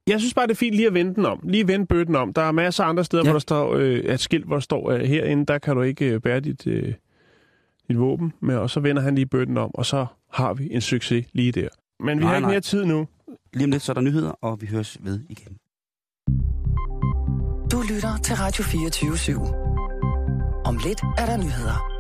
Jeg 0.08 0.20
synes 0.20 0.34
bare, 0.34 0.48
det 0.48 0.52
er 0.52 0.56
fint 0.56 0.76
lige 0.76 0.88
at 0.88 0.94
vende 0.94 1.16
den 1.16 1.26
om. 1.26 1.40
Lige 1.44 1.68
vende 1.68 1.86
bøtten 1.86 2.16
om. 2.16 2.34
Der 2.34 2.42
er 2.42 2.52
masser 2.52 2.84
af 2.84 2.90
andre 2.90 3.04
steder, 3.04 3.24
ja. 3.24 3.30
Hvor 3.30 3.34
der 3.34 3.40
står 3.40 3.76
øh, 3.76 3.94
et 4.00 4.20
skilt, 4.20 4.46
hvor 4.46 4.56
der 4.56 4.62
står, 4.62 4.92
øh, 4.92 5.00
herinde, 5.02 5.46
der 5.46 5.58
kan 5.58 5.76
du 5.76 5.82
ikke 5.82 6.06
øh, 6.06 6.22
bære 6.22 6.40
dit, 6.40 6.68
øh, 6.68 6.94
dit 7.88 8.00
våben 8.00 8.34
med, 8.40 8.56
og 8.58 8.70
så 8.70 8.80
vender 8.80 9.02
han 9.02 9.16
lige 9.16 9.26
bøtten 9.26 9.58
om, 9.58 9.72
og 9.76 9.86
så 9.86 10.06
har 10.34 10.54
vi 10.54 10.68
en 10.74 10.82
succes 10.82 11.26
lige 11.34 11.52
der. 11.52 11.68
Men 12.00 12.18
vi 12.18 12.24
Nej, 12.24 12.30
har 12.30 12.36
ikke 12.36 12.46
nej. 12.46 12.52
mere 12.54 12.62
tid 12.62 12.86
nu. 12.86 13.08
Lige 13.54 13.64
om 13.64 13.72
lidt, 13.72 13.84
så 13.84 13.92
er 13.92 13.94
der 13.94 14.02
nyheder, 14.02 14.30
og 14.30 14.62
vi 14.62 14.68
høres 14.68 14.98
ved 15.02 15.20
igen. 15.30 15.58
Du 17.72 17.82
lytter 17.94 18.18
til 18.24 18.36
Radio 18.36 18.64
24 18.64 19.12
/7. 19.12 20.66
Om 20.66 20.78
lidt 20.86 21.02
er 21.18 21.26
der 21.26 21.38
nyheder. 21.38 21.95